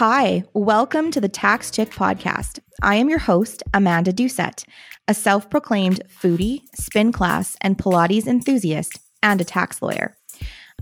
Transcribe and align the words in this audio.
Hi, 0.00 0.44
welcome 0.54 1.10
to 1.10 1.20
the 1.20 1.28
Tax 1.28 1.70
Chick 1.70 1.90
podcast. 1.90 2.58
I 2.80 2.94
am 2.94 3.10
your 3.10 3.18
host, 3.18 3.62
Amanda 3.74 4.14
Doucette, 4.14 4.64
a 5.06 5.12
self 5.12 5.50
proclaimed 5.50 6.00
foodie, 6.08 6.62
spin 6.74 7.12
class, 7.12 7.54
and 7.60 7.76
Pilates 7.76 8.26
enthusiast 8.26 8.98
and 9.22 9.42
a 9.42 9.44
tax 9.44 9.82
lawyer. 9.82 10.16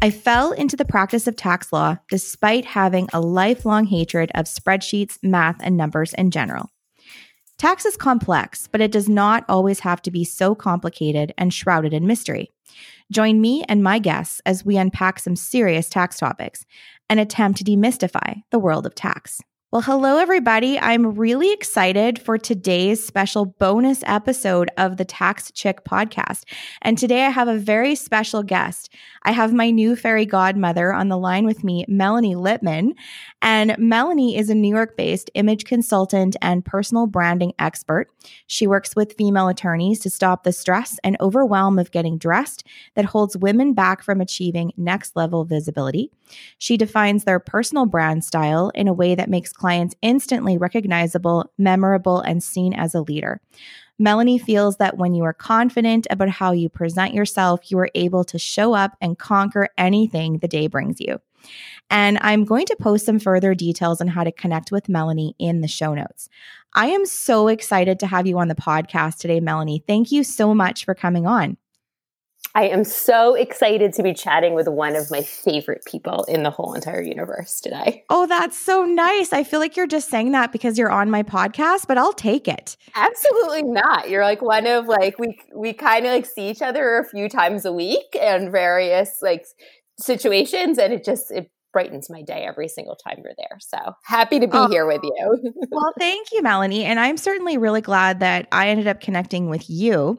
I 0.00 0.12
fell 0.12 0.52
into 0.52 0.76
the 0.76 0.84
practice 0.84 1.26
of 1.26 1.34
tax 1.34 1.72
law 1.72 1.96
despite 2.08 2.64
having 2.64 3.08
a 3.12 3.20
lifelong 3.20 3.86
hatred 3.86 4.30
of 4.36 4.44
spreadsheets, 4.44 5.18
math, 5.20 5.56
and 5.64 5.76
numbers 5.76 6.14
in 6.14 6.30
general. 6.30 6.70
Tax 7.58 7.84
is 7.84 7.96
complex, 7.96 8.68
but 8.68 8.80
it 8.80 8.92
does 8.92 9.08
not 9.08 9.44
always 9.48 9.80
have 9.80 10.00
to 10.02 10.12
be 10.12 10.22
so 10.22 10.54
complicated 10.54 11.34
and 11.36 11.52
shrouded 11.52 11.92
in 11.92 12.06
mystery. 12.06 12.52
Join 13.10 13.40
me 13.40 13.64
and 13.68 13.82
my 13.82 13.98
guests 13.98 14.40
as 14.46 14.64
we 14.64 14.76
unpack 14.76 15.18
some 15.18 15.34
serious 15.34 15.88
tax 15.88 16.18
topics 16.18 16.64
and 17.08 17.20
attempt 17.20 17.58
to 17.58 17.64
demystify 17.64 18.42
the 18.50 18.58
world 18.58 18.86
of 18.86 18.94
tax. 18.94 19.40
Well, 19.70 19.82
hello, 19.82 20.16
everybody. 20.16 20.78
I'm 20.78 21.14
really 21.18 21.52
excited 21.52 22.18
for 22.18 22.38
today's 22.38 23.06
special 23.06 23.44
bonus 23.44 24.02
episode 24.06 24.70
of 24.78 24.96
the 24.96 25.04
Tax 25.04 25.52
Chick 25.52 25.84
podcast. 25.84 26.44
And 26.80 26.96
today 26.96 27.26
I 27.26 27.28
have 27.28 27.48
a 27.48 27.58
very 27.58 27.94
special 27.94 28.42
guest. 28.42 28.90
I 29.24 29.32
have 29.32 29.52
my 29.52 29.68
new 29.68 29.94
fairy 29.94 30.24
godmother 30.24 30.94
on 30.94 31.08
the 31.08 31.18
line 31.18 31.44
with 31.44 31.64
me, 31.64 31.84
Melanie 31.86 32.34
Lipman. 32.34 32.92
And 33.40 33.76
Melanie 33.78 34.36
is 34.36 34.50
a 34.50 34.54
New 34.54 34.74
York 34.74 34.96
based 34.96 35.30
image 35.34 35.64
consultant 35.64 36.34
and 36.42 36.64
personal 36.64 37.06
branding 37.06 37.52
expert. 37.58 38.08
She 38.48 38.66
works 38.66 38.96
with 38.96 39.14
female 39.16 39.48
attorneys 39.48 40.00
to 40.00 40.10
stop 40.10 40.42
the 40.42 40.52
stress 40.52 40.98
and 41.04 41.16
overwhelm 41.20 41.78
of 41.78 41.92
getting 41.92 42.18
dressed 42.18 42.64
that 42.94 43.04
holds 43.04 43.36
women 43.36 43.74
back 43.74 44.02
from 44.02 44.20
achieving 44.20 44.72
next 44.76 45.14
level 45.14 45.44
visibility. 45.44 46.10
She 46.58 46.76
defines 46.76 47.24
their 47.24 47.38
personal 47.38 47.86
brand 47.86 48.24
style 48.24 48.70
in 48.74 48.88
a 48.88 48.92
way 48.92 49.14
that 49.14 49.30
makes 49.30 49.52
clients 49.52 49.94
instantly 50.02 50.58
recognizable, 50.58 51.52
memorable, 51.58 52.20
and 52.20 52.42
seen 52.42 52.74
as 52.74 52.94
a 52.94 53.02
leader. 53.02 53.40
Melanie 54.00 54.38
feels 54.38 54.76
that 54.76 54.96
when 54.96 55.14
you 55.14 55.24
are 55.24 55.32
confident 55.32 56.06
about 56.10 56.28
how 56.28 56.52
you 56.52 56.68
present 56.68 57.14
yourself, 57.14 57.70
you 57.70 57.78
are 57.78 57.90
able 57.94 58.24
to 58.24 58.38
show 58.38 58.74
up 58.74 58.96
and 59.00 59.18
conquer 59.18 59.68
anything 59.76 60.38
the 60.38 60.48
day 60.48 60.66
brings 60.66 61.00
you. 61.00 61.20
And 61.90 62.18
I'm 62.20 62.44
going 62.44 62.66
to 62.66 62.76
post 62.76 63.06
some 63.06 63.18
further 63.18 63.54
details 63.54 64.00
on 64.00 64.08
how 64.08 64.24
to 64.24 64.32
connect 64.32 64.70
with 64.70 64.88
Melanie 64.88 65.34
in 65.38 65.60
the 65.60 65.68
show 65.68 65.94
notes. 65.94 66.28
I 66.74 66.88
am 66.88 67.06
so 67.06 67.48
excited 67.48 67.98
to 68.00 68.06
have 68.06 68.26
you 68.26 68.38
on 68.38 68.48
the 68.48 68.54
podcast 68.54 69.18
today, 69.18 69.40
Melanie. 69.40 69.82
Thank 69.86 70.12
you 70.12 70.22
so 70.22 70.54
much 70.54 70.84
for 70.84 70.94
coming 70.94 71.26
on. 71.26 71.56
I 72.54 72.68
am 72.68 72.82
so 72.82 73.34
excited 73.34 73.92
to 73.94 74.02
be 74.02 74.14
chatting 74.14 74.54
with 74.54 74.68
one 74.68 74.96
of 74.96 75.10
my 75.10 75.22
favorite 75.22 75.84
people 75.84 76.24
in 76.24 76.42
the 76.42 76.50
whole 76.50 76.74
entire 76.74 77.02
universe 77.02 77.60
today. 77.60 78.04
Oh, 78.10 78.26
that's 78.26 78.58
so 78.58 78.84
nice. 78.84 79.32
I 79.32 79.44
feel 79.44 79.60
like 79.60 79.76
you're 79.76 79.86
just 79.86 80.08
saying 80.08 80.32
that 80.32 80.50
because 80.50 80.78
you're 80.78 80.90
on 80.90 81.10
my 81.10 81.22
podcast, 81.22 81.86
but 81.86 81.98
I'll 81.98 82.12
take 82.12 82.48
it. 82.48 82.76
Absolutely 82.94 83.62
not. 83.62 84.08
You're 84.08 84.24
like 84.24 84.42
one 84.42 84.66
of 84.66 84.86
like 84.86 85.18
we 85.18 85.38
we 85.54 85.72
kind 85.72 86.06
of 86.06 86.12
like 86.12 86.26
see 86.26 86.48
each 86.48 86.62
other 86.62 86.98
a 86.98 87.04
few 87.04 87.28
times 87.28 87.64
a 87.64 87.72
week 87.72 88.16
and 88.20 88.50
various 88.50 89.20
like 89.20 89.46
situations 89.98 90.78
and 90.78 90.92
it 90.92 91.04
just 91.04 91.30
it 91.30 91.50
brightens 91.72 92.08
my 92.08 92.22
day 92.22 92.44
every 92.46 92.68
single 92.68 92.96
time 92.96 93.16
you're 93.22 93.34
there. 93.36 93.58
So 93.60 93.78
happy 94.04 94.40
to 94.40 94.46
be 94.46 94.56
oh, 94.56 94.68
here 94.68 94.86
with 94.86 95.02
you. 95.02 95.52
well, 95.70 95.92
thank 95.98 96.32
you, 96.32 96.42
Melanie. 96.42 96.84
And 96.84 96.98
I'm 96.98 97.16
certainly 97.16 97.58
really 97.58 97.82
glad 97.82 98.20
that 98.20 98.48
I 98.52 98.68
ended 98.68 98.86
up 98.86 99.00
connecting 99.00 99.48
with 99.48 99.68
you 99.68 100.18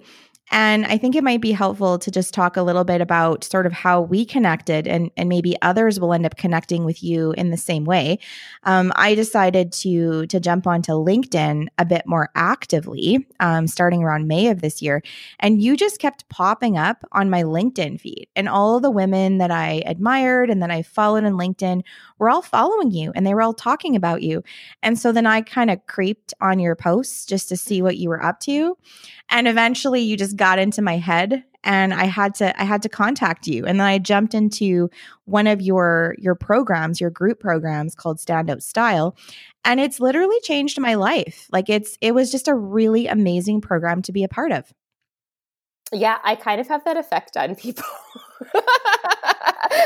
and 0.52 0.86
I 0.86 0.98
think 0.98 1.16
it 1.16 1.24
might 1.24 1.42
be 1.42 1.52
helpful 1.52 2.00
to 2.00 2.12
just 2.12 2.34
talk 2.34 2.58
a 2.58 2.64
little 2.64 2.84
bit 2.84 3.02
about 3.02 3.44
sort 3.44 3.66
of 3.66 3.74
how 3.74 4.02
we 4.02 4.26
connected, 4.26 4.88
and, 4.88 5.12
and 5.18 5.30
maybe 5.30 5.56
others 5.62 6.00
will 6.00 6.14
end 6.14 6.26
up 6.26 6.38
connecting 6.38 6.86
with 6.86 7.04
you 7.04 7.32
in 7.34 7.52
the 7.52 7.58
same 7.58 7.86
way. 7.86 8.20
Um, 8.64 8.92
I 8.96 9.16
decided 9.16 9.72
to 9.74 10.26
to 10.28 10.40
jump 10.40 10.68
onto 10.68 10.92
LinkedIn 10.92 11.68
a 11.78 11.86
bit 11.86 12.04
more 12.06 12.30
actively, 12.36 13.28
um, 13.40 13.68
starting 13.68 14.04
around 14.04 14.28
May 14.28 14.48
of 14.48 14.62
this 14.62 14.82
year, 14.82 15.02
and 15.40 15.62
you 15.62 15.78
just 15.78 16.00
kept 16.00 16.28
popping 16.30 16.78
up 16.78 17.04
on 17.12 17.30
my 17.30 17.44
LinkedIn 17.44 18.00
feed, 18.00 18.28
and 18.36 18.50
all 18.50 18.80
the 18.80 18.92
women 18.92 19.38
that 19.38 19.52
I 19.52 19.84
admired 19.86 20.50
and 20.50 20.62
that 20.62 20.72
I 20.72 20.82
followed 20.82 21.24
in 21.24 21.34
LinkedIn 21.34 21.84
were 22.18 22.30
all 22.30 22.42
following 22.42 22.92
you, 22.92 23.12
and 23.16 23.26
they 23.26 23.34
were 23.34 23.42
all 23.42 23.54
talking 23.54 23.96
about 23.96 24.22
you, 24.22 24.44
and 24.84 24.98
so 24.98 25.12
then 25.12 25.26
I 25.26 25.42
kind 25.42 25.70
of 25.70 25.86
creeped 25.88 26.34
on 26.42 26.60
your 26.60 26.76
posts 26.76 27.26
just 27.26 27.50
to 27.50 27.58
see 27.58 27.82
what 27.82 27.98
you 27.98 28.10
were 28.10 28.24
up 28.24 28.40
to, 28.42 28.78
and 29.30 29.48
eventually 29.48 30.02
you 30.02 30.18
just 30.18 30.36
got 30.36 30.60
into 30.60 30.82
my 30.82 30.98
head 30.98 31.44
and 31.64 31.94
I 31.94 32.06
had 32.06 32.36
to 32.36 32.60
I 32.60 32.64
had 32.64 32.82
to 32.84 32.90
contact 32.90 33.48
you. 33.48 33.66
And 33.66 33.80
then 33.80 33.88
I 33.88 33.98
jumped 33.98 34.34
into 34.34 34.90
one 35.26 35.48
of 35.48 35.62
your 35.62 36.16
your 36.18 36.36
programs 36.36 37.02
your 37.02 37.10
group 37.10 37.40
programs 37.40 37.96
called 37.96 38.20
Stand 38.20 38.50
Out 38.50 38.64
Style. 38.64 39.16
And 39.66 39.80
it's 39.80 40.00
literally 40.00 40.40
changed 40.42 40.80
my 40.80 40.96
life. 40.96 41.48
Like 41.52 41.70
it's 41.70 41.98
it 42.02 42.14
was 42.14 42.32
just 42.32 42.48
a 42.48 42.56
really 42.56 43.08
amazing 43.08 43.62
program 43.62 44.02
to 44.04 44.12
be 44.12 44.24
a 44.24 44.30
part 44.30 44.52
of. 44.52 44.74
Yeah 45.92 46.18
I 46.24 46.36
kind 46.36 46.62
of 46.62 46.68
have 46.68 46.86
that 46.86 46.98
effect 46.98 47.38
on 47.38 47.56
people. 47.56 47.86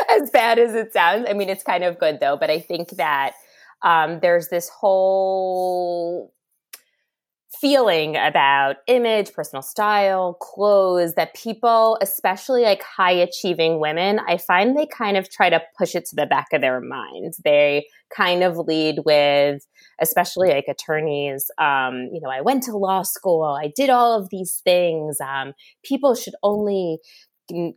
As 0.09 0.29
bad 0.29 0.59
as 0.59 0.75
it 0.75 0.93
sounds 0.93 1.25
I 1.29 1.33
mean 1.33 1.49
it's 1.49 1.63
kind 1.63 1.83
of 1.83 1.99
good 1.99 2.19
though. 2.19 2.37
But 2.37 2.49
I 2.49 2.59
think 2.59 2.89
that 2.91 3.33
um, 3.81 4.19
there's 4.21 4.47
this 4.47 4.69
whole 4.69 6.33
feeling 7.59 8.15
about 8.15 8.77
image, 8.87 9.31
personal 9.33 9.61
style, 9.61 10.33
clothes 10.35 11.13
that 11.13 11.33
people, 11.33 11.97
especially 12.01 12.63
like 12.63 12.81
high 12.81 13.11
achieving 13.11 13.79
women, 13.79 14.19
I 14.27 14.37
find 14.37 14.77
they 14.77 14.85
kind 14.85 15.17
of 15.17 15.29
try 15.29 15.49
to 15.49 15.61
push 15.77 15.95
it 15.95 16.05
to 16.07 16.15
the 16.15 16.25
back 16.25 16.47
of 16.53 16.61
their 16.61 16.81
minds. 16.81 17.37
They 17.43 17.85
kind 18.15 18.43
of 18.43 18.57
lead 18.57 18.99
with, 19.05 19.65
especially 20.01 20.49
like 20.49 20.65
attorneys, 20.67 21.49
um, 21.59 22.09
you 22.11 22.19
know, 22.21 22.29
I 22.29 22.41
went 22.41 22.63
to 22.63 22.77
law 22.77 23.01
school, 23.03 23.43
I 23.43 23.71
did 23.75 23.89
all 23.89 24.19
of 24.19 24.29
these 24.29 24.61
things. 24.63 25.17
Um, 25.21 25.53
people 25.83 26.15
should 26.15 26.35
only 26.43 26.99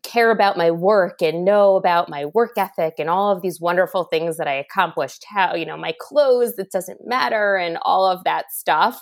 care 0.03 0.31
about 0.31 0.56
my 0.56 0.70
work 0.70 1.20
and 1.20 1.44
know 1.44 1.76
about 1.76 2.09
my 2.09 2.25
work 2.26 2.53
ethic 2.56 2.94
and 2.98 3.10
all 3.10 3.31
of 3.31 3.42
these 3.42 3.60
wonderful 3.60 4.04
things 4.04 4.37
that 4.37 4.48
I 4.48 4.54
accomplished, 4.54 5.25
how, 5.28 5.54
you 5.54 5.66
know, 5.66 5.76
my 5.76 5.94
clothes, 6.00 6.54
it 6.59 6.70
doesn't 6.70 7.06
matter, 7.06 7.56
and 7.56 7.78
all 7.82 8.06
of 8.06 8.25
that 8.25 8.53
stuff. 8.53 9.00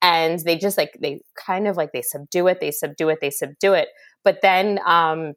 And 0.00 0.38
they 0.40 0.56
just 0.56 0.78
like, 0.78 0.96
they 1.00 1.20
kind 1.36 1.68
of 1.68 1.76
like, 1.76 1.92
they 1.92 2.02
subdue 2.02 2.46
it, 2.46 2.60
they 2.60 2.70
subdue 2.70 3.08
it, 3.10 3.18
they 3.20 3.30
subdue 3.30 3.74
it. 3.74 3.88
But 4.22 4.38
then 4.42 4.80
um, 4.86 5.34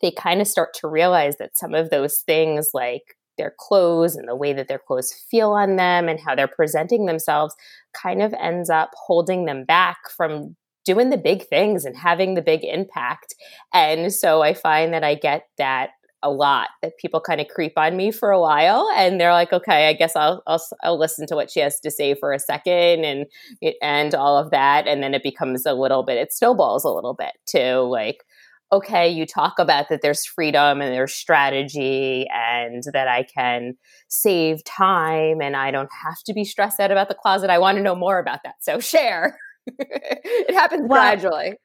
they 0.00 0.10
kind 0.10 0.40
of 0.40 0.46
start 0.46 0.74
to 0.80 0.88
realize 0.88 1.36
that 1.38 1.56
some 1.56 1.74
of 1.74 1.90
those 1.90 2.20
things, 2.20 2.70
like 2.74 3.02
their 3.36 3.54
clothes 3.58 4.16
and 4.16 4.28
the 4.28 4.36
way 4.36 4.52
that 4.52 4.68
their 4.68 4.80
clothes 4.84 5.12
feel 5.30 5.50
on 5.50 5.76
them 5.76 6.08
and 6.08 6.20
how 6.20 6.34
they're 6.34 6.48
presenting 6.48 7.06
themselves, 7.06 7.54
kind 7.94 8.22
of 8.22 8.34
ends 8.34 8.70
up 8.70 8.90
holding 8.94 9.44
them 9.44 9.64
back 9.64 9.96
from 10.16 10.56
doing 10.88 11.10
the 11.10 11.18
big 11.18 11.46
things 11.46 11.84
and 11.84 11.94
having 11.94 12.32
the 12.32 12.40
big 12.40 12.64
impact. 12.64 13.34
And 13.74 14.10
so 14.10 14.40
I 14.42 14.54
find 14.54 14.94
that 14.94 15.04
I 15.04 15.16
get 15.16 15.42
that 15.58 15.90
a 16.22 16.30
lot 16.30 16.68
that 16.82 16.96
people 16.98 17.20
kind 17.20 17.40
of 17.40 17.46
creep 17.46 17.74
on 17.76 17.96
me 17.96 18.10
for 18.10 18.30
a 18.30 18.40
while 18.40 18.90
and 18.96 19.20
they're 19.20 19.30
like 19.30 19.52
okay 19.52 19.88
i 19.88 19.92
guess 19.92 20.16
I'll, 20.16 20.42
I'll 20.48 20.60
i'll 20.82 20.98
listen 20.98 21.28
to 21.28 21.36
what 21.36 21.48
she 21.48 21.60
has 21.60 21.78
to 21.78 21.92
say 21.92 22.16
for 22.16 22.32
a 22.32 22.40
second 22.40 23.04
and 23.04 23.26
and 23.80 24.16
all 24.16 24.36
of 24.36 24.50
that 24.50 24.88
and 24.88 25.00
then 25.00 25.14
it 25.14 25.22
becomes 25.22 25.64
a 25.64 25.74
little 25.74 26.02
bit 26.02 26.18
it 26.18 26.32
snowballs 26.32 26.82
a 26.82 26.90
little 26.90 27.14
bit 27.14 27.34
to 27.50 27.82
like 27.82 28.24
okay 28.72 29.08
you 29.08 29.26
talk 29.26 29.60
about 29.60 29.88
that 29.90 30.02
there's 30.02 30.26
freedom 30.26 30.80
and 30.80 30.92
there's 30.92 31.14
strategy 31.14 32.26
and 32.34 32.82
that 32.92 33.06
i 33.06 33.22
can 33.22 33.74
save 34.08 34.64
time 34.64 35.40
and 35.40 35.54
i 35.54 35.70
don't 35.70 35.92
have 36.04 36.20
to 36.26 36.34
be 36.34 36.44
stressed 36.44 36.80
out 36.80 36.90
about 36.90 37.08
the 37.08 37.14
closet 37.14 37.48
i 37.48 37.60
want 37.60 37.76
to 37.76 37.82
know 37.82 37.94
more 37.94 38.18
about 38.18 38.40
that 38.42 38.56
so 38.60 38.80
share 38.80 39.38
it 39.78 40.54
happens 40.54 40.88
well, 40.88 41.00
gradually. 41.00 41.56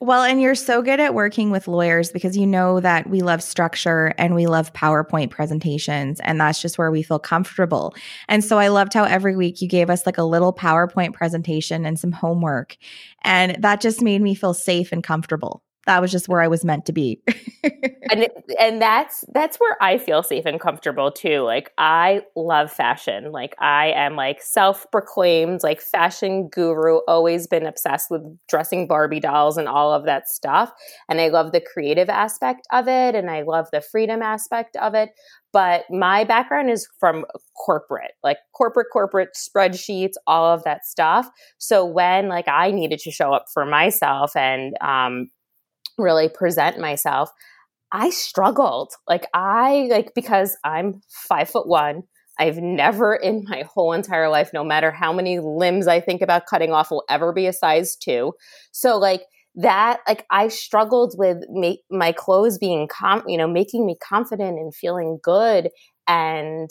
Well, 0.00 0.24
and 0.24 0.42
you're 0.42 0.56
so 0.56 0.82
good 0.82 0.98
at 0.98 1.14
working 1.14 1.50
with 1.50 1.68
lawyers 1.68 2.10
because 2.10 2.36
you 2.36 2.44
know 2.44 2.80
that 2.80 3.08
we 3.08 3.20
love 3.20 3.40
structure 3.40 4.12
and 4.18 4.34
we 4.34 4.46
love 4.46 4.72
PowerPoint 4.72 5.30
presentations, 5.30 6.18
and 6.20 6.40
that's 6.40 6.60
just 6.60 6.76
where 6.76 6.90
we 6.90 7.04
feel 7.04 7.20
comfortable. 7.20 7.94
And 8.28 8.44
so 8.44 8.58
I 8.58 8.68
loved 8.68 8.94
how 8.94 9.04
every 9.04 9.36
week 9.36 9.62
you 9.62 9.68
gave 9.68 9.90
us 9.90 10.04
like 10.04 10.18
a 10.18 10.24
little 10.24 10.52
PowerPoint 10.52 11.14
presentation 11.14 11.86
and 11.86 12.00
some 12.00 12.10
homework. 12.10 12.76
And 13.22 13.56
that 13.62 13.80
just 13.80 14.02
made 14.02 14.22
me 14.22 14.34
feel 14.34 14.54
safe 14.54 14.90
and 14.90 15.04
comfortable 15.04 15.62
that 15.86 16.00
was 16.00 16.12
just 16.12 16.28
where 16.28 16.40
I 16.40 16.48
was 16.48 16.64
meant 16.64 16.86
to 16.86 16.92
be. 16.92 17.20
and 18.10 18.28
and 18.58 18.80
that's 18.80 19.24
that's 19.32 19.58
where 19.58 19.76
I 19.82 19.98
feel 19.98 20.22
safe 20.22 20.46
and 20.46 20.60
comfortable 20.60 21.10
too. 21.10 21.40
Like 21.40 21.72
I 21.76 22.22
love 22.36 22.72
fashion. 22.72 23.32
Like 23.32 23.56
I 23.58 23.88
am 23.88 24.14
like 24.14 24.42
self-proclaimed 24.42 25.62
like 25.62 25.80
fashion 25.80 26.48
guru, 26.48 26.98
always 27.08 27.46
been 27.46 27.66
obsessed 27.66 28.10
with 28.10 28.22
dressing 28.48 28.86
Barbie 28.86 29.20
dolls 29.20 29.56
and 29.56 29.68
all 29.68 29.92
of 29.92 30.04
that 30.04 30.28
stuff. 30.28 30.72
And 31.08 31.20
I 31.20 31.28
love 31.28 31.52
the 31.52 31.60
creative 31.60 32.08
aspect 32.08 32.66
of 32.72 32.86
it 32.86 33.14
and 33.14 33.30
I 33.30 33.42
love 33.42 33.66
the 33.72 33.80
freedom 33.80 34.22
aspect 34.22 34.76
of 34.76 34.94
it. 34.94 35.10
But 35.52 35.84
my 35.90 36.24
background 36.24 36.70
is 36.70 36.88
from 36.98 37.26
corporate, 37.66 38.12
like 38.22 38.38
corporate, 38.56 38.86
corporate 38.90 39.36
spreadsheets, 39.36 40.14
all 40.26 40.46
of 40.46 40.64
that 40.64 40.86
stuff. 40.86 41.28
So 41.58 41.84
when 41.84 42.28
like 42.28 42.48
I 42.48 42.70
needed 42.70 43.00
to 43.00 43.10
show 43.10 43.34
up 43.34 43.46
for 43.52 43.66
myself 43.66 44.34
and 44.34 44.74
um, 44.80 45.28
really 46.02 46.28
present 46.28 46.78
myself, 46.78 47.30
I 47.92 48.10
struggled. 48.10 48.92
Like 49.08 49.26
I 49.34 49.88
like 49.90 50.12
because 50.14 50.56
I'm 50.64 51.00
five 51.08 51.48
foot 51.48 51.66
one, 51.66 52.02
I've 52.38 52.58
never 52.58 53.14
in 53.14 53.44
my 53.48 53.62
whole 53.62 53.92
entire 53.92 54.28
life, 54.28 54.50
no 54.52 54.64
matter 54.64 54.90
how 54.90 55.12
many 55.12 55.38
limbs 55.38 55.86
I 55.86 56.00
think 56.00 56.22
about 56.22 56.46
cutting 56.46 56.72
off, 56.72 56.90
will 56.90 57.04
ever 57.08 57.32
be 57.32 57.46
a 57.46 57.52
size 57.52 57.96
two. 57.96 58.32
So, 58.72 58.98
like, 58.98 59.22
that 59.54 60.00
like 60.08 60.24
i 60.30 60.48
struggled 60.48 61.14
with 61.18 61.44
my 61.90 62.12
clothes 62.12 62.56
being 62.56 62.88
com- 62.88 63.22
you 63.26 63.36
know 63.36 63.46
making 63.46 63.84
me 63.84 63.94
confident 64.02 64.58
and 64.58 64.74
feeling 64.74 65.18
good 65.22 65.68
and 66.08 66.70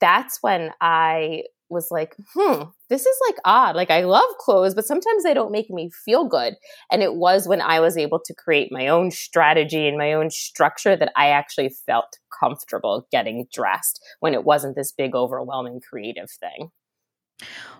that's 0.00 0.38
when 0.40 0.70
i 0.80 1.42
was 1.72 1.90
like, 1.90 2.14
hmm, 2.34 2.62
this 2.88 3.04
is 3.04 3.18
like 3.28 3.36
odd. 3.44 3.74
Like, 3.74 3.90
I 3.90 4.02
love 4.04 4.28
clothes, 4.38 4.74
but 4.74 4.86
sometimes 4.86 5.24
they 5.24 5.34
don't 5.34 5.50
make 5.50 5.70
me 5.70 5.90
feel 6.04 6.24
good. 6.24 6.54
And 6.90 7.02
it 7.02 7.14
was 7.14 7.48
when 7.48 7.60
I 7.60 7.80
was 7.80 7.96
able 7.96 8.20
to 8.24 8.34
create 8.34 8.70
my 8.70 8.88
own 8.88 9.10
strategy 9.10 9.88
and 9.88 9.98
my 9.98 10.12
own 10.12 10.30
structure 10.30 10.96
that 10.96 11.12
I 11.16 11.30
actually 11.30 11.70
felt 11.86 12.18
comfortable 12.38 13.06
getting 13.10 13.46
dressed 13.52 14.00
when 14.20 14.34
it 14.34 14.44
wasn't 14.44 14.76
this 14.76 14.92
big, 14.92 15.14
overwhelming 15.14 15.80
creative 15.80 16.30
thing. 16.30 16.70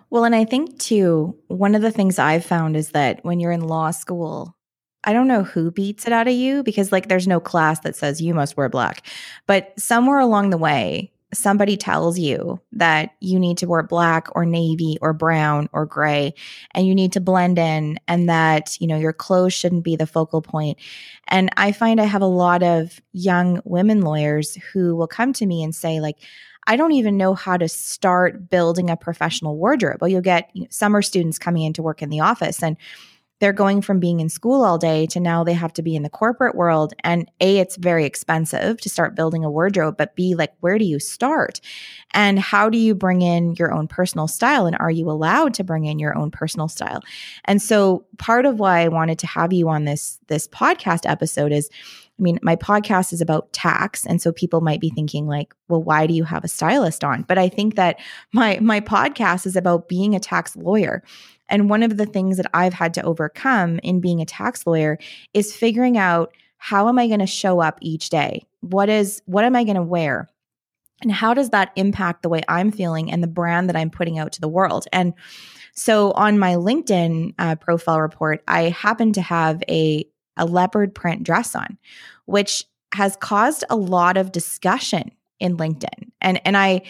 Well, 0.09 0.25
and 0.25 0.35
I 0.35 0.45
think 0.45 0.79
too, 0.79 1.37
one 1.47 1.75
of 1.75 1.81
the 1.81 1.91
things 1.91 2.19
I've 2.19 2.45
found 2.45 2.75
is 2.75 2.89
that 2.89 3.23
when 3.23 3.39
you're 3.39 3.51
in 3.51 3.67
law 3.67 3.91
school, 3.91 4.55
I 5.03 5.13
don't 5.13 5.27
know 5.27 5.43
who 5.43 5.71
beats 5.71 6.07
it 6.07 6.13
out 6.13 6.27
of 6.27 6.33
you 6.33 6.63
because, 6.63 6.91
like, 6.91 7.09
there's 7.09 7.27
no 7.27 7.39
class 7.39 7.79
that 7.81 7.95
says 7.95 8.21
you 8.21 8.33
must 8.33 8.55
wear 8.55 8.69
black. 8.69 9.05
But 9.47 9.73
somewhere 9.77 10.19
along 10.19 10.49
the 10.49 10.57
way, 10.57 11.11
somebody 11.33 11.77
tells 11.77 12.17
you 12.17 12.59
that 12.71 13.11
you 13.19 13.39
need 13.39 13.57
to 13.57 13.67
wear 13.67 13.83
black 13.83 14.27
or 14.35 14.45
navy 14.45 14.97
or 15.01 15.13
brown 15.13 15.69
or 15.73 15.85
gray 15.85 16.33
and 16.71 16.87
you 16.87 16.95
need 16.95 17.11
to 17.11 17.19
blend 17.19 17.57
in 17.57 17.99
and 18.07 18.29
that 18.29 18.79
you 18.79 18.87
know 18.87 18.97
your 18.97 19.13
clothes 19.13 19.53
shouldn't 19.53 19.83
be 19.83 19.95
the 19.95 20.07
focal 20.07 20.41
point 20.41 20.77
and 21.27 21.49
i 21.57 21.71
find 21.71 21.99
i 21.99 22.05
have 22.05 22.21
a 22.21 22.25
lot 22.25 22.63
of 22.63 23.01
young 23.11 23.61
women 23.65 24.01
lawyers 24.01 24.55
who 24.71 24.95
will 24.95 25.07
come 25.07 25.33
to 25.33 25.45
me 25.45 25.63
and 25.63 25.75
say 25.75 25.99
like 25.99 26.17
I 26.65 26.77
don't 26.77 26.93
even 26.93 27.17
know 27.17 27.33
how 27.33 27.57
to 27.57 27.67
start 27.67 28.49
building 28.49 28.89
a 28.89 28.95
professional 28.95 29.57
wardrobe. 29.57 29.97
Well, 29.99 30.07
you'll 30.07 30.21
get 30.21 30.49
you 30.53 30.61
know, 30.61 30.67
summer 30.69 31.01
students 31.01 31.37
coming 31.37 31.63
in 31.63 31.73
to 31.73 31.83
work 31.83 32.01
in 32.01 32.09
the 32.09 32.21
office 32.21 32.63
and 32.63 32.77
they're 33.43 33.51
going 33.51 33.81
from 33.81 33.99
being 33.99 34.21
in 34.21 34.29
school 34.29 34.63
all 34.63 34.77
day 34.77 35.05
to 35.05 35.19
now 35.19 35.43
they 35.43 35.51
have 35.51 35.73
to 35.73 35.81
be 35.81 35.97
in 35.97 36.03
the 36.03 36.09
corporate 36.09 36.55
world. 36.55 36.93
And 37.03 37.29
A, 37.41 37.57
it's 37.57 37.75
very 37.75 38.05
expensive 38.05 38.79
to 38.79 38.87
start 38.87 39.17
building 39.17 39.43
a 39.43 39.51
wardrobe, 39.51 39.97
but 39.97 40.15
B, 40.15 40.33
like, 40.33 40.53
where 40.61 40.77
do 40.77 40.85
you 40.85 40.97
start? 40.97 41.59
And 42.11 42.39
how 42.39 42.69
do 42.69 42.77
you 42.77 42.95
bring 42.95 43.21
in 43.21 43.55
your 43.55 43.73
own 43.73 43.89
personal 43.89 44.29
style? 44.29 44.65
And 44.65 44.77
are 44.79 44.89
you 44.89 45.11
allowed 45.11 45.53
to 45.55 45.63
bring 45.65 45.83
in 45.83 45.99
your 45.99 46.17
own 46.17 46.31
personal 46.31 46.69
style? 46.69 47.01
And 47.43 47.61
so 47.61 48.05
part 48.17 48.45
of 48.45 48.59
why 48.59 48.79
I 48.79 48.87
wanted 48.87 49.19
to 49.19 49.27
have 49.27 49.51
you 49.51 49.67
on 49.67 49.83
this, 49.83 50.21
this 50.27 50.47
podcast 50.47 51.01
episode 51.05 51.51
is 51.51 51.69
I 52.19 52.21
mean, 52.21 52.39
my 52.43 52.55
podcast 52.55 53.11
is 53.11 53.21
about 53.21 53.51
tax. 53.53 54.05
And 54.05 54.21
so 54.21 54.31
people 54.31 54.61
might 54.61 54.79
be 54.79 54.91
thinking 54.91 55.25
like, 55.27 55.53
well, 55.67 55.81
why 55.81 56.05
do 56.05 56.13
you 56.13 56.23
have 56.23 56.43
a 56.43 56.47
stylist 56.47 57.03
on? 57.03 57.23
But 57.23 57.37
I 57.37 57.49
think 57.49 57.75
that 57.75 57.99
my 58.33 58.59
my 58.61 58.81
podcast 58.81 59.45
is 59.45 59.55
about 59.55 59.87
being 59.87 60.15
a 60.15 60.19
tax 60.19 60.55
lawyer. 60.55 61.03
And 61.49 61.69
one 61.69 61.83
of 61.83 61.97
the 61.97 62.05
things 62.05 62.37
that 62.37 62.49
I've 62.53 62.73
had 62.73 62.93
to 62.95 63.03
overcome 63.03 63.79
in 63.79 63.99
being 63.99 64.21
a 64.21 64.25
tax 64.25 64.65
lawyer 64.65 64.99
is 65.33 65.55
figuring 65.55 65.97
out 65.97 66.33
how 66.57 66.87
am 66.87 66.97
I 66.97 67.07
going 67.07 67.19
to 67.19 67.27
show 67.27 67.59
up 67.59 67.77
each 67.81 68.09
day? 68.09 68.45
What 68.61 68.89
is 68.89 69.21
what 69.25 69.43
am 69.43 69.55
I 69.55 69.63
going 69.63 69.75
to 69.75 69.81
wear? 69.81 70.29
And 71.01 71.11
how 71.11 71.33
does 71.33 71.49
that 71.49 71.71
impact 71.75 72.21
the 72.21 72.29
way 72.29 72.41
I'm 72.47 72.71
feeling 72.71 73.11
and 73.11 73.21
the 73.21 73.27
brand 73.27 73.67
that 73.69 73.75
I'm 73.75 73.89
putting 73.89 74.19
out 74.19 74.31
to 74.33 74.41
the 74.41 74.47
world? 74.47 74.85
And 74.93 75.13
so 75.75 76.11
on 76.11 76.39
my 76.39 76.53
LinkedIn 76.53 77.33
uh, 77.39 77.55
profile 77.55 77.99
report, 77.99 78.43
I 78.47 78.69
happen 78.69 79.11
to 79.13 79.21
have 79.21 79.63
a 79.67 80.05
a 80.37 80.45
leopard 80.45 80.95
print 80.95 81.23
dress 81.23 81.55
on, 81.55 81.77
which 82.25 82.65
has 82.93 83.15
caused 83.17 83.63
a 83.69 83.75
lot 83.75 84.17
of 84.17 84.31
discussion 84.31 85.11
in 85.39 85.57
LinkedIn. 85.57 86.11
And 86.21 86.41
and 86.45 86.55
I 86.57 86.83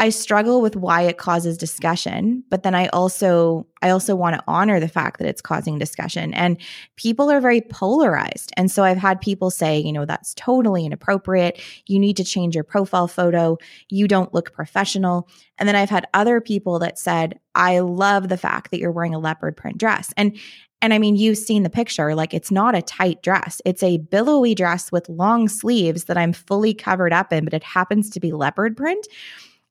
I 0.00 0.10
struggle 0.10 0.60
with 0.60 0.76
why 0.76 1.02
it 1.02 1.18
causes 1.18 1.58
discussion, 1.58 2.44
but 2.50 2.62
then 2.62 2.72
I 2.72 2.86
also 2.88 3.66
I 3.82 3.90
also 3.90 4.14
want 4.14 4.36
to 4.36 4.44
honor 4.46 4.78
the 4.78 4.88
fact 4.88 5.18
that 5.18 5.26
it's 5.26 5.40
causing 5.40 5.78
discussion. 5.78 6.32
And 6.34 6.56
people 6.96 7.30
are 7.30 7.40
very 7.40 7.60
polarized. 7.60 8.52
And 8.56 8.70
so 8.70 8.84
I've 8.84 8.98
had 8.98 9.20
people 9.20 9.50
say, 9.50 9.78
you 9.78 9.92
know, 9.92 10.04
that's 10.04 10.34
totally 10.34 10.86
inappropriate. 10.86 11.60
You 11.86 11.98
need 11.98 12.16
to 12.16 12.24
change 12.24 12.54
your 12.54 12.64
profile 12.64 13.08
photo. 13.08 13.58
You 13.88 14.06
don't 14.06 14.32
look 14.32 14.52
professional. 14.52 15.28
And 15.58 15.68
then 15.68 15.76
I've 15.76 15.90
had 15.90 16.06
other 16.14 16.40
people 16.40 16.78
that 16.78 16.98
said, 16.98 17.40
I 17.56 17.80
love 17.80 18.28
the 18.28 18.36
fact 18.36 18.70
that 18.70 18.78
you're 18.78 18.92
wearing 18.92 19.14
a 19.14 19.18
leopard 19.18 19.56
print 19.56 19.78
dress. 19.78 20.12
And 20.16 20.38
and 20.80 20.94
I 20.94 20.98
mean, 20.98 21.16
you've 21.16 21.38
seen 21.38 21.64
the 21.64 21.70
picture, 21.70 22.14
like 22.14 22.32
it's 22.32 22.50
not 22.50 22.76
a 22.76 22.82
tight 22.82 23.22
dress. 23.22 23.60
It's 23.64 23.82
a 23.82 23.98
billowy 23.98 24.54
dress 24.54 24.92
with 24.92 25.08
long 25.08 25.48
sleeves 25.48 26.04
that 26.04 26.16
I'm 26.16 26.32
fully 26.32 26.72
covered 26.72 27.12
up 27.12 27.32
in, 27.32 27.44
but 27.44 27.54
it 27.54 27.64
happens 27.64 28.10
to 28.10 28.20
be 28.20 28.32
leopard 28.32 28.76
print. 28.76 29.06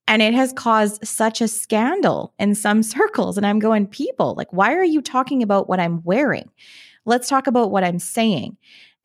And 0.10 0.22
it 0.22 0.34
has 0.34 0.54
caused 0.54 1.06
such 1.06 1.42
a 1.42 1.48
scandal 1.48 2.34
in 2.40 2.56
some 2.56 2.84
circles. 2.84 3.38
And 3.38 3.46
I'm 3.46 3.60
going, 3.60 3.88
people, 3.88 4.36
like, 4.36 4.52
why 4.52 4.74
are 4.74 4.84
you 4.84 5.02
talking 5.02 5.42
about 5.42 5.70
what 5.70 5.80
I'm 5.80 6.02
wearing? 6.04 6.50
Let's 7.06 7.30
talk 7.30 7.48
about 7.48 7.72
what 7.72 7.86
I'm 7.86 8.00
saying. 8.00 8.58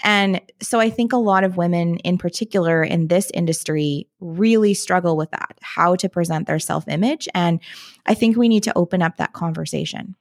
And 0.05 0.40
so 0.60 0.81
I 0.81 0.90
think 0.90 1.12
a 1.12 1.19
lot 1.19 1.44
of 1.44 1.56
women, 1.56 1.98
in 1.98 2.19
particular 2.19 2.82
in 2.82 3.06
this 3.06 3.31
industry, 3.32 4.08
really 4.19 4.75
struggle 4.75 5.16
with 5.16 5.31
that 5.31 5.56
how 5.60 5.94
to 5.96 6.08
present 6.08 6.48
their 6.48 6.58
self 6.58 6.88
image. 6.88 7.28
And 7.34 7.60
I 8.06 8.14
think 8.14 8.37
we 8.37 8.48
need 8.48 8.64
to 8.64 8.76
open 8.76 9.02
up 9.02 9.19
that 9.19 9.32
conversation. 9.32 10.16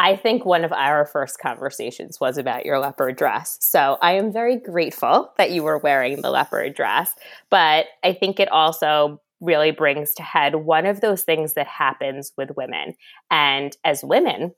I 0.00 0.16
think 0.16 0.46
one 0.46 0.64
of 0.64 0.72
our 0.72 1.04
first 1.04 1.38
conversations 1.38 2.18
was 2.18 2.38
about 2.38 2.64
your 2.64 2.78
leopard 2.78 3.16
dress. 3.16 3.58
So 3.60 3.98
I 4.00 4.12
am 4.12 4.32
very 4.32 4.56
grateful 4.56 5.30
that 5.36 5.50
you 5.50 5.62
were 5.62 5.76
wearing 5.76 6.22
the 6.22 6.30
leopard 6.30 6.74
dress. 6.74 7.12
But 7.50 7.84
I 8.02 8.14
think 8.14 8.40
it 8.40 8.50
also 8.50 9.20
really 9.42 9.72
brings 9.72 10.14
to 10.14 10.22
head 10.22 10.54
one 10.54 10.86
of 10.86 11.02
those 11.02 11.22
things 11.22 11.52
that 11.52 11.66
happens 11.66 12.32
with 12.38 12.56
women. 12.56 12.94
And 13.30 13.76
as 13.84 14.02
women, 14.02 14.54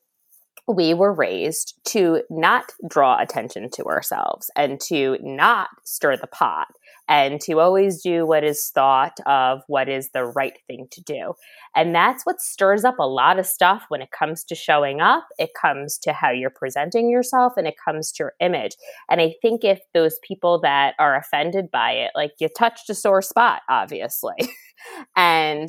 we 0.69 0.95
were 0.95 1.13
raised 1.13 1.75
to 1.87 2.23
not 2.31 2.71
draw 2.89 3.21
attention 3.21 3.69
to 3.71 3.87
ourselves 3.87 4.49
and 4.55 4.81
to 4.83 5.19
not 5.21 5.71
stir 5.83 6.17
the 6.17 6.29
pot 6.29 6.69
and 7.09 7.41
to 7.43 7.61
always 7.61 8.03
do 8.03 8.27
what 8.27 8.45
is 8.45 8.71
thought 8.75 9.19
of 9.27 9.63
what 9.67 9.89
is 9.89 10.11
the 10.15 10.25
right 10.25 10.59
thing 10.67 10.87
to 10.93 11.03
do. 11.03 11.35
And 11.75 11.95
that's 11.95 12.25
what 12.25 12.41
stirs 12.41 12.85
up 12.85 12.99
a 12.99 13.07
lot 13.07 13.39
of 13.39 13.47
stuff 13.47 13.85
when 13.89 14.03
it 14.03 14.11
comes 14.17 14.45
to 14.45 14.55
showing 14.55 15.01
up. 15.01 15.27
It 15.39 15.51
comes 15.61 15.99
to 15.99 16.13
how 16.13 16.31
you're 16.31 16.51
presenting 16.51 17.11
yourself 17.11 17.55
and 17.57 17.67
it 17.67 17.75
comes 17.85 18.13
to 18.13 18.25
your 18.25 18.33
image. 18.41 18.77
And 19.11 19.21
I 19.21 19.35
think 19.43 19.65
if 19.65 19.81
those 19.95 20.19
people 20.27 20.61
that 20.61 20.95
are 20.99 21.17
offended 21.17 21.71
by 21.71 21.93
it, 21.93 22.13
like 22.15 22.33
you 22.39 22.49
touched 22.49 22.89
a 22.91 22.95
sore 22.95 23.23
spot, 23.23 23.63
obviously. 23.69 24.37
and 25.17 25.69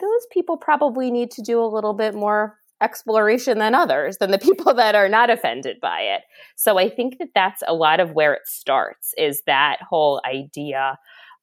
those 0.00 0.26
people 0.32 0.56
probably 0.56 1.10
need 1.10 1.30
to 1.32 1.42
do 1.42 1.60
a 1.60 1.66
little 1.66 1.94
bit 1.94 2.14
more 2.14 2.56
exploration 2.82 3.58
than 3.58 3.74
others, 3.74 4.18
than 4.18 4.30
the 4.30 4.38
people 4.50 4.74
that 4.74 4.94
are 4.94 5.08
not 5.08 5.30
offended 5.30 5.78
by 5.80 6.00
it. 6.00 6.22
So 6.56 6.78
I 6.78 6.88
think 6.88 7.18
that 7.18 7.30
that's 7.34 7.62
a 7.66 7.74
lot 7.74 8.00
of 8.00 8.12
where 8.12 8.34
it 8.34 8.46
starts 8.46 9.14
is 9.16 9.42
that 9.46 9.78
whole 9.88 10.20
idea 10.26 10.98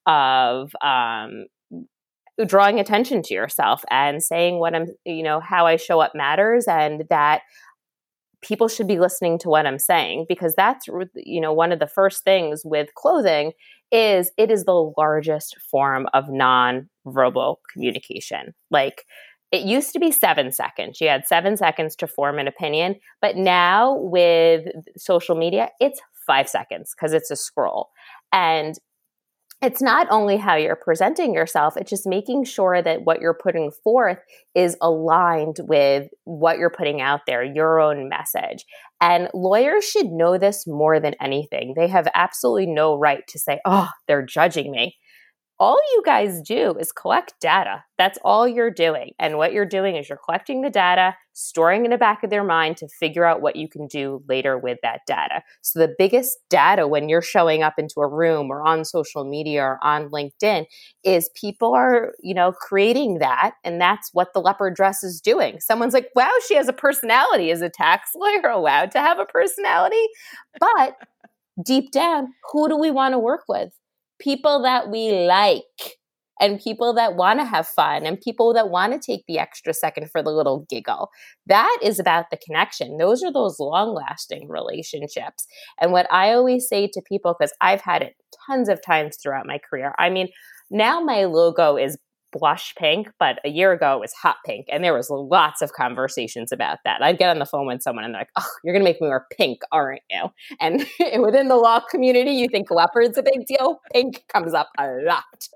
of 0.06 0.72
um, 0.82 1.46
drawing 2.46 2.80
attention 2.80 3.22
to 3.22 3.34
yourself 3.34 3.84
and 3.90 4.22
saying 4.22 4.58
what 4.58 4.74
I'm, 4.74 4.86
you 5.04 5.22
know, 5.22 5.40
how 5.40 5.66
I 5.66 5.76
show 5.76 6.00
up 6.00 6.12
matters 6.14 6.66
and 6.66 7.04
that 7.10 7.42
people 8.42 8.68
should 8.68 8.88
be 8.88 8.98
listening 8.98 9.38
to 9.38 9.48
what 9.48 9.66
I'm 9.66 9.78
saying 9.78 10.26
because 10.28 10.54
that's, 10.56 10.86
you 11.14 11.40
know, 11.40 11.52
one 11.52 11.70
of 11.72 11.78
the 11.78 11.86
first 11.86 12.24
things 12.24 12.62
with 12.64 12.88
clothing 12.94 13.52
is 13.92 14.32
it 14.36 14.50
is 14.50 14.64
the 14.64 14.92
largest 14.96 15.56
form 15.70 16.08
of 16.12 16.28
non-verbal 16.28 17.60
communication. 17.72 18.54
Like 18.70 19.04
it 19.52 19.66
used 19.66 19.92
to 19.92 20.00
be 20.00 20.10
seven 20.10 20.50
seconds. 20.50 21.00
You 21.00 21.08
had 21.08 21.26
seven 21.26 21.56
seconds 21.58 21.94
to 21.96 22.06
form 22.06 22.38
an 22.38 22.48
opinion, 22.48 22.96
but 23.20 23.36
now 23.36 23.98
with 23.98 24.64
social 24.96 25.36
media, 25.36 25.68
it's 25.78 26.00
five 26.26 26.48
seconds 26.48 26.94
because 26.96 27.12
it's 27.12 27.30
a 27.30 27.36
scroll. 27.36 27.90
And 28.32 28.74
it's 29.60 29.82
not 29.82 30.08
only 30.10 30.38
how 30.38 30.56
you're 30.56 30.74
presenting 30.74 31.34
yourself, 31.34 31.76
it's 31.76 31.90
just 31.90 32.06
making 32.06 32.44
sure 32.44 32.82
that 32.82 33.02
what 33.04 33.20
you're 33.20 33.38
putting 33.40 33.70
forth 33.84 34.18
is 34.56 34.76
aligned 34.80 35.58
with 35.60 36.08
what 36.24 36.58
you're 36.58 36.70
putting 36.70 37.00
out 37.00 37.20
there, 37.28 37.44
your 37.44 37.78
own 37.78 38.08
message. 38.08 38.64
And 39.00 39.28
lawyers 39.32 39.84
should 39.84 40.06
know 40.06 40.36
this 40.36 40.64
more 40.66 40.98
than 40.98 41.14
anything. 41.20 41.74
They 41.76 41.86
have 41.88 42.08
absolutely 42.14 42.66
no 42.66 42.98
right 42.98 43.22
to 43.28 43.38
say, 43.38 43.60
oh, 43.64 43.88
they're 44.08 44.26
judging 44.26 44.72
me 44.72 44.96
all 45.62 45.78
you 45.94 46.02
guys 46.04 46.40
do 46.40 46.74
is 46.80 46.90
collect 46.90 47.34
data. 47.40 47.84
That's 47.96 48.18
all 48.24 48.48
you're 48.48 48.68
doing. 48.68 49.12
And 49.20 49.38
what 49.38 49.52
you're 49.52 49.64
doing 49.64 49.94
is 49.94 50.08
you're 50.08 50.18
collecting 50.18 50.62
the 50.62 50.70
data, 50.70 51.14
storing 51.34 51.84
in 51.84 51.92
the 51.92 51.98
back 51.98 52.24
of 52.24 52.30
their 52.30 52.42
mind 52.42 52.78
to 52.78 52.88
figure 52.88 53.24
out 53.24 53.42
what 53.42 53.54
you 53.54 53.68
can 53.68 53.86
do 53.86 54.24
later 54.28 54.58
with 54.58 54.78
that 54.82 55.02
data. 55.06 55.40
So 55.60 55.78
the 55.78 55.94
biggest 55.96 56.36
data 56.50 56.88
when 56.88 57.08
you're 57.08 57.22
showing 57.22 57.62
up 57.62 57.74
into 57.78 58.00
a 58.00 58.08
room 58.08 58.50
or 58.50 58.66
on 58.66 58.84
social 58.84 59.24
media 59.24 59.62
or 59.62 59.78
on 59.84 60.10
LinkedIn 60.10 60.66
is 61.04 61.30
people 61.40 61.74
are, 61.74 62.12
you 62.20 62.34
know, 62.34 62.50
creating 62.50 63.18
that 63.20 63.52
and 63.62 63.80
that's 63.80 64.10
what 64.12 64.34
the 64.34 64.40
leopard 64.40 64.74
dress 64.74 65.04
is 65.04 65.20
doing. 65.20 65.60
Someone's 65.60 65.94
like, 65.94 66.08
"Wow, 66.16 66.32
she 66.48 66.56
has 66.56 66.66
a 66.66 66.72
personality. 66.72 67.50
Is 67.50 67.62
a 67.62 67.70
tax 67.70 68.10
lawyer 68.16 68.48
allowed 68.50 68.90
to 68.92 68.98
have 68.98 69.20
a 69.20 69.26
personality?" 69.26 70.08
But 70.58 70.96
deep 71.64 71.92
down, 71.92 72.34
who 72.50 72.68
do 72.68 72.76
we 72.76 72.90
want 72.90 73.12
to 73.12 73.18
work 73.20 73.42
with? 73.48 73.72
People 74.22 74.62
that 74.62 74.90
we 74.90 75.10
like 75.26 75.62
and 76.40 76.60
people 76.60 76.92
that 76.94 77.14
want 77.14 77.38
to 77.38 77.44
have 77.44 77.66
fun 77.68 78.04
and 78.06 78.20
people 78.20 78.52
that 78.54 78.70
want 78.70 78.92
to 78.92 78.98
take 78.98 79.24
the 79.26 79.38
extra 79.38 79.72
second 79.72 80.10
for 80.10 80.22
the 80.22 80.30
little 80.30 80.66
giggle. 80.68 81.08
That 81.46 81.78
is 81.82 82.00
about 82.00 82.30
the 82.30 82.36
connection. 82.36 82.98
Those 82.98 83.22
are 83.22 83.32
those 83.32 83.60
long 83.60 83.94
lasting 83.94 84.48
relationships. 84.48 85.46
And 85.80 85.92
what 85.92 86.12
I 86.12 86.32
always 86.32 86.68
say 86.68 86.88
to 86.88 87.02
people, 87.08 87.36
because 87.38 87.52
I've 87.60 87.82
had 87.82 88.02
it 88.02 88.14
tons 88.46 88.68
of 88.68 88.80
times 88.84 89.16
throughout 89.16 89.46
my 89.46 89.58
career, 89.58 89.94
I 89.98 90.10
mean, 90.10 90.28
now 90.70 91.00
my 91.00 91.24
logo 91.24 91.76
is 91.76 91.96
blush 92.32 92.74
pink, 92.76 93.10
but 93.18 93.38
a 93.44 93.48
year 93.48 93.72
ago 93.72 93.96
it 93.96 94.00
was 94.00 94.12
hot 94.12 94.36
pink. 94.44 94.66
And 94.70 94.82
there 94.82 94.94
was 94.94 95.10
lots 95.10 95.62
of 95.62 95.72
conversations 95.72 96.50
about 96.50 96.78
that. 96.84 97.02
I'd 97.02 97.18
get 97.18 97.30
on 97.30 97.38
the 97.38 97.46
phone 97.46 97.66
with 97.66 97.82
someone 97.82 98.04
and 98.04 98.14
they're 98.14 98.22
like, 98.22 98.30
oh, 98.36 98.48
you're 98.64 98.74
going 98.74 98.84
to 98.84 98.90
make 98.90 99.00
me 99.00 99.08
wear 99.08 99.26
pink, 99.30 99.60
aren't 99.70 100.02
you? 100.10 100.28
And 100.60 100.86
within 101.22 101.48
the 101.48 101.56
law 101.56 101.80
community, 101.80 102.32
you 102.32 102.48
think 102.48 102.70
leopard's 102.70 103.18
a 103.18 103.22
big 103.22 103.46
deal. 103.46 103.80
Pink 103.92 104.24
comes 104.28 104.54
up 104.54 104.70
a 104.78 104.88
lot. 105.04 105.48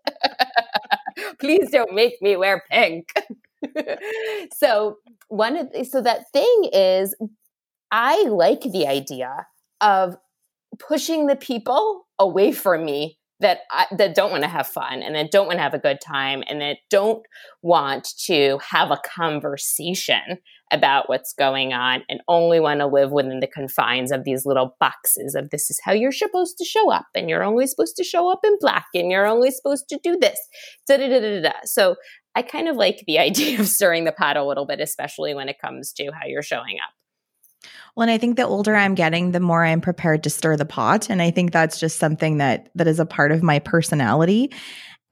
Please 1.41 1.71
don't 1.71 1.95
make 1.95 2.21
me 2.21 2.37
wear 2.37 2.63
pink. 2.71 3.13
so 4.53 4.99
one 5.29 5.57
of 5.57 5.73
the, 5.73 5.85
so 5.85 6.03
that 6.03 6.31
thing 6.33 6.71
is 6.73 7.15
I 7.91 8.23
like 8.25 8.63
the 8.63 8.87
idea 8.87 9.47
of 9.81 10.17
pushing 10.79 11.27
the 11.27 11.37
people 11.37 12.07
away 12.19 12.53
from 12.53 12.85
me 12.85 13.19
that 13.41 13.61
I, 13.71 13.87
that 13.97 14.15
don't 14.15 14.31
want 14.31 14.45
to 14.45 14.49
have 14.49 14.67
fun 14.67 15.03
and 15.03 15.15
that 15.15 15.31
don't 15.31 15.47
want 15.47 15.59
to 15.59 15.63
have 15.63 15.75
a 15.75 15.79
good 15.79 15.99
time 16.01 16.43
and 16.49 16.61
that 16.61 16.79
don't 16.91 17.23
want 17.63 18.09
to 18.27 18.59
have 18.71 18.91
a 18.91 19.01
conversation 19.05 20.39
about 20.73 21.09
what's 21.09 21.33
going 21.33 21.73
on 21.73 22.03
and 22.09 22.21
only 22.29 22.59
want 22.59 22.81
to 22.81 22.87
live 22.87 23.13
within 23.13 23.41
the 23.41 23.47
confines 23.47 24.11
of 24.11 24.25
these 24.25 24.45
little 24.45 24.75
boxes 24.81 25.35
of 25.35 25.51
this 25.51 25.71
is 25.71 25.81
how 25.85 25.93
you're 25.93 26.11
supposed 26.11 26.59
to 26.59 26.65
show 26.65 26.91
up 26.91 27.07
and 27.15 27.31
you're 27.31 27.45
only 27.45 27.67
supposed 27.67 27.95
to 27.97 28.03
show 28.03 28.31
up 28.31 28.41
in 28.45 28.57
black 28.61 28.87
and 28.95 29.11
you're 29.11 29.27
only 29.27 29.51
supposed 29.51 29.89
to 29.89 29.99
do 30.03 30.17
this. 30.21 30.39
Da-da-da-da-da. 30.89 31.53
So 31.65 31.95
I 32.35 32.43
kind 32.43 32.69
of 32.69 32.77
like 32.77 33.05
the 33.07 33.19
idea 33.21 33.61
of 33.61 33.69
stirring 33.69 34.05
the 34.05 34.13
pot 34.13 34.37
a 34.37 34.45
little 34.45 34.67
bit, 34.67 34.81
especially 34.81 35.35
when 35.35 35.49
it 35.49 35.61
comes 35.61 35.93
to 35.95 36.11
how 36.13 36.27
you're 36.27 36.43
showing 36.43 36.79
up. 36.83 36.96
Well, 37.97 38.03
and 38.03 38.11
I 38.11 38.19
think 38.19 38.37
the 38.37 38.47
older 38.47 38.77
I'm 38.77 38.95
getting, 38.95 39.33
the 39.33 39.41
more 39.41 39.65
I'm 39.65 39.81
prepared 39.81 40.23
to 40.25 40.31
stir 40.31 40.57
the 40.57 40.67
pot. 40.67 41.09
And 41.09 41.23
I 41.23 41.31
think 41.31 41.53
that's 41.53 41.81
just 41.81 41.99
something 41.99 42.37
that 42.39 42.69
that 42.75 42.87
is 42.87 43.01
a 43.01 43.07
part 43.07 43.33
of 43.33 43.43
my 43.43 43.59
personality. 43.59 44.53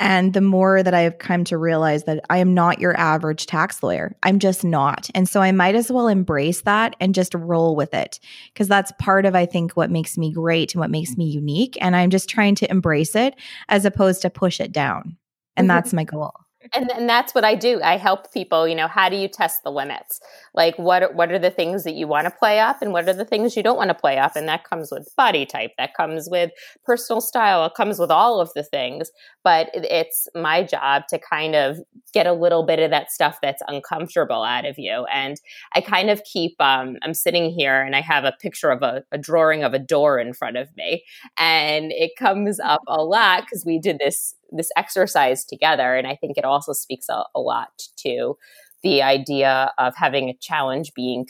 And 0.01 0.35
the 0.35 0.41
more 0.41 0.83
that 0.83 0.93
I've 0.93 1.19
come 1.19 1.45
to 1.45 1.57
realize 1.57 2.05
that 2.05 2.23
I 2.29 2.39
am 2.39 2.53
not 2.53 2.81
your 2.81 2.99
average 2.99 3.47
tax 3.47 3.83
lawyer, 3.83 4.17
I'm 4.23 4.39
just 4.39 4.65
not. 4.65 5.09
And 5.15 5.29
so 5.29 5.41
I 5.41 5.53
might 5.53 5.77
as 5.77 5.91
well 5.91 6.09
embrace 6.09 6.63
that 6.63 6.97
and 7.01 7.15
just 7.15 7.33
roll 7.35 7.75
with 7.75 7.95
it 7.95 8.19
because 8.53 8.69
that's 8.69 8.93
part 8.99 9.25
of, 9.25 9.35
I 9.35 9.47
think, 9.47 9.73
what 9.73 9.91
makes 9.91 10.19
me 10.19 10.33
great 10.33 10.75
and 10.75 10.81
what 10.81 10.91
makes 10.91 11.17
me 11.17 11.27
unique. 11.27 11.79
And 11.81 11.97
I'm 11.97 12.11
just 12.11 12.29
trying 12.29 12.57
to 12.57 12.71
embrace 12.71 13.15
it 13.15 13.35
as 13.69 13.85
opposed 13.85 14.21
to 14.23 14.31
push 14.31 14.61
it 14.61 14.73
down. 14.73 15.17
And 15.57 15.69
mm-hmm. 15.69 15.77
that's 15.77 15.93
my 15.93 16.05
goal 16.05 16.35
and 16.73 16.91
and 16.91 17.09
that's 17.09 17.35
what 17.35 17.45
I 17.45 17.55
do. 17.55 17.81
I 17.83 17.97
help 17.97 18.33
people, 18.33 18.67
you 18.67 18.75
know, 18.75 18.89
how 18.89 19.09
do 19.09 19.17
you 19.17 19.29
test 19.29 19.63
the 19.65 19.71
limits? 19.71 20.21
Like 20.55 20.77
what 20.79 21.15
what 21.15 21.31
are 21.33 21.39
the 21.39 21.51
things 21.51 21.85
that 21.85 21.95
you 21.95 22.07
want 22.07 22.27
to 22.27 22.31
play 22.31 22.59
up 22.61 22.81
and 22.81 22.93
what 22.93 23.09
are 23.09 23.13
the 23.13 23.25
things 23.25 23.57
you 23.57 23.63
don't 23.63 23.77
want 23.77 23.89
to 23.91 23.95
play 23.95 24.19
up 24.19 24.37
and 24.37 24.49
that 24.49 24.65
comes 24.65 24.91
with 24.91 25.09
body 25.17 25.45
type, 25.47 25.73
that 25.79 25.95
comes 25.95 26.29
with 26.31 26.51
personal 26.85 27.21
style, 27.21 27.65
it 27.67 27.75
comes 27.75 27.99
with 27.99 28.11
all 28.11 28.41
of 28.41 28.51
the 28.55 28.63
things, 28.63 29.11
but 29.43 29.69
it's 29.75 30.29
my 30.35 30.63
job 30.63 31.03
to 31.11 31.19
kind 31.19 31.55
of 31.55 31.79
get 32.13 32.27
a 32.27 32.33
little 32.33 32.65
bit 32.65 32.79
of 32.79 32.91
that 32.91 33.11
stuff 33.11 33.39
that's 33.43 33.63
uncomfortable 33.69 34.43
out 34.43 34.65
of 34.65 34.79
you. 34.79 35.05
And 35.13 35.41
I 35.75 35.81
kind 35.81 36.11
of 36.11 36.23
keep 36.25 36.55
um, 36.61 36.97
I'm 37.03 37.15
sitting 37.15 37.51
here 37.51 37.83
and 37.83 37.95
I 37.97 38.01
have 38.01 38.25
a 38.25 38.33
picture 38.41 38.71
of 38.71 38.83
a, 38.83 39.03
a 39.13 39.19
drawing 39.19 39.65
of 39.65 39.75
a 39.75 39.79
door 39.79 40.19
in 40.19 40.33
front 40.33 40.57
of 40.57 40.69
me 40.77 41.05
and 41.37 41.93
it 41.93 42.13
comes 42.17 42.61
up 42.61 42.83
a 42.87 43.03
lot 43.03 43.43
because 43.45 43.65
we 43.65 43.79
did 43.79 43.99
this 43.99 44.35
this 44.57 44.71
exercise 44.77 45.45
together. 45.45 45.95
And 45.95 46.07
I 46.07 46.17
think 46.17 46.37
it 46.37 46.45
also 46.45 46.73
speaks 46.73 47.09
a, 47.09 47.25
a 47.35 47.41
lot 47.41 47.89
to 47.99 48.37
the 48.83 49.03
idea 49.03 49.73
of 49.79 49.95
having 49.97 50.29
a 50.29 50.37
challenge 50.41 50.93
being 50.95 51.27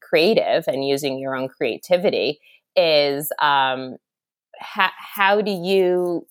creative 0.00 0.64
and 0.66 0.86
using 0.86 1.18
your 1.18 1.36
own 1.36 1.48
creativity 1.48 2.40
is 2.74 3.30
um, 3.40 3.96
ha- 4.60 4.92
how 4.98 5.40
do 5.40 5.52
you 5.52 6.26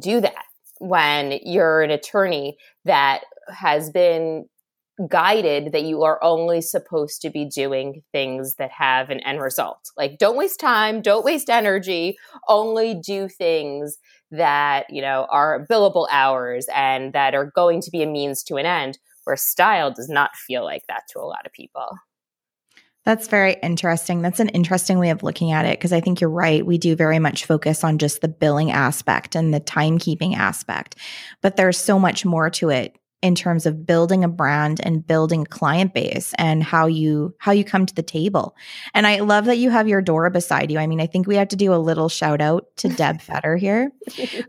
do 0.00 0.20
that 0.20 0.44
when 0.78 1.38
you're 1.42 1.82
an 1.82 1.90
attorney 1.90 2.56
that 2.84 3.22
has 3.48 3.90
been 3.90 4.46
guided 5.08 5.72
that 5.72 5.82
you 5.82 6.04
are 6.04 6.22
only 6.22 6.60
supposed 6.60 7.20
to 7.20 7.30
be 7.30 7.44
doing 7.44 8.02
things 8.12 8.54
that 8.56 8.70
have 8.70 9.10
an 9.10 9.18
end 9.20 9.40
result. 9.40 9.90
Like 9.96 10.18
don't 10.18 10.36
waste 10.36 10.60
time, 10.60 11.02
don't 11.02 11.24
waste 11.24 11.50
energy, 11.50 12.16
only 12.48 12.94
do 12.94 13.28
things 13.28 13.98
that, 14.36 14.86
you 14.90 15.02
know, 15.02 15.26
are 15.30 15.66
billable 15.70 16.06
hours 16.10 16.66
and 16.74 17.12
that 17.12 17.34
are 17.34 17.50
going 17.54 17.80
to 17.82 17.90
be 17.90 18.02
a 18.02 18.06
means 18.06 18.42
to 18.44 18.56
an 18.56 18.66
end, 18.66 18.98
where 19.24 19.36
style 19.36 19.90
does 19.90 20.08
not 20.08 20.36
feel 20.36 20.64
like 20.64 20.86
that 20.88 21.02
to 21.10 21.18
a 21.18 21.22
lot 21.22 21.46
of 21.46 21.52
people. 21.52 21.98
That's 23.04 23.28
very 23.28 23.56
interesting. 23.62 24.22
That's 24.22 24.40
an 24.40 24.48
interesting 24.50 24.98
way 24.98 25.10
of 25.10 25.22
looking 25.22 25.52
at 25.52 25.66
it 25.66 25.78
because 25.78 25.92
I 25.92 26.00
think 26.00 26.20
you're 26.20 26.30
right. 26.30 26.64
We 26.64 26.78
do 26.78 26.96
very 26.96 27.18
much 27.18 27.44
focus 27.44 27.84
on 27.84 27.98
just 27.98 28.22
the 28.22 28.28
billing 28.28 28.70
aspect 28.70 29.34
and 29.34 29.52
the 29.52 29.60
timekeeping 29.60 30.34
aspect, 30.34 30.96
but 31.42 31.56
there's 31.56 31.76
so 31.76 31.98
much 31.98 32.24
more 32.24 32.48
to 32.50 32.70
it 32.70 32.96
in 33.22 33.34
terms 33.34 33.64
of 33.64 33.86
building 33.86 34.22
a 34.22 34.28
brand 34.28 34.80
and 34.82 35.06
building 35.06 35.42
a 35.42 35.46
client 35.46 35.94
base 35.94 36.34
and 36.36 36.62
how 36.62 36.86
you 36.86 37.34
how 37.38 37.52
you 37.52 37.64
come 37.64 37.86
to 37.86 37.94
the 37.94 38.02
table. 38.02 38.54
And 38.92 39.06
I 39.06 39.20
love 39.20 39.46
that 39.46 39.56
you 39.56 39.70
have 39.70 39.88
your 39.88 40.02
Dora 40.02 40.30
beside 40.30 40.70
you. 40.70 40.78
I 40.78 40.86
mean, 40.86 41.00
I 41.00 41.06
think 41.06 41.26
we 41.26 41.36
have 41.36 41.48
to 41.48 41.56
do 41.56 41.72
a 41.72 41.76
little 41.76 42.08
shout 42.08 42.40
out 42.40 42.66
to 42.78 42.88
Deb 42.94 43.20
Fetter 43.22 43.56
here, 43.56 43.92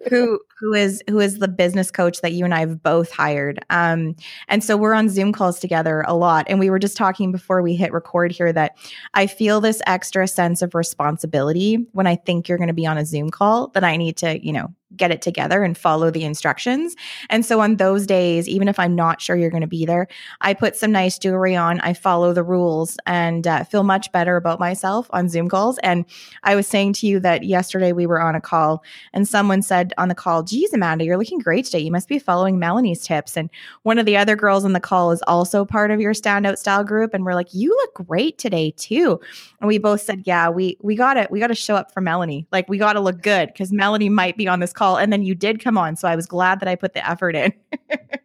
who 0.10 0.39
who 0.60 0.74
is 0.74 1.04
who 1.10 1.20
is 1.20 1.40
the 1.40 1.48
business 1.48 1.92
coach 1.92 2.22
that 2.22 2.34
you 2.34 2.46
and 2.46 2.54
I 2.54 2.60
have 2.60 2.82
both 2.82 3.12
hired. 3.12 3.64
Um, 3.70 4.16
and 4.48 4.64
so 4.64 4.78
we're 4.78 4.94
on 4.94 5.10
Zoom 5.10 5.34
calls 5.34 5.60
together 5.60 6.04
a 6.08 6.16
lot. 6.16 6.46
And 6.50 6.60
we 6.60 6.70
were 6.70 6.80
just 6.80 6.98
talking 6.98 7.32
before 7.32 7.62
we 7.62 7.76
hit 7.76 7.92
record 7.92 8.32
here 8.32 8.54
that 8.54 8.78
I 9.14 9.28
feel 9.28 9.62
this 9.62 9.82
extra 9.86 10.28
sense 10.28 10.62
of 10.62 10.74
responsibility 10.74 11.86
when 11.92 12.08
I 12.08 12.16
think 12.16 12.48
you're 12.48 12.58
going 12.58 12.68
to 12.68 12.74
be 12.74 12.86
on 12.86 12.98
a 12.98 13.06
Zoom 13.06 13.30
call 13.30 13.68
that 13.70 13.84
I 13.84 13.98
need 13.98 14.18
to, 14.18 14.44
you 14.46 14.54
know, 14.54 14.74
get 14.96 15.12
it 15.12 15.22
together 15.22 15.64
and 15.64 15.78
follow 15.78 16.10
the 16.10 16.24
instructions. 16.24 16.96
And 17.30 17.46
so 17.46 17.60
on 17.60 17.78
those 17.78 18.06
days, 18.06 18.48
even 18.48 18.68
if 18.68 18.80
I'm 18.80 18.96
not 18.96 19.22
sure 19.22 19.36
you're 19.36 19.50
going 19.50 19.62
to 19.62 19.68
be 19.68 19.86
there, 19.86 20.08
I 20.42 20.54
put 20.54 20.76
some 20.76 20.92
nice 20.92 21.18
jewelry 21.18 21.56
on, 21.56 21.80
I 21.82 21.94
follow 21.94 22.34
the 22.34 22.44
rules 22.44 22.98
and 23.06 23.46
uh, 23.46 23.64
feel 23.64 23.84
much 23.84 24.12
better 24.12 24.36
about 24.36 24.60
myself 24.60 25.08
on 25.12 25.30
Zoom 25.30 25.50
calls. 25.50 25.78
And 25.80 26.06
I 26.44 26.56
was 26.56 26.68
saying 26.68 26.94
to 26.94 27.08
you 27.08 27.20
that 27.22 27.44
yesterday 27.44 27.92
we 27.92 28.06
were 28.06 28.22
on 28.22 28.36
a 28.36 28.42
call 28.42 28.84
and 29.14 29.28
someone 29.28 29.62
said 29.62 29.94
on 29.98 30.08
the 30.08 30.16
call, 30.16 30.44
geez, 30.56 30.74
Amanda, 30.74 31.04
you're 31.04 31.18
looking 31.18 31.40
great 31.40 31.66
today. 31.66 31.80
You 31.80 31.92
must 31.92 32.08
be 32.08 32.20
following 32.20 32.60
Melanie's 32.60 33.02
tips. 33.02 33.36
And 33.36 33.50
one 33.84 33.98
of 33.98 34.06
the 34.06 34.18
other 34.18 34.36
girls 34.36 34.64
on 34.64 34.74
the 34.74 34.80
call 34.80 35.12
is 35.12 35.22
also 35.28 35.66
part 35.66 35.92
of 35.92 36.00
your 36.00 36.14
standout 36.14 36.58
style 36.58 36.84
group. 36.84 37.14
And 37.14 37.26
we're 37.26 37.34
like, 37.34 37.54
you 37.54 37.70
look 37.70 38.08
great 38.08 38.38
today 38.38 38.72
too. 38.72 39.20
And 39.60 39.68
we 39.68 39.78
both 39.78 40.02
said, 40.02 40.24
yeah, 40.26 40.50
we, 40.50 40.78
we 40.82 40.96
got 40.96 41.18
it. 41.18 41.30
We 41.30 41.40
got 41.40 41.48
to 41.48 41.56
show 41.56 41.76
up 41.76 41.92
for 41.92 42.02
Melanie. 42.02 42.48
Like 42.52 42.70
we 42.70 42.78
got 42.78 42.94
to 42.94 43.02
look 43.02 43.22
good 43.22 43.48
because 43.48 43.72
Melanie 43.72 44.10
might 44.10 44.38
be 44.38 44.48
on 44.48 44.60
this 44.60 44.72
call 44.72 44.98
and 44.98 45.12
then 45.12 45.24
you 45.24 45.36
did 45.36 45.64
come 45.64 45.78
on 45.78 45.96
so 45.96 46.08
i 46.08 46.16
was 46.16 46.26
glad 46.26 46.60
that 46.60 46.68
i 46.68 46.76
put 46.76 46.94
the 46.94 47.08
effort 47.08 47.36
in 47.36 47.54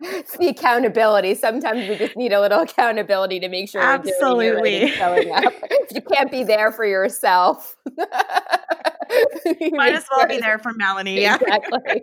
it's 0.00 0.36
the 0.38 0.48
accountability 0.48 1.34
sometimes 1.34 1.88
we 1.88 1.96
just 1.96 2.16
need 2.16 2.32
a 2.32 2.40
little 2.40 2.60
accountability 2.60 3.40
to 3.40 3.48
make 3.48 3.68
sure 3.68 3.80
absolutely 3.80 4.88
showing 4.92 5.30
up 5.32 5.52
if 5.62 5.92
you 5.94 6.00
can't 6.00 6.30
be 6.30 6.44
there 6.44 6.72
for 6.72 6.84
yourself 6.84 7.76
you 7.96 8.04
might 9.72 9.94
as 9.94 10.06
well 10.10 10.26
be 10.26 10.38
there 10.38 10.58
for 10.58 10.72
melanie 10.74 11.20
yeah 11.20 11.36
exactly 11.40 12.02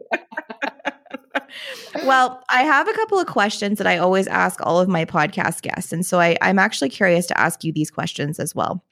well, 2.03 2.43
I 2.49 2.63
have 2.63 2.87
a 2.87 2.93
couple 2.93 3.19
of 3.19 3.27
questions 3.27 3.77
that 3.77 3.87
I 3.87 3.97
always 3.97 4.27
ask 4.27 4.59
all 4.61 4.79
of 4.79 4.87
my 4.87 5.05
podcast 5.05 5.61
guests. 5.61 5.91
And 5.91 6.05
so 6.05 6.19
I, 6.19 6.37
I'm 6.41 6.59
actually 6.59 6.89
curious 6.89 7.25
to 7.27 7.39
ask 7.39 7.63
you 7.63 7.71
these 7.71 7.91
questions 7.91 8.39
as 8.39 8.55
well 8.55 8.83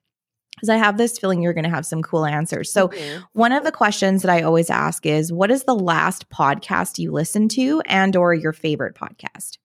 because 0.56 0.70
I 0.70 0.78
have 0.78 0.98
this 0.98 1.20
feeling 1.20 1.42
you're 1.42 1.54
going 1.54 1.66
to 1.66 1.70
have 1.70 1.86
some 1.86 2.02
cool 2.02 2.26
answers. 2.26 2.72
So, 2.72 2.90
mm-hmm. 2.90 3.24
one 3.34 3.52
of 3.52 3.64
the 3.64 3.72
questions 3.72 4.22
that 4.22 4.32
I 4.32 4.42
always 4.42 4.70
ask 4.70 5.06
is 5.06 5.32
what 5.32 5.52
is 5.52 5.64
the 5.64 5.76
last 5.76 6.30
podcast 6.30 6.98
you 6.98 7.12
listened 7.12 7.52
to 7.52 7.82
and 7.86 8.16
or 8.16 8.34
your 8.34 8.54
favorite 8.54 8.96
podcast? 8.96 9.58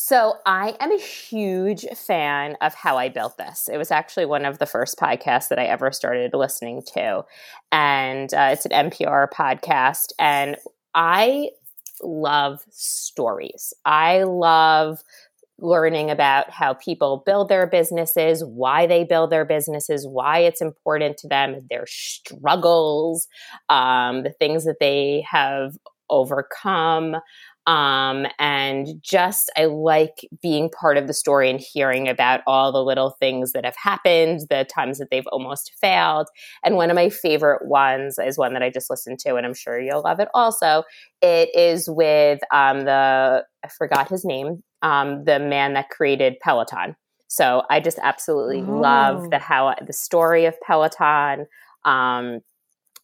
So, 0.00 0.36
I 0.46 0.76
am 0.78 0.92
a 0.92 1.00
huge 1.00 1.84
fan 1.96 2.56
of 2.60 2.72
How 2.72 2.96
I 2.96 3.08
Built 3.08 3.36
This. 3.36 3.68
It 3.68 3.78
was 3.78 3.90
actually 3.90 4.26
one 4.26 4.44
of 4.44 4.60
the 4.60 4.64
first 4.64 4.96
podcasts 4.96 5.48
that 5.48 5.58
I 5.58 5.64
ever 5.64 5.90
started 5.90 6.34
listening 6.34 6.84
to. 6.94 7.24
And 7.72 8.32
uh, 8.32 8.50
it's 8.52 8.64
an 8.64 8.90
NPR 8.90 9.28
podcast 9.28 10.12
and 10.16 10.54
I 10.94 11.50
love 12.00 12.60
stories. 12.70 13.74
I 13.84 14.22
love 14.22 15.02
learning 15.58 16.12
about 16.12 16.48
how 16.50 16.74
people 16.74 17.24
build 17.26 17.48
their 17.48 17.66
businesses, 17.66 18.44
why 18.44 18.86
they 18.86 19.02
build 19.02 19.30
their 19.30 19.44
businesses, 19.44 20.06
why 20.06 20.38
it's 20.38 20.62
important 20.62 21.16
to 21.16 21.28
them, 21.28 21.66
their 21.68 21.86
struggles, 21.88 23.26
um, 23.68 24.22
the 24.22 24.30
things 24.38 24.64
that 24.64 24.78
they 24.78 25.26
have 25.28 25.76
overcome. 26.10 27.16
Um, 27.68 28.26
and 28.38 28.88
just, 29.02 29.52
I 29.54 29.66
like 29.66 30.26
being 30.40 30.70
part 30.70 30.96
of 30.96 31.06
the 31.06 31.12
story 31.12 31.50
and 31.50 31.60
hearing 31.60 32.08
about 32.08 32.40
all 32.46 32.72
the 32.72 32.82
little 32.82 33.10
things 33.20 33.52
that 33.52 33.66
have 33.66 33.76
happened, 33.76 34.40
the 34.48 34.64
times 34.64 34.96
that 34.96 35.10
they've 35.10 35.26
almost 35.26 35.72
failed. 35.78 36.28
And 36.64 36.76
one 36.76 36.88
of 36.88 36.94
my 36.94 37.10
favorite 37.10 37.68
ones 37.68 38.18
is 38.18 38.38
one 38.38 38.54
that 38.54 38.62
I 38.62 38.70
just 38.70 38.88
listened 38.88 39.18
to, 39.18 39.34
and 39.34 39.44
I'm 39.44 39.52
sure 39.52 39.78
you'll 39.78 40.00
love 40.02 40.18
it 40.18 40.28
also. 40.32 40.84
It 41.20 41.50
is 41.54 41.90
with 41.90 42.40
um, 42.50 42.86
the, 42.86 43.44
I 43.62 43.68
forgot 43.68 44.08
his 44.08 44.24
name, 44.24 44.62
um, 44.80 45.24
the 45.24 45.38
man 45.38 45.74
that 45.74 45.90
created 45.90 46.36
Peloton. 46.40 46.96
So 47.26 47.64
I 47.68 47.80
just 47.80 47.98
absolutely 48.02 48.64
oh. 48.66 48.80
love 48.80 49.30
the 49.30 49.38
how 49.38 49.74
the 49.86 49.92
story 49.92 50.46
of 50.46 50.58
Peloton, 50.62 51.44
um, 51.84 52.40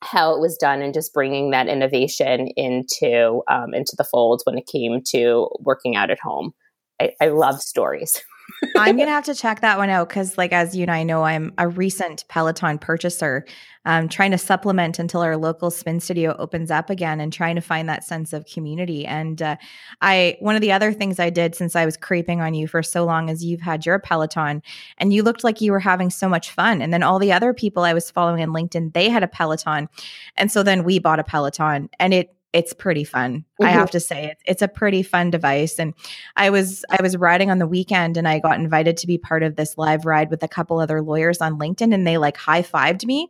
how 0.03 0.35
it 0.35 0.41
was 0.41 0.57
done, 0.57 0.83
and 0.83 0.95
just 0.95 1.15
bringing 1.15 1.51
that 1.51 1.69
innovation 1.69 2.49
into 2.57 3.43
um, 3.49 3.75
into 3.75 3.95
the 3.97 4.05
fold 4.05 4.43
when 4.45 4.59
it 4.59 4.67
came 4.67 5.01
to 5.09 5.49
working 5.61 5.97
out 5.97 6.11
at 6.11 6.21
home. 6.21 6.53
I, 7.01 7.13
I 7.21 7.29
love 7.29 7.61
stories. 7.61 8.23
I'm 8.77 8.97
gonna 8.97 9.11
have 9.11 9.25
to 9.25 9.35
check 9.35 9.61
that 9.61 9.79
one 9.79 9.91
out 9.91 10.09
because, 10.09 10.37
like, 10.39 10.53
as 10.53 10.75
you 10.75 10.83
and 10.83 10.91
I 10.91 11.03
know, 11.03 11.23
I'm 11.23 11.53
a 11.59 11.69
recent 11.69 12.25
Peloton 12.29 12.79
purchaser, 12.79 13.45
trying 13.85 14.31
to 14.31 14.39
supplement 14.39 14.99
until 14.99 15.21
our 15.21 15.37
local 15.37 15.71
spin 15.71 16.01
studio 16.01 16.35
opens 16.39 16.71
up 16.71 16.91
again, 16.91 17.21
and 17.21 17.33
trying 17.33 17.55
to 17.55 17.61
find 17.61 17.89
that 17.89 18.05
sense 18.05 18.33
of 18.33 18.47
community. 18.47 19.07
And 19.07 19.41
uh, 19.43 19.57
I, 20.01 20.37
one 20.41 20.57
of 20.57 20.61
the 20.61 20.73
other 20.73 20.93
things 20.93 21.21
I 21.21 21.31
did 21.31 21.55
since 21.55 21.77
I 21.77 21.85
was 21.85 21.97
creeping 21.97 22.41
on 22.41 22.55
you 22.55 22.67
for 22.67 22.83
so 22.83 23.05
long 23.05 23.29
is 23.29 23.45
you've 23.45 23.61
had 23.61 23.87
your 23.87 23.99
Peloton, 23.99 24.63
and 24.99 25.13
you 25.13 25.23
looked 25.23 25.45
like 25.45 25.61
you 25.61 25.73
were 25.73 25.81
having 25.81 26.11
so 26.11 26.29
much 26.29 26.51
fun. 26.51 26.83
And 26.83 26.93
then 26.93 27.03
all 27.03 27.19
the 27.19 27.33
other 27.33 27.55
people 27.55 27.85
I 27.85 27.95
was 27.95 28.11
following 28.11 28.43
on 28.43 28.49
LinkedIn, 28.49 28.93
they 28.93 29.09
had 29.09 29.23
a 29.23 29.29
Peloton, 29.29 29.89
and 30.37 30.51
so 30.51 30.63
then 30.63 30.85
we 30.85 30.99
bought 30.99 31.21
a 31.21 31.25
Peloton, 31.25 31.91
and 31.99 32.15
it 32.15 32.35
it's 32.55 32.73
pretty 32.73 33.03
fun. 33.03 33.45
Mm-hmm. 33.61 33.65
I 33.65 33.71
have 33.71 33.91
to 33.91 34.01
say 34.01 34.27
it, 34.27 34.39
it's 34.47 34.63
a 34.63 34.69
pretty 34.69 35.03
fun 35.03 35.31
device. 35.31 35.79
And 35.79 35.93
I 36.37 36.51
was 36.51 36.85
I 36.89 37.03
was 37.03 37.17
riding 37.17 37.51
on 37.51 37.59
the 37.59 37.67
weekend 37.67 38.17
and 38.17 38.29
I 38.29 38.39
got 38.39 38.59
invited 38.59 38.97
to 38.99 39.07
be 39.09 39.19
part 39.19 39.43
of 39.43 39.57
this 39.57 39.77
live 39.77 40.07
ride 40.07 40.31
with 40.31 40.43
a 40.43 40.49
couple 40.49 40.79
other 40.79 41.03
lawyers 41.03 41.41
on 41.41 41.59
LinkedIn 41.59 41.93
and 41.93 42.07
they 42.07 42.17
like 42.17 42.37
high 42.37 42.63
fived 42.63 43.05
me. 43.05 43.29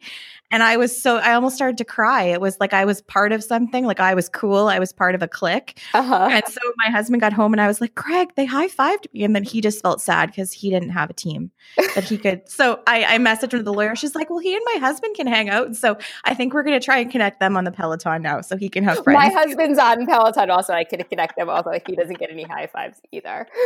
And 0.51 0.63
I 0.63 0.77
was 0.77 0.97
so 0.97 1.17
I 1.17 1.33
almost 1.33 1.57
started 1.57 1.79
to 1.79 1.85
cry. 1.85 2.25
It 2.25 2.41
was 2.41 2.59
like 2.61 2.75
I 2.75 2.85
was 2.85 3.01
part 3.01 3.33
of 3.33 3.43
something, 3.43 3.87
like 3.87 3.99
I 3.99 4.15
was 4.15 4.29
cool. 4.29 4.69
I 4.69 4.79
was 4.79 4.93
part 4.93 5.15
of 5.15 5.23
a 5.23 5.27
clique. 5.27 5.81
Uh-huh. 5.95 6.29
And 6.31 6.45
so 6.47 6.61
my 6.85 6.93
husband 6.93 7.23
got 7.23 7.33
home 7.33 7.55
and 7.55 7.61
I 7.63 7.67
was 7.67 7.81
like, 7.81 7.95
Craig, 7.95 8.29
they 8.37 8.45
high 8.45 8.69
fived 8.69 9.07
me. 9.15 9.25
And 9.25 9.35
then 9.35 9.43
he 9.43 9.63
just 9.63 9.81
felt 9.81 10.03
sad 10.03 10.29
because 10.29 10.53
he 10.53 10.69
didn't 10.69 10.91
have 10.91 11.09
a 11.09 11.15
team 11.15 11.51
that 11.95 12.05
he 12.05 12.19
could. 12.19 12.43
so 12.49 12.81
I, 12.87 13.15
I 13.15 13.19
messaged 13.19 13.55
with 13.55 13.65
the 13.65 13.73
lawyer. 13.73 13.97
She's 13.97 14.15
like, 14.15 14.29
Well, 14.29 14.39
he 14.39 14.55
and 14.55 14.63
my 14.75 14.81
husband 14.81 15.17
can 15.17 15.27
hang 15.27 15.49
out. 15.49 15.67
And 15.67 15.77
so 15.77 15.97
I 16.25 16.35
think 16.35 16.53
we're 16.53 16.63
gonna 16.63 16.79
try 16.79 16.99
and 16.99 17.11
connect 17.11 17.41
them 17.41 17.57
on 17.57 17.65
the 17.65 17.73
Peloton 17.73 18.21
now 18.21 18.43
so 18.43 18.59
he 18.59 18.69
can 18.69 18.85
have 18.85 19.03
friends. 19.03 19.14
My 19.15 19.29
husband's 19.29 19.79
on 19.79 20.07
Peloton 20.07 20.51
also. 20.51 20.73
I 20.73 20.85
can 20.85 21.03
connect 21.05 21.37
them, 21.37 21.49
although 21.49 21.79
he 21.87 21.97
doesn't 21.97 22.19
get 22.19 22.31
any 22.31 22.45
high 22.45 22.67
fives 22.67 23.01
either. 23.13 23.47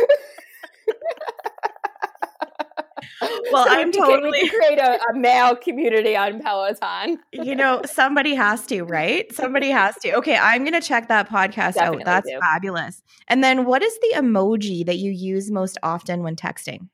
well, 3.51 3.65
so 3.65 3.71
I'm 3.71 3.91
totally 3.91 4.47
create 4.49 4.79
a, 4.79 4.99
a, 5.09 5.13
male 5.15 5.55
community 5.55 6.15
on 6.15 6.39
Peloton. 6.41 7.19
you 7.31 7.55
know, 7.55 7.81
somebody 7.85 8.35
has 8.35 8.65
to, 8.67 8.83
right? 8.83 9.31
Somebody 9.33 9.69
has 9.69 9.95
to. 9.99 10.13
Okay, 10.13 10.37
I'm 10.37 10.63
going 10.63 10.79
to 10.79 10.81
check 10.81 11.07
that 11.07 11.29
podcast 11.29 11.73
Definitely 11.73 12.03
out. 12.03 12.05
That's 12.05 12.29
do. 12.29 12.39
fabulous. 12.39 13.03
And 13.27 13.43
then, 13.43 13.65
what 13.65 13.81
is 13.81 13.97
the 13.99 14.13
emoji 14.17 14.85
that 14.85 14.97
you 14.97 15.11
use 15.11 15.51
most 15.51 15.77
often 15.83 16.23
when 16.23 16.35
texting? 16.35 16.87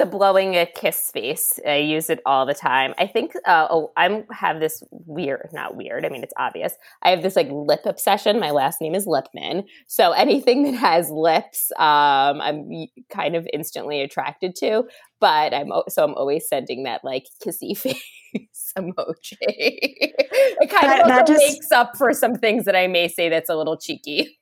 The 0.00 0.06
blowing 0.06 0.56
a 0.56 0.64
kiss 0.64 1.10
face. 1.12 1.60
I 1.66 1.76
use 1.76 2.08
it 2.08 2.20
all 2.24 2.46
the 2.46 2.54
time. 2.54 2.94
I 2.98 3.06
think 3.06 3.32
uh, 3.44 3.68
oh, 3.70 3.92
I 3.96 4.24
have 4.32 4.58
this 4.58 4.82
weird, 4.90 5.50
not 5.52 5.76
weird. 5.76 6.06
I 6.06 6.08
mean, 6.08 6.22
it's 6.22 6.32
obvious. 6.38 6.74
I 7.02 7.10
have 7.10 7.22
this 7.22 7.36
like 7.36 7.48
lip 7.50 7.82
obsession. 7.84 8.40
My 8.40 8.50
last 8.50 8.80
name 8.80 8.94
is 8.94 9.06
Lipman, 9.06 9.64
so 9.86 10.12
anything 10.12 10.62
that 10.64 10.74
has 10.74 11.10
lips, 11.10 11.70
um, 11.78 12.40
I'm 12.40 12.86
kind 13.12 13.36
of 13.36 13.46
instantly 13.52 14.00
attracted 14.00 14.56
to. 14.56 14.84
But 15.20 15.52
I'm 15.52 15.70
so 15.88 16.04
I'm 16.04 16.14
always 16.14 16.48
sending 16.48 16.84
that 16.84 17.04
like 17.04 17.26
kissy 17.46 17.76
face 17.78 18.72
emoji. 18.78 19.36
it 19.40 20.70
kind 20.70 20.90
that, 20.90 21.04
of 21.04 21.10
also 21.10 21.34
just, 21.34 21.44
makes 21.44 21.70
up 21.72 21.96
for 21.96 22.14
some 22.14 22.34
things 22.34 22.64
that 22.64 22.74
I 22.74 22.86
may 22.86 23.06
say 23.08 23.28
that's 23.28 23.50
a 23.50 23.56
little 23.56 23.76
cheeky. 23.76 24.39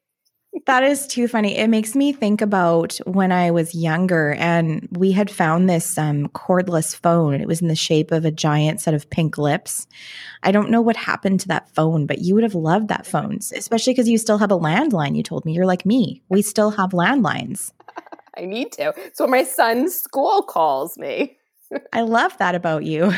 That 0.67 0.83
is 0.83 1.07
too 1.07 1.29
funny. 1.29 1.57
It 1.57 1.69
makes 1.69 1.95
me 1.95 2.13
think 2.13 2.41
about 2.41 2.97
when 3.07 3.33
I 3.33 3.51
was 3.51 3.75
younger 3.75 4.35
and 4.35 4.87
we 4.93 5.13
had 5.13 5.31
found 5.31 5.69
this 5.69 5.97
um, 5.97 6.29
cordless 6.29 6.95
phone. 6.95 7.41
It 7.41 7.49
was 7.49 7.63
in 7.63 7.69
the 7.69 7.75
shape 7.75 8.11
of 8.13 8.25
a 8.25 8.31
giant 8.31 8.81
set 8.81 8.95
of 8.95 9.09
pink 9.09 9.39
lips. 9.39 9.87
I 10.43 10.53
don't 10.53 10.71
know 10.71 10.81
what 10.81 10.97
happened 10.97 11.41
to 11.41 11.49
that 11.49 11.71
phone, 11.75 12.07
but 12.07 12.19
you 12.21 12.35
would 12.35 12.45
have 12.45 12.55
loved 12.55 12.89
that 12.89 13.07
phone, 13.07 13.39
especially 13.55 13.93
because 13.95 14.09
you 14.09 14.19
still 14.19 14.39
have 14.39 14.51
a 14.51 14.59
landline. 14.59 15.17
You 15.17 15.23
told 15.23 15.45
me 15.45 15.53
you're 15.53 15.67
like 15.67 15.87
me. 15.87 16.23
We 16.29 16.43
still 16.43 16.71
have 16.71 16.91
landlines. 16.91 17.73
I 18.37 18.45
need 18.45 18.73
to. 18.73 18.95
So 19.15 19.27
my 19.27 19.45
son's 19.45 19.99
school 19.99 20.43
calls 20.43 20.99
me. 20.99 21.38
I 21.93 22.03
love 22.03 22.37
that 22.39 22.55
about 22.55 22.85
you. 22.85 23.13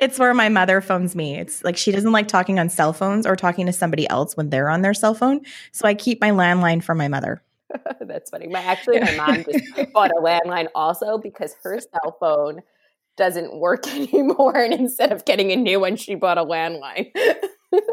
it's 0.00 0.18
where 0.18 0.34
my 0.34 0.48
mother 0.48 0.80
phones 0.80 1.14
me. 1.14 1.36
It's 1.36 1.64
like 1.64 1.76
she 1.76 1.92
doesn't 1.92 2.12
like 2.12 2.28
talking 2.28 2.58
on 2.58 2.68
cell 2.68 2.92
phones 2.92 3.26
or 3.26 3.36
talking 3.36 3.66
to 3.66 3.72
somebody 3.72 4.08
else 4.08 4.36
when 4.36 4.50
they're 4.50 4.68
on 4.68 4.82
their 4.82 4.94
cell 4.94 5.14
phone. 5.14 5.40
So 5.72 5.86
I 5.86 5.94
keep 5.94 6.20
my 6.20 6.30
landline 6.30 6.82
for 6.82 6.94
my 6.94 7.08
mother. 7.08 7.42
That's 8.00 8.30
funny. 8.30 8.46
My 8.46 8.60
actually 8.60 9.00
my 9.00 9.14
mom 9.16 9.44
just 9.44 9.64
bought 9.92 10.10
a 10.10 10.20
landline 10.20 10.68
also 10.74 11.18
because 11.18 11.54
her 11.62 11.80
cell 11.80 12.16
phone 12.18 12.62
doesn't 13.16 13.58
work 13.58 13.86
anymore 13.94 14.56
and 14.56 14.72
instead 14.72 15.12
of 15.12 15.24
getting 15.24 15.50
a 15.50 15.56
new 15.56 15.80
one 15.80 15.96
she 15.96 16.14
bought 16.14 16.38
a 16.38 16.44
landline 16.44 17.10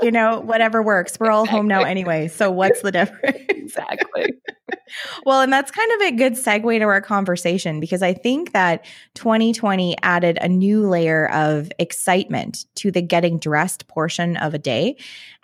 you 0.01 0.11
know, 0.11 0.39
whatever 0.39 0.81
works. 0.81 1.19
We're 1.19 1.31
all 1.31 1.43
exactly. 1.43 1.57
home 1.57 1.67
now 1.67 1.83
anyway. 1.83 2.27
So 2.27 2.51
what's 2.51 2.81
the 2.81 2.91
difference? 2.91 3.41
exactly. 3.49 4.33
well, 5.25 5.41
and 5.41 5.51
that's 5.51 5.71
kind 5.71 5.91
of 5.93 6.01
a 6.01 6.11
good 6.11 6.33
segue 6.33 6.79
to 6.79 6.85
our 6.85 7.01
conversation 7.01 7.79
because 7.79 8.01
I 8.01 8.13
think 8.13 8.53
that 8.53 8.85
2020 9.15 9.95
added 10.01 10.37
a 10.41 10.47
new 10.47 10.87
layer 10.87 11.29
of 11.31 11.71
excitement 11.79 12.65
to 12.75 12.91
the 12.91 13.01
getting 13.01 13.37
dressed 13.37 13.87
portion 13.87 14.37
of 14.37 14.53
a 14.53 14.59
day. 14.59 14.95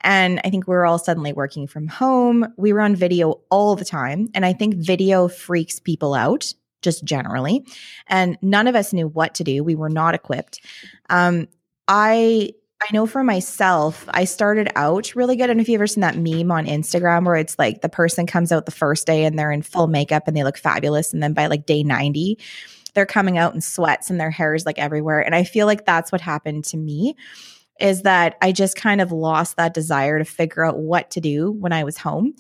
And 0.02 0.40
I 0.44 0.50
think 0.50 0.68
we 0.68 0.76
are 0.76 0.86
all 0.86 1.00
suddenly 1.00 1.34
working 1.34 1.68
from 1.68 1.88
home. 1.88 2.54
We 2.58 2.74
were 2.74 2.82
on 2.82 2.96
video 2.96 3.42
all 3.50 3.76
the 3.76 3.86
time. 3.86 4.30
And 4.34 4.46
I 4.46 4.54
think 4.54 4.76
video 4.76 5.28
freaks 5.28 5.80
people 5.80 6.14
out 6.14 6.54
just 6.82 7.04
generally. 7.04 7.66
And 8.08 8.38
none 8.42 8.68
of 8.68 8.76
us 8.76 8.94
knew 8.94 9.08
what 9.08 9.36
to 9.36 9.44
do. 9.44 9.64
We 9.64 9.76
were 9.76 9.90
not 9.90 10.16
equipped. 10.16 10.62
Um, 11.10 11.48
I 11.88 12.54
I 12.82 12.94
know 12.94 13.06
for 13.06 13.24
myself, 13.24 14.06
I 14.10 14.26
started 14.26 14.70
out 14.76 15.16
really 15.16 15.36
good. 15.36 15.52
And 15.52 15.62
if 15.62 15.70
you've 15.70 15.80
ever 15.80 15.88
seen 15.88 16.02
that 16.02 16.18
meme 16.18 16.52
on 16.52 16.66
Instagram 16.66 17.26
where 17.26 17.36
it's 17.36 17.60
like 17.60 17.82
the 17.82 17.90
person 17.90 18.26
comes 18.26 18.52
out 18.52 18.66
the 18.66 18.72
first 18.72 19.06
day 19.06 19.24
and 19.24 19.38
they're 19.38 19.52
in 19.52 19.62
full 19.62 19.88
makeup 19.88 20.24
and 20.28 20.36
they 20.36 20.44
look 20.44 20.58
fabulous. 20.58 21.14
And 21.14 21.22
then 21.22 21.34
by 21.34 21.46
like 21.46 21.68
day 21.68 21.84
90, 21.84 22.40
they're 22.94 23.06
coming 23.06 23.38
out 23.38 23.54
in 23.54 23.62
sweats 23.62 24.10
and 24.10 24.20
their 24.20 24.32
hair 24.32 24.56
is 24.56 24.66
like 24.66 24.80
everywhere. 24.80 25.20
And 25.20 25.36
I 25.36 25.44
feel 25.44 25.68
like 25.68 25.86
that's 25.86 26.12
what 26.12 26.22
happened 26.22 26.66
to 26.66 26.78
me 26.78 27.16
is 27.80 28.04
that 28.04 28.38
I 28.42 28.52
just 28.52 28.76
kind 28.76 29.02
of 29.02 29.12
lost 29.12 29.58
that 29.58 29.74
desire 29.74 30.20
to 30.20 30.26
figure 30.26 30.64
out 30.64 30.78
what 30.78 31.10
to 31.12 31.20
do 31.20 31.52
when 31.52 31.74
I 31.74 31.84
was 31.84 31.98
home. 31.98 32.34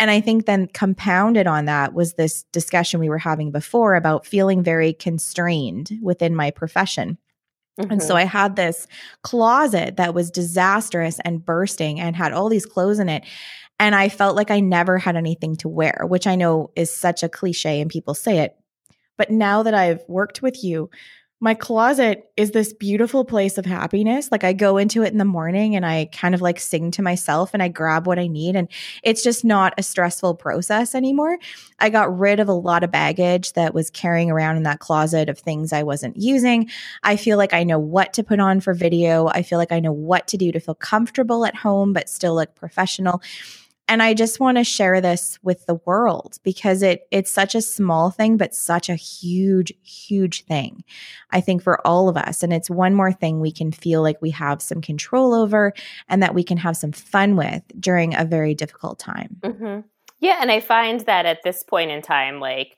And 0.00 0.10
I 0.10 0.20
think 0.20 0.46
then 0.46 0.66
compounded 0.66 1.46
on 1.46 1.66
that 1.66 1.94
was 1.94 2.14
this 2.14 2.42
discussion 2.52 2.98
we 2.98 3.08
were 3.08 3.18
having 3.18 3.52
before 3.52 3.94
about 3.94 4.26
feeling 4.26 4.62
very 4.62 4.92
constrained 4.92 5.90
within 6.02 6.34
my 6.34 6.50
profession. 6.50 7.16
Mm-hmm. 7.78 7.92
And 7.92 8.02
so 8.02 8.10
mm-hmm. 8.10 8.18
I 8.18 8.24
had 8.24 8.56
this 8.56 8.86
closet 9.22 9.96
that 9.96 10.14
was 10.14 10.30
disastrous 10.30 11.18
and 11.24 11.44
bursting 11.44 12.00
and 12.00 12.16
had 12.16 12.32
all 12.32 12.48
these 12.48 12.66
clothes 12.66 12.98
in 12.98 13.08
it. 13.08 13.24
And 13.80 13.94
I 13.94 14.08
felt 14.08 14.34
like 14.34 14.50
I 14.50 14.60
never 14.60 14.98
had 14.98 15.16
anything 15.16 15.56
to 15.56 15.68
wear, 15.68 16.04
which 16.04 16.26
I 16.26 16.34
know 16.34 16.70
is 16.74 16.92
such 16.92 17.22
a 17.22 17.28
cliche 17.28 17.80
and 17.80 17.90
people 17.90 18.14
say 18.14 18.38
it. 18.38 18.56
But 19.16 19.30
now 19.30 19.62
that 19.62 19.74
I've 19.74 20.02
worked 20.08 20.42
with 20.42 20.64
you, 20.64 20.90
my 21.40 21.54
closet 21.54 22.30
is 22.36 22.50
this 22.50 22.72
beautiful 22.72 23.24
place 23.24 23.58
of 23.58 23.64
happiness. 23.64 24.32
Like 24.32 24.42
I 24.42 24.52
go 24.52 24.76
into 24.76 25.04
it 25.04 25.12
in 25.12 25.18
the 25.18 25.24
morning 25.24 25.76
and 25.76 25.86
I 25.86 26.06
kind 26.06 26.34
of 26.34 26.40
like 26.40 26.58
sing 26.58 26.90
to 26.92 27.02
myself 27.02 27.50
and 27.52 27.62
I 27.62 27.68
grab 27.68 28.08
what 28.08 28.18
I 28.18 28.26
need. 28.26 28.56
And 28.56 28.68
it's 29.04 29.22
just 29.22 29.44
not 29.44 29.72
a 29.78 29.84
stressful 29.84 30.34
process 30.34 30.96
anymore. 30.96 31.38
I 31.78 31.90
got 31.90 32.18
rid 32.18 32.40
of 32.40 32.48
a 32.48 32.52
lot 32.52 32.82
of 32.82 32.90
baggage 32.90 33.52
that 33.52 33.72
was 33.72 33.88
carrying 33.88 34.32
around 34.32 34.56
in 34.56 34.64
that 34.64 34.80
closet 34.80 35.28
of 35.28 35.38
things 35.38 35.72
I 35.72 35.84
wasn't 35.84 36.16
using. 36.16 36.70
I 37.04 37.14
feel 37.16 37.38
like 37.38 37.54
I 37.54 37.62
know 37.62 37.78
what 37.78 38.12
to 38.14 38.24
put 38.24 38.40
on 38.40 38.60
for 38.60 38.74
video. 38.74 39.28
I 39.28 39.42
feel 39.42 39.58
like 39.58 39.72
I 39.72 39.78
know 39.78 39.92
what 39.92 40.26
to 40.28 40.36
do 40.36 40.50
to 40.50 40.58
feel 40.58 40.74
comfortable 40.74 41.44
at 41.44 41.54
home, 41.54 41.92
but 41.92 42.08
still 42.08 42.34
look 42.34 42.56
professional. 42.56 43.22
And 43.88 44.02
I 44.02 44.12
just 44.12 44.38
want 44.38 44.58
to 44.58 44.64
share 44.64 45.00
this 45.00 45.38
with 45.42 45.64
the 45.66 45.80
world 45.86 46.38
because 46.44 46.82
it 46.82 47.08
it's 47.10 47.30
such 47.30 47.54
a 47.54 47.62
small 47.62 48.10
thing 48.10 48.36
but 48.36 48.54
such 48.54 48.88
a 48.88 48.94
huge 48.94 49.72
huge 49.82 50.44
thing. 50.44 50.84
I 51.30 51.40
think 51.40 51.62
for 51.62 51.84
all 51.86 52.08
of 52.08 52.16
us 52.16 52.42
and 52.42 52.52
it's 52.52 52.68
one 52.68 52.94
more 52.94 53.12
thing 53.12 53.40
we 53.40 53.50
can 53.50 53.72
feel 53.72 54.02
like 54.02 54.20
we 54.20 54.30
have 54.30 54.60
some 54.60 54.82
control 54.82 55.34
over 55.34 55.72
and 56.08 56.22
that 56.22 56.34
we 56.34 56.44
can 56.44 56.58
have 56.58 56.76
some 56.76 56.92
fun 56.92 57.34
with 57.34 57.62
during 57.80 58.14
a 58.14 58.24
very 58.24 58.54
difficult 58.54 58.98
time. 58.98 59.38
Mm-hmm. 59.40 59.80
Yeah, 60.20 60.38
and 60.40 60.50
I 60.50 60.60
find 60.60 61.00
that 61.02 61.26
at 61.26 61.42
this 61.42 61.62
point 61.62 61.90
in 61.90 62.02
time 62.02 62.40
like 62.40 62.76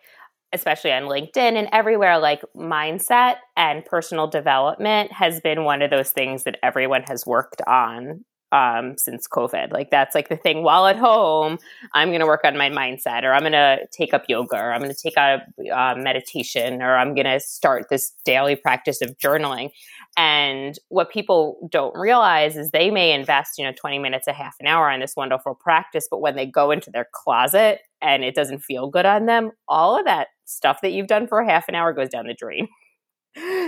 especially 0.53 0.93
on 0.93 1.05
LinkedIn 1.05 1.57
and 1.57 1.69
everywhere, 1.73 2.19
like 2.19 2.43
mindset 2.57 3.37
and 3.57 3.85
personal 3.85 4.27
development 4.27 5.13
has 5.13 5.41
been 5.41 5.65
one 5.65 5.81
of 5.81 5.91
those 5.91 6.11
things 6.11 6.45
that 6.45 6.59
everyone 6.63 7.05
has 7.05 7.25
worked 7.25 7.63
on 7.67 8.25
um, 8.53 8.97
since 8.99 9.29
COVID. 9.29 9.73
Like 9.73 9.91
that's 9.91 10.15
like 10.15 10.29
the 10.29 10.37
thing. 10.37 10.63
While 10.63 10.87
at 10.87 10.97
home, 10.97 11.59
I'm 11.95 12.09
going 12.09 12.21
to 12.21 12.27
work 12.27 12.43
on 12.45 12.57
my 12.57 12.69
mindset, 12.71 13.23
or 13.23 13.33
I'm 13.33 13.41
going 13.41 13.53
to 13.53 13.87
take 13.93 14.13
up 14.13 14.25
yoga, 14.29 14.57
or 14.57 14.73
I'm 14.73 14.81
going 14.81 14.95
to 14.95 15.01
take 15.01 15.17
a 15.17 15.43
uh, 15.73 15.95
meditation, 15.97 16.83
or 16.83 16.97
I'm 16.97 17.15
going 17.15 17.27
to 17.27 17.41
start 17.41 17.89
this 17.89 18.13
daily 18.25 18.57
practice 18.57 19.01
of 19.01 19.17
journaling. 19.19 19.71
And 20.17 20.79
what 20.89 21.11
people 21.11 21.69
don't 21.71 21.97
realize 21.97 22.57
is 22.57 22.71
they 22.71 22.91
may 22.91 23.13
invest, 23.13 23.59
you 23.59 23.65
know, 23.65 23.73
20 23.73 23.99
minutes, 23.99 24.27
a 24.27 24.33
half 24.33 24.57
an 24.61 24.67
hour 24.67 24.91
on 24.91 25.01
this 25.01 25.15
wonderful 25.17 25.55
practice, 25.55 26.09
but 26.11 26.21
when 26.21 26.37
they 26.37 26.47
go 26.47 26.71
into 26.71 26.91
their 26.91 27.07
closet 27.13 27.81
and 28.03 28.25
it 28.25 28.35
doesn't 28.35 28.61
feel 28.61 28.89
good 28.89 29.07
on 29.07 29.27
them, 29.27 29.53
all 29.69 29.99
of 29.99 30.05
that 30.07 30.29
stuff 30.45 30.81
that 30.83 30.91
you've 30.91 31.07
done 31.07 31.29
for 31.29 31.45
half 31.45 31.69
an 31.69 31.75
hour 31.75 31.93
goes 31.93 32.09
down 32.09 32.27
the 32.27 32.35
drain. 32.35 32.69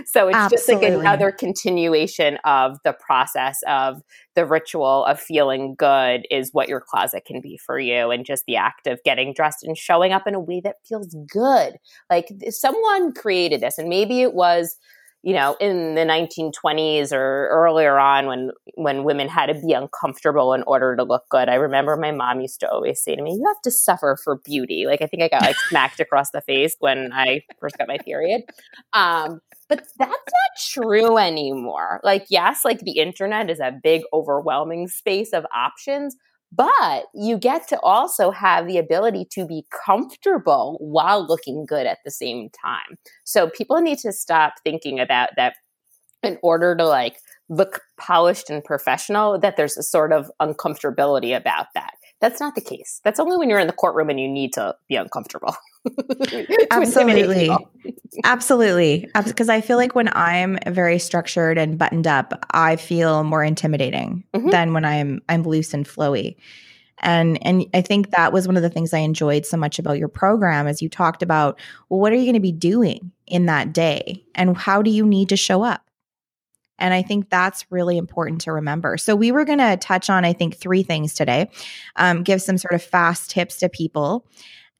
So 0.06 0.28
it's 0.28 0.36
Absolutely. 0.36 0.56
just 0.56 0.68
like 0.68 0.82
another 0.82 1.30
continuation 1.30 2.38
of 2.44 2.78
the 2.84 2.92
process 2.92 3.60
of 3.66 4.02
the 4.34 4.44
ritual 4.44 5.04
of 5.04 5.20
feeling 5.20 5.74
good 5.76 6.26
is 6.30 6.50
what 6.52 6.68
your 6.68 6.80
closet 6.80 7.24
can 7.24 7.40
be 7.40 7.56
for 7.56 7.78
you 7.78 8.10
and 8.10 8.26
just 8.26 8.44
the 8.46 8.56
act 8.56 8.86
of 8.86 8.98
getting 9.04 9.32
dressed 9.32 9.62
and 9.62 9.76
showing 9.78 10.12
up 10.12 10.26
in 10.26 10.34
a 10.34 10.40
way 10.40 10.60
that 10.60 10.76
feels 10.84 11.14
good. 11.30 11.74
Like 12.10 12.28
someone 12.50 13.12
created 13.12 13.60
this 13.60 13.78
and 13.78 13.88
maybe 13.88 14.22
it 14.22 14.34
was 14.34 14.76
you 15.22 15.32
know 15.32 15.56
in 15.60 15.94
the 15.94 16.02
1920s 16.02 17.12
or 17.12 17.48
earlier 17.48 17.98
on 17.98 18.26
when 18.26 18.50
when 18.74 19.04
women 19.04 19.28
had 19.28 19.46
to 19.46 19.54
be 19.54 19.72
uncomfortable 19.72 20.52
in 20.52 20.62
order 20.64 20.96
to 20.96 21.04
look 21.04 21.28
good 21.28 21.48
i 21.48 21.54
remember 21.54 21.96
my 21.96 22.10
mom 22.10 22.40
used 22.40 22.58
to 22.60 22.68
always 22.68 23.02
say 23.02 23.14
to 23.14 23.22
me 23.22 23.32
you 23.32 23.44
have 23.46 23.60
to 23.62 23.70
suffer 23.70 24.18
for 24.22 24.38
beauty 24.44 24.84
like 24.86 25.00
i 25.00 25.06
think 25.06 25.22
i 25.22 25.28
got 25.28 25.42
like 25.42 25.56
smacked 25.68 26.00
across 26.00 26.30
the 26.30 26.40
face 26.40 26.74
when 26.80 27.12
i 27.12 27.40
first 27.60 27.78
got 27.78 27.88
my 27.88 27.98
period 27.98 28.42
um, 28.92 29.40
but 29.76 29.86
that's 29.98 30.10
not 30.10 30.84
true 30.84 31.16
anymore 31.16 32.00
like 32.04 32.26
yes 32.28 32.64
like 32.64 32.80
the 32.80 32.98
internet 32.98 33.48
is 33.50 33.60
a 33.60 33.78
big 33.82 34.02
overwhelming 34.12 34.86
space 34.88 35.32
of 35.32 35.46
options 35.54 36.16
but 36.54 37.06
you 37.14 37.38
get 37.38 37.66
to 37.68 37.80
also 37.80 38.30
have 38.30 38.66
the 38.66 38.76
ability 38.76 39.26
to 39.30 39.46
be 39.46 39.64
comfortable 39.86 40.76
while 40.80 41.26
looking 41.26 41.64
good 41.64 41.86
at 41.86 41.98
the 42.04 42.10
same 42.10 42.50
time. 42.50 42.98
So 43.24 43.48
people 43.48 43.80
need 43.80 43.98
to 44.00 44.12
stop 44.12 44.54
thinking 44.62 45.00
about 45.00 45.30
that 45.36 45.54
in 46.22 46.38
order 46.42 46.76
to 46.76 46.84
like 46.84 47.16
look 47.48 47.80
polished 47.98 48.50
and 48.50 48.62
professional, 48.62 49.38
that 49.38 49.56
there's 49.56 49.78
a 49.78 49.82
sort 49.82 50.12
of 50.12 50.30
uncomfortability 50.42 51.34
about 51.34 51.66
that. 51.74 51.94
That's 52.22 52.38
not 52.38 52.54
the 52.54 52.60
case. 52.60 53.00
That's 53.02 53.18
only 53.18 53.36
when 53.36 53.50
you're 53.50 53.58
in 53.58 53.66
the 53.66 53.72
courtroom 53.72 54.08
and 54.08 54.20
you 54.20 54.28
need 54.28 54.52
to 54.52 54.76
be 54.88 54.94
uncomfortable. 54.94 55.56
Absolutely. 56.70 57.50
Absolutely. 58.22 59.10
Because 59.24 59.48
I 59.48 59.60
feel 59.60 59.76
like 59.76 59.96
when 59.96 60.08
I'm 60.12 60.56
very 60.68 61.00
structured 61.00 61.58
and 61.58 61.76
buttoned 61.76 62.06
up, 62.06 62.46
I 62.52 62.76
feel 62.76 63.24
more 63.24 63.42
intimidating 63.42 64.22
mm-hmm. 64.32 64.50
than 64.50 64.72
when 64.72 64.84
I'm 64.84 65.20
I'm 65.28 65.42
loose 65.42 65.74
and 65.74 65.84
flowy. 65.84 66.36
And 67.00 67.44
and 67.44 67.66
I 67.74 67.80
think 67.80 68.10
that 68.10 68.32
was 68.32 68.46
one 68.46 68.56
of 68.56 68.62
the 68.62 68.70
things 68.70 68.94
I 68.94 68.98
enjoyed 68.98 69.44
so 69.44 69.56
much 69.56 69.80
about 69.80 69.98
your 69.98 70.06
program 70.06 70.68
as 70.68 70.80
you 70.80 70.88
talked 70.88 71.24
about, 71.24 71.58
well, 71.88 71.98
what 71.98 72.12
are 72.12 72.16
you 72.16 72.24
going 72.24 72.34
to 72.34 72.40
be 72.40 72.52
doing 72.52 73.10
in 73.26 73.46
that 73.46 73.72
day? 73.72 74.24
And 74.36 74.56
how 74.56 74.80
do 74.80 74.90
you 74.90 75.04
need 75.04 75.28
to 75.30 75.36
show 75.36 75.64
up? 75.64 75.82
And 76.82 76.92
I 76.92 77.00
think 77.00 77.30
that's 77.30 77.64
really 77.70 77.96
important 77.96 78.40
to 78.42 78.52
remember. 78.52 78.98
So, 78.98 79.14
we 79.14 79.30
were 79.30 79.44
going 79.44 79.60
to 79.60 79.76
touch 79.76 80.10
on, 80.10 80.24
I 80.24 80.32
think, 80.32 80.56
three 80.56 80.82
things 80.82 81.14
today, 81.14 81.48
um, 81.96 82.24
give 82.24 82.42
some 82.42 82.58
sort 82.58 82.74
of 82.74 82.82
fast 82.82 83.30
tips 83.30 83.56
to 83.58 83.68
people. 83.68 84.26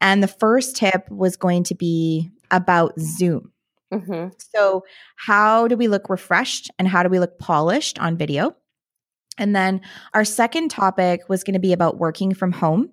And 0.01 0.21
the 0.21 0.29
first 0.29 0.75
tip 0.75 1.09
was 1.11 1.37
going 1.37 1.63
to 1.65 1.77
be 1.77 2.29
about 2.51 2.99
Zoom. 2.99 3.53
Mm-hmm. 3.95 4.31
So, 4.55 4.85
how 5.15 5.69
do 5.69 5.77
we 5.77 5.87
look 5.87 6.11
refreshed 6.11 6.71
and 6.77 6.89
how 6.89 7.05
do 7.05 7.09
we 7.09 7.21
look 7.21 7.39
polished 7.39 8.01
on 8.01 8.17
video? 8.17 8.57
And 9.39 9.55
then 9.55 9.81
our 10.13 10.25
second 10.25 10.71
topic 10.71 11.29
was 11.29 11.45
going 11.45 11.55
to 11.55 11.61
be 11.61 11.73
about 11.73 11.99
working 11.99 12.35
from 12.35 12.51
home 12.51 12.91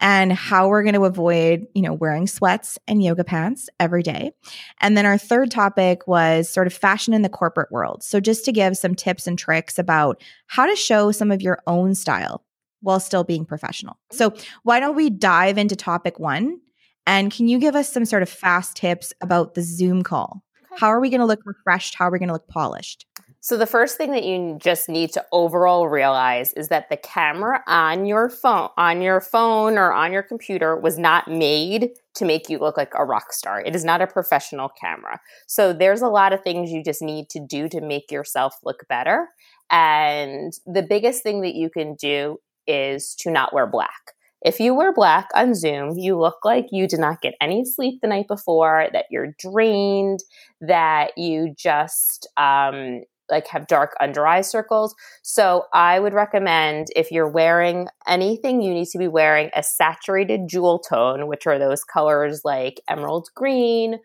and 0.00 0.32
how 0.32 0.68
we're 0.68 0.82
going 0.82 0.94
to 0.94 1.04
avoid, 1.04 1.66
you 1.74 1.82
know, 1.82 1.92
wearing 1.92 2.26
sweats 2.26 2.78
and 2.88 3.02
yoga 3.02 3.22
pants 3.22 3.68
every 3.78 4.02
day. 4.02 4.32
And 4.80 4.96
then 4.96 5.06
our 5.06 5.18
third 5.18 5.50
topic 5.50 6.06
was 6.06 6.48
sort 6.48 6.66
of 6.66 6.72
fashion 6.72 7.12
in 7.12 7.22
the 7.22 7.28
corporate 7.28 7.70
world. 7.70 8.02
So 8.02 8.18
just 8.18 8.44
to 8.46 8.52
give 8.52 8.76
some 8.76 8.94
tips 8.94 9.26
and 9.26 9.38
tricks 9.38 9.78
about 9.78 10.22
how 10.46 10.66
to 10.66 10.74
show 10.74 11.12
some 11.12 11.30
of 11.30 11.42
your 11.42 11.58
own 11.66 11.94
style 11.94 12.44
while 12.80 13.00
still 13.00 13.24
being 13.24 13.44
professional. 13.44 13.98
So 14.10 14.32
why 14.62 14.80
don't 14.80 14.96
we 14.96 15.10
dive 15.10 15.58
into 15.58 15.76
topic 15.76 16.18
1? 16.18 16.58
And 17.06 17.30
can 17.30 17.48
you 17.48 17.58
give 17.58 17.76
us 17.76 17.92
some 17.92 18.04
sort 18.04 18.22
of 18.22 18.28
fast 18.28 18.76
tips 18.76 19.12
about 19.20 19.54
the 19.54 19.62
Zoom 19.62 20.02
call? 20.02 20.42
How 20.78 20.88
are 20.88 21.00
we 21.00 21.10
going 21.10 21.20
to 21.20 21.26
look 21.26 21.40
refreshed? 21.44 21.94
How 21.94 22.06
are 22.06 22.10
we 22.10 22.18
going 22.18 22.28
to 22.28 22.32
look 22.34 22.48
polished? 22.48 23.06
So, 23.42 23.56
the 23.56 23.66
first 23.66 23.96
thing 23.96 24.12
that 24.12 24.24
you 24.24 24.58
just 24.60 24.86
need 24.88 25.12
to 25.14 25.24
overall 25.32 25.88
realize 25.88 26.52
is 26.52 26.68
that 26.68 26.90
the 26.90 26.96
camera 26.98 27.62
on 27.66 28.04
your 28.04 28.28
phone, 28.28 28.68
on 28.76 29.00
your 29.00 29.22
phone 29.22 29.78
or 29.78 29.92
on 29.92 30.12
your 30.12 30.22
computer 30.22 30.76
was 30.76 30.98
not 30.98 31.26
made 31.26 31.88
to 32.16 32.26
make 32.26 32.50
you 32.50 32.58
look 32.58 32.76
like 32.76 32.92
a 32.94 33.04
rock 33.04 33.32
star. 33.32 33.62
It 33.62 33.74
is 33.74 33.82
not 33.82 34.02
a 34.02 34.06
professional 34.06 34.68
camera. 34.68 35.20
So, 35.46 35.72
there's 35.72 36.02
a 36.02 36.08
lot 36.08 36.34
of 36.34 36.42
things 36.42 36.70
you 36.70 36.84
just 36.84 37.00
need 37.00 37.30
to 37.30 37.40
do 37.40 37.68
to 37.70 37.80
make 37.80 38.10
yourself 38.10 38.56
look 38.62 38.86
better. 38.90 39.28
And 39.70 40.52
the 40.66 40.82
biggest 40.82 41.22
thing 41.22 41.40
that 41.40 41.54
you 41.54 41.70
can 41.70 41.94
do 41.94 42.38
is 42.66 43.14
to 43.20 43.30
not 43.30 43.54
wear 43.54 43.66
black. 43.66 44.12
If 44.42 44.58
you 44.58 44.74
wear 44.74 44.92
black 44.92 45.28
on 45.34 45.54
Zoom, 45.54 45.98
you 45.98 46.18
look 46.18 46.44
like 46.44 46.66
you 46.72 46.88
did 46.88 47.00
not 47.00 47.20
get 47.20 47.34
any 47.40 47.64
sleep 47.64 48.00
the 48.00 48.08
night 48.08 48.26
before, 48.26 48.88
that 48.92 49.04
you're 49.10 49.34
drained, 49.38 50.20
that 50.62 51.16
you 51.18 51.54
just 51.58 52.26
um, 52.38 53.02
like 53.30 53.46
have 53.48 53.66
dark 53.66 53.94
under 54.00 54.26
eye 54.26 54.40
circles. 54.40 54.94
So 55.22 55.64
I 55.72 56.00
would 56.00 56.14
recommend 56.14 56.88
if 56.96 57.10
you're 57.10 57.28
wearing 57.28 57.88
anything, 58.06 58.62
you 58.62 58.74
need 58.74 58.88
to 58.88 58.98
be 58.98 59.08
wearing 59.08 59.50
a 59.54 59.62
saturated 59.62 60.48
jewel 60.48 60.78
tone, 60.78 61.26
which 61.26 61.46
are 61.46 61.58
those 61.58 61.84
colors 61.84 62.42
like 62.44 62.80
emerald 62.88 63.28
green, 63.34 63.98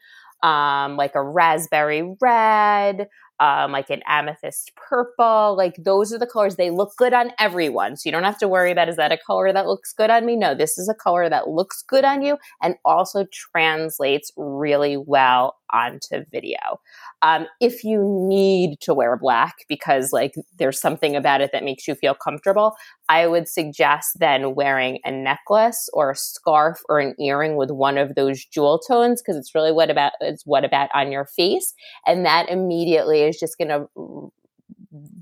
um, 0.44 0.98
like 0.98 1.16
a 1.16 1.24
raspberry 1.24 2.16
red, 2.22 3.08
um, 3.40 3.72
like 3.72 3.90
an 3.90 4.02
amethyst 4.08 4.72
purple. 4.76 5.56
Like 5.58 5.76
those 5.84 6.14
are 6.14 6.20
the 6.20 6.28
colors. 6.28 6.56
They 6.56 6.70
look 6.70 6.96
good 6.98 7.14
on 7.14 7.32
everyone. 7.40 7.98
So 7.98 8.08
you 8.08 8.12
don't 8.12 8.24
have 8.24 8.38
to 8.40 8.48
worry 8.48 8.72
about 8.72 8.90
is 8.90 8.96
that 8.96 9.12
a 9.12 9.18
color 9.18 9.52
that 9.52 9.68
looks 9.68 9.94
good 9.94 10.10
on 10.10 10.26
me? 10.26 10.36
No, 10.36 10.56
this 10.56 10.78
is 10.78 10.88
a 10.88 10.94
color 10.94 11.30
that 11.30 11.50
looks 11.50 11.84
good 11.84 12.06
on 12.06 12.22
you 12.22 12.38
and 12.62 12.76
also 12.86 13.26
translates 13.32 14.32
really 14.38 14.98
well 14.98 15.56
onto 15.71 16.25
video. 16.32 16.80
Um, 17.21 17.47
if 17.60 17.84
you 17.84 18.04
need 18.28 18.80
to 18.82 18.93
wear 18.93 19.17
black 19.17 19.56
because 19.67 20.12
like 20.13 20.36
there's 20.58 20.80
something 20.80 21.15
about 21.15 21.41
it 21.41 21.51
that 21.54 21.63
makes 21.63 21.88
you 21.88 21.95
feel 21.95 22.13
comfortable, 22.13 22.75
I 23.10 23.28
would 23.28 23.47
suggest 23.47 24.19
then 24.19 24.56
wearing 24.56 24.99
a 25.06 25.12
necklace 25.12 25.89
or 25.93 26.12
a 26.12 26.15
scarf 26.15 26.80
or 26.89 26.99
an 26.99 27.15
earring 27.19 27.56
with 27.56 27.71
one 27.71 27.97
of 27.97 28.15
those 28.15 28.45
jewel 28.45 28.80
tones 28.80 29.21
because 29.21 29.38
it's 29.38 29.56
really 29.56 29.71
what 29.71 29.89
about 29.89 30.13
it's 30.21 30.45
what 30.45 30.65
about 30.65 30.89
on 30.93 31.12
your 31.12 31.25
face, 31.25 31.73
and 32.06 32.25
that 32.25 32.49
immediately 32.49 33.23
is 33.23 33.39
just 33.39 33.58
going 33.58 33.69
to 33.69 34.32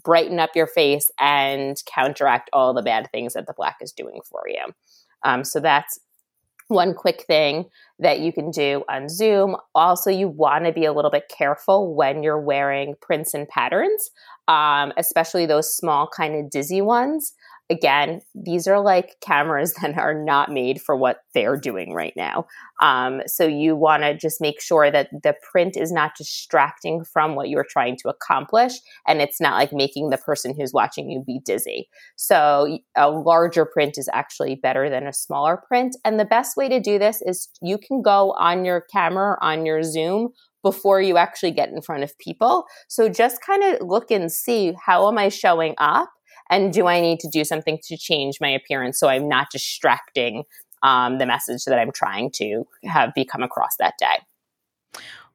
brighten 0.03 0.39
up 0.39 0.51
your 0.56 0.67
face 0.67 1.10
and 1.19 1.77
counteract 1.86 2.49
all 2.53 2.73
the 2.73 2.82
bad 2.82 3.10
things 3.12 3.34
that 3.34 3.47
the 3.47 3.53
black 3.53 3.77
is 3.82 3.91
doing 3.91 4.19
for 4.29 4.43
you. 4.47 4.73
Um, 5.23 5.43
so 5.43 5.60
that's 5.60 5.99
one 6.67 6.93
quick 6.93 7.23
thing 7.28 7.65
that 7.99 8.19
you 8.19 8.34
can 8.34 8.52
do 8.52 8.84
on 8.89 9.10
Zoom. 9.10 9.56
Also, 9.76 10.10
you 10.10 10.28
want 10.28 10.65
to 10.65 10.71
be 10.71 10.86
a 10.86 10.93
little 10.93 11.12
bit 11.12 11.32
careful 11.36 11.95
when 11.95 12.23
you're 12.23 12.39
wearing 12.39 12.95
prints 13.02 13.34
and 13.34 13.47
patterns, 13.47 14.12
um, 14.47 14.91
especially 14.97 15.45
those 15.45 15.76
small, 15.76 16.08
kind 16.08 16.36
of 16.36 16.49
dizzy 16.49 16.82
ones 16.82 17.34
again, 17.73 18.21
these 18.36 18.67
are 18.67 18.79
like 18.79 19.15
cameras 19.21 19.73
that 19.81 19.97
are 19.97 20.13
not 20.13 20.51
made 20.51 20.81
for 20.81 20.95
what 20.95 21.17
they're 21.33 21.57
doing 21.57 21.93
right 21.93 22.13
now. 22.15 22.45
Um, 22.81 23.21
so 23.25 23.45
you 23.45 23.75
want 23.75 24.03
to 24.03 24.15
just 24.15 24.39
make 24.39 24.62
sure 24.62 24.91
that 24.91 25.09
the 25.23 25.36
print 25.51 25.75
is 25.75 25.91
not 25.91 26.12
distracting 26.17 27.03
from 27.03 27.36
what 27.36 27.49
you're 27.49 27.65
trying 27.69 27.97
to 28.03 28.09
accomplish, 28.09 28.73
and 29.07 29.21
it's 29.21 29.41
not 29.41 29.55
like 29.55 29.73
making 29.73 30.09
the 30.09 30.17
person 30.17 30.53
who's 30.55 30.73
watching 30.73 31.09
you 31.09 31.23
be 31.25 31.39
dizzy. 31.43 31.89
So 32.15 32.79
a 32.95 33.09
larger 33.09 33.65
print 33.65 33.97
is 33.97 34.09
actually 34.13 34.55
better 34.55 34.89
than 34.89 35.07
a 35.07 35.13
smaller 35.13 35.62
print. 35.67 35.95
And 36.05 36.19
the 36.19 36.25
best 36.25 36.55
way 36.55 36.69
to 36.69 36.79
do 36.79 36.99
this 36.99 37.21
is 37.25 37.49
you 37.62 37.77
can 37.77 38.01
go 38.01 38.31
on 38.33 38.65
your 38.65 38.81
camera 38.91 39.38
on 39.41 39.65
your 39.65 39.83
Zoom 39.83 40.29
before 40.63 41.01
you 41.01 41.17
actually 41.17 41.51
get 41.51 41.69
in 41.69 41.81
front 41.81 42.03
of 42.03 42.17
people. 42.17 42.65
So 42.88 43.09
just 43.09 43.41
kind 43.41 43.63
of 43.63 43.86
look 43.86 44.09
and 44.09 44.31
see 44.31 44.73
how 44.83 45.07
am 45.09 45.17
I 45.17 45.29
showing 45.29 45.75
up 45.77 46.09
and 46.54 46.72
do 46.72 46.88
I 46.88 47.02
need 47.02 47.20
to 47.22 47.30
do 47.30 47.44
something 47.44 47.80
to 47.84 47.98
change 47.98 48.39
my 48.39 48.50
appearance 48.50 49.00
so 49.00 49.08
I'm 49.08 49.28
not 49.28 49.48
distracting 49.52 50.44
um, 50.84 51.18
the 51.18 51.26
message 51.26 51.66
that 51.66 51.80
I'm 51.80 51.92
trying 51.92 52.30
to 52.36 52.66
have 52.84 53.13
become 53.16 53.42
across 53.42 53.76
that 53.80 53.94
day? 53.98 54.20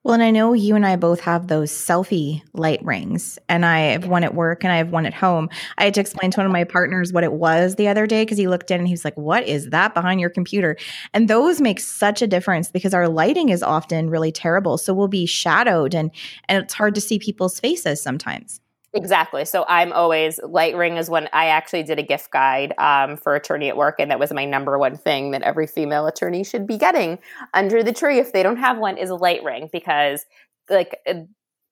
Well, 0.05 0.15
and 0.15 0.23
I 0.23 0.31
know 0.31 0.53
you 0.53 0.77
and 0.77 0.87
I 0.87 0.95
both 0.95 1.21
have 1.21 1.49
those 1.49 1.73
selfie 1.73 2.43
light 2.55 2.83
rings, 2.85 3.37
and 3.49 3.67
I 3.67 3.81
have 3.81 4.07
one 4.07 4.23
at 4.23 4.33
work 4.33 4.63
and 4.63 4.73
I 4.73 4.77
have 4.77 4.93
one 4.93 5.07
at 5.07 5.13
home. 5.13 5.51
I 5.77 5.85
had 5.85 5.95
to 5.95 6.01
explain 6.01 6.31
to 6.31 6.39
one 6.39 6.47
of 6.47 6.53
my 6.53 6.63
partners 6.63 7.13
what 7.13 7.25
it 7.25 7.33
was 7.33 7.75
the 7.75 7.89
other 7.89 8.07
day 8.07 8.23
because 8.23 8.39
he 8.39 8.47
looked 8.47 8.71
in 8.71 8.79
and 8.79 8.87
he 8.87 8.93
was 8.93 9.05
like, 9.05 9.17
What 9.17 9.47
is 9.47 9.71
that 9.71 9.95
behind 9.95 10.21
your 10.21 10.31
computer? 10.31 10.77
And 11.13 11.27
those 11.29 11.61
make 11.61 11.81
such 11.81 12.23
a 12.23 12.29
difference 12.29 12.71
because 12.71 12.95
our 12.95 13.09
lighting 13.09 13.49
is 13.49 13.63
often 13.63 14.09
really 14.09 14.31
terrible. 14.31 14.79
So 14.79 14.95
we'll 14.95 15.09
be 15.09 15.27
shadowed 15.27 15.95
and 15.95 16.13
and 16.49 16.63
it's 16.63 16.75
hard 16.75 16.95
to 16.95 17.01
see 17.01 17.19
people's 17.19 17.59
faces 17.59 18.01
sometimes. 18.01 18.61
Exactly. 18.95 19.45
So 19.45 19.67
I'm 19.69 19.93
always 19.93 20.41
light 20.43 20.75
ring 20.75 20.97
is 20.97 21.11
when 21.11 21.29
I 21.35 21.47
actually 21.49 21.83
did 21.83 21.99
a 21.99 22.03
gift 22.03 22.31
guide 22.31 22.73
um, 22.79 23.19
for 23.19 23.35
attorney 23.35 23.69
at 23.69 23.77
work, 23.77 23.97
and 23.99 24.11
that 24.11 24.19
was 24.19 24.33
my 24.33 24.47
number 24.47 24.79
one 24.79 24.97
thing 24.97 25.31
that 25.33 25.43
every 25.43 25.67
female 25.67 26.07
attorney 26.07 26.43
should 26.43 26.67
be 26.67 26.79
getting 26.79 27.19
under 27.53 27.83
the 27.83 27.93
tree 27.93 28.19
if 28.19 28.33
they 28.33 28.43
don't 28.43 28.57
have 28.57 28.79
one 28.79 28.97
is 28.97 29.11
a 29.11 29.15
light 29.15 29.43
ring 29.45 29.69
because 29.73 30.25
like 30.71 30.99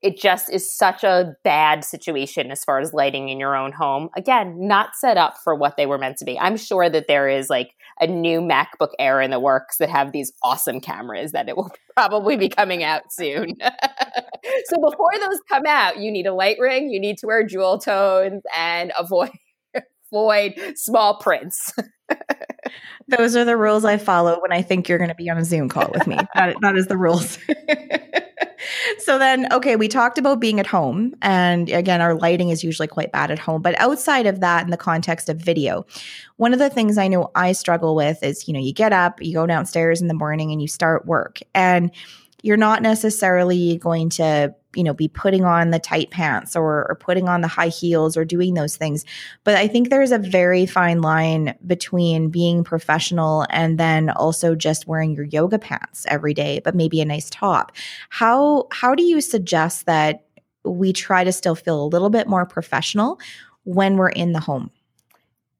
it 0.03 0.19
just 0.19 0.53
is 0.53 0.71
such 0.71 1.05
a 1.05 1.35
bad 1.43 1.85
situation 1.85 2.51
as 2.51 2.63
far 2.65 2.81
as 2.81 2.93
lighting 2.93 3.29
in 3.29 3.41
your 3.41 3.57
own 3.57 3.73
home. 3.73 4.11
Again, 4.17 4.57
not 4.59 4.95
set 4.95 5.17
up 5.17 5.37
for 5.43 5.55
what 5.55 5.77
they 5.77 5.87
were 5.87 5.99
meant 5.99 6.19
to 6.19 6.25
be. 6.25 6.39
I'm 6.39 6.57
sure 6.57 6.91
that 6.91 7.07
there 7.09 7.29
is 7.29 7.49
like 7.49 7.73
a 8.01 8.07
new 8.07 8.41
MacBook 8.41 8.91
Air 8.99 9.23
in 9.23 9.31
the 9.31 9.41
works 9.41 9.79
that 9.79 9.89
have 9.89 10.13
these 10.13 10.33
awesome 10.43 10.81
cameras 10.81 11.33
that 11.33 11.49
it 11.49 11.57
will 11.57 11.71
probably 11.97 12.37
be 12.37 12.49
coming 12.49 12.85
out 12.85 13.11
soon. 13.11 13.55
so 14.67 14.77
before 14.81 15.13
those 15.19 15.41
come 15.49 15.65
out, 15.67 15.99
you 15.99 16.13
need 16.13 16.27
a 16.27 16.35
light 16.35 16.59
ring, 16.61 16.91
you 16.91 17.01
need 17.01 17.17
to 17.19 17.27
wear 17.27 17.45
jewel 17.45 17.79
tones 17.79 18.43
and 18.55 18.93
avoid 18.99 19.31
avoid 20.13 20.53
small 20.77 21.19
prints. 21.19 21.73
Those 23.09 23.35
are 23.35 23.45
the 23.45 23.57
rules 23.57 23.85
I 23.85 23.97
follow 23.97 24.41
when 24.41 24.53
I 24.53 24.63
think 24.63 24.89
you're 24.89 24.99
going 24.99 25.11
to 25.11 25.17
be 25.17 25.31
on 25.31 25.39
a 25.39 25.45
Zoom 25.45 25.69
call 25.69 25.91
with 25.93 26.07
me. 26.07 26.17
that, 26.35 26.57
that 26.61 26.77
is 26.77 26.87
the 26.87 26.97
rules. 26.97 27.39
So 28.99 29.19
then, 29.19 29.53
okay, 29.53 29.77
we 29.77 29.89
talked 29.89 30.19
about 30.19 30.41
being 30.41 30.61
at 30.61 30.67
home. 30.67 31.15
And 31.23 31.69
again, 31.69 32.01
our 32.01 32.15
lighting 32.15 32.51
is 32.51 32.65
usually 32.65 32.89
quite 32.89 33.13
bad 33.13 33.31
at 33.31 33.39
home. 33.39 33.63
But 33.63 33.79
outside 33.81 34.27
of 34.27 34.41
that, 34.41 34.65
in 34.65 34.71
the 34.71 34.77
context 34.77 35.29
of 35.29 35.39
video, 35.39 35.87
one 36.37 36.53
of 36.53 36.59
the 36.59 36.71
things 36.71 36.99
I 36.99 37.09
know 37.09 37.31
I 37.35 37.53
struggle 37.53 37.95
with 37.95 38.23
is, 38.23 38.49
you 38.49 38.55
know, 38.55 38.61
you 38.61 38.73
get 38.73 38.93
up, 38.93 39.23
you 39.23 39.35
go 39.35 39.47
downstairs 39.47 40.01
in 40.01 40.09
the 40.09 40.15
morning 40.15 40.53
and 40.53 40.61
you 40.61 40.69
start 40.69 41.07
work. 41.07 41.41
And 41.55 41.91
you're 42.43 42.57
not 42.57 42.83
necessarily 42.83 43.79
going 43.79 44.11
to 44.11 44.55
you 44.77 44.85
know 44.85 44.95
be 44.95 45.09
putting 45.09 45.45
on 45.45 45.71
the 45.71 45.79
tight 45.79 46.11
pants 46.11 46.55
or, 46.55 46.87
or 46.89 46.95
putting 46.95 47.29
on 47.29 47.41
the 47.41 47.49
high 47.49 47.69
heels 47.69 48.17
or 48.17 48.25
doing 48.25 48.55
those 48.55 48.77
things. 48.77 49.05
But 49.45 49.57
i 49.57 49.67
think 49.69 49.89
there's 49.89 50.13
a 50.13 50.19
very 50.19 50.67
fine 50.67 51.01
line 51.01 51.55
between 51.67 52.29
being 52.29 52.65
professional 52.65 53.47
and 53.51 53.79
then 53.79 54.11
also 54.11 54.55
just 54.55 54.87
wearing 54.87 55.15
your 55.15 55.25
yoga 55.25 55.59
pants 55.59 56.07
every 56.09 56.35
day 56.35 56.61
but 56.65 56.75
maybe 56.75 57.01
a 57.01 57.05
nice 57.05 57.31
top. 57.31 57.73
How 58.11 58.69
how 58.73 58.95
do 58.95 59.03
you 59.03 59.21
suggest 59.21 59.87
that 59.87 60.25
we 60.65 60.93
try 60.93 61.25
to 61.25 61.33
still 61.33 61.55
feel 61.55 61.83
a 61.83 61.87
little 61.87 62.11
bit 62.11 62.27
more 62.27 62.45
professional 62.45 63.19
when 63.65 63.97
we're 63.97 64.09
in 64.09 64.33
the 64.33 64.41
home? 64.41 64.71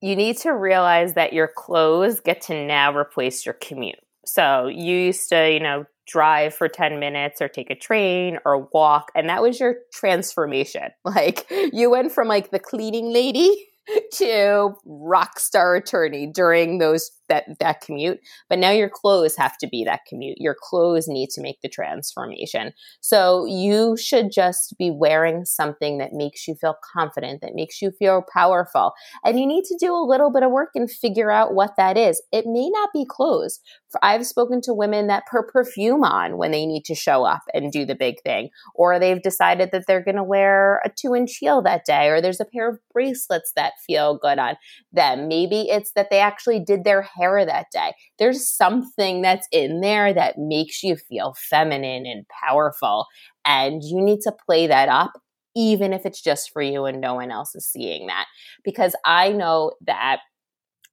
You 0.01 0.17
need 0.17 0.37
to 0.39 0.51
realize 0.51 1.15
that 1.15 1.33
your 1.33 1.49
clothes 1.49 2.21
get 2.21 2.43
to 2.43 2.67
now 2.67 2.95
replace 2.97 3.47
your 3.47 3.55
commute. 3.55 3.99
So 4.25 4.67
you 4.67 4.97
used 4.97 5.29
to, 5.31 5.51
you 5.51 5.61
know, 5.61 5.87
drive 6.07 6.55
for 6.55 6.69
10 6.69 6.99
minutes 6.99 7.41
or 7.41 7.49
take 7.49 7.71
a 7.71 7.75
train 7.75 8.39
or 8.45 8.69
walk 8.73 9.11
and 9.15 9.29
that 9.29 9.43
was 9.43 9.61
your 9.61 9.77
transformation. 9.93 10.91
Like 11.05 11.47
you 11.73 11.89
went 11.91 12.13
from 12.13 12.29
like 12.29 12.51
the 12.51 12.59
cleaning 12.59 13.13
lady 13.13 13.69
to 14.15 14.75
rock 14.85 15.39
star 15.39 15.77
attorney 15.77 16.27
during 16.27 16.79
those 16.79 17.11
that 17.29 17.45
that 17.61 17.81
commute 17.81 18.21
but 18.49 18.59
now 18.59 18.71
your 18.71 18.89
clothes 18.89 19.37
have 19.37 19.57
to 19.59 19.67
be 19.67 19.85
that 19.85 20.01
commute. 20.09 20.39
Your 20.39 20.57
clothes 20.59 21.09
need 21.09 21.31
to 21.31 21.41
make 21.41 21.61
the 21.63 21.69
transformation. 21.69 22.73
So 23.01 23.45
you 23.47 23.97
should 23.97 24.31
just 24.33 24.77
be 24.79 24.91
wearing 24.91 25.45
something 25.45 25.99
that 25.99 26.13
makes 26.13 26.47
you 26.47 26.55
feel 26.55 26.77
confident 26.93 27.41
that 27.41 27.55
makes 27.55 27.83
you 27.83 27.91
feel 27.91 28.25
powerful. 28.33 28.93
And 29.25 29.39
you 29.39 29.47
need 29.47 29.65
to 29.65 29.77
do 29.79 29.93
a 29.93 30.07
little 30.07 30.33
bit 30.33 30.43
of 30.43 30.51
work 30.51 30.71
and 30.75 30.91
figure 30.91 31.31
out 31.31 31.55
what 31.55 31.75
that 31.77 31.97
is. 31.97 32.23
It 32.33 32.47
may 32.47 32.69
not 32.71 32.91
be 32.93 33.05
clothes. 33.09 33.61
I've 34.03 34.27
spoken 34.27 34.61
to 34.63 34.75
women 34.75 35.07
that 35.07 35.25
put 35.31 35.49
perfume 35.49 36.05
on 36.05 36.37
when 36.37 36.51
they 36.51 36.67
need 36.67 36.85
to 36.87 36.95
show 36.95 37.25
up 37.25 37.43
and 37.55 37.73
do 37.73 37.87
the 37.87 37.95
big 37.95 38.17
thing, 38.23 38.51
or 38.75 38.99
they've 38.99 39.23
decided 39.23 39.71
that 39.73 39.85
they're 39.87 40.05
going 40.05 40.17
to 40.17 40.25
wear 40.25 40.81
a 40.85 40.91
two 40.91 41.15
inch 41.15 41.37
heel 41.37 41.63
that 41.63 41.85
day, 41.87 42.09
or 42.09 42.21
there's 42.21 42.41
a 42.41 42.45
pair 42.45 42.69
of 42.69 42.79
bracelets 42.93 43.53
that 43.57 43.75
feel 43.87 44.19
good 44.19 44.39
on 44.39 44.57
them. 44.93 45.29
Maybe 45.29 45.69
it's 45.71 45.93
that 45.93 46.11
they 46.11 46.21
actually 46.21 46.61
did 46.61 46.85
their 46.85 47.03
hair 47.17 47.45
that 47.45 47.67
day. 47.73 47.95
There's 48.19 48.49
something 48.49 49.23
that's 49.23 49.49
in 49.53 49.81
there 49.81 50.13
that 50.13 50.39
makes 50.39 50.83
you 50.83 50.97
feel 50.97 51.35
feminine 51.39 52.07
and 52.07 52.27
powerful, 52.29 53.07
and 53.45 53.83
you 53.83 54.01
need 54.03 54.21
to 54.23 54.33
play 54.47 54.67
that 54.67 54.89
up. 54.89 55.13
Even 55.59 55.95
if 55.95 56.05
it's 56.05 56.21
just 56.21 56.51
for 56.53 56.61
you 56.61 56.85
and 56.85 57.01
no 57.01 57.15
one 57.15 57.31
else 57.31 57.55
is 57.55 57.67
seeing 57.67 58.09
that. 58.09 58.27
Because 58.63 58.95
I 59.07 59.31
know 59.31 59.73
that 59.87 60.19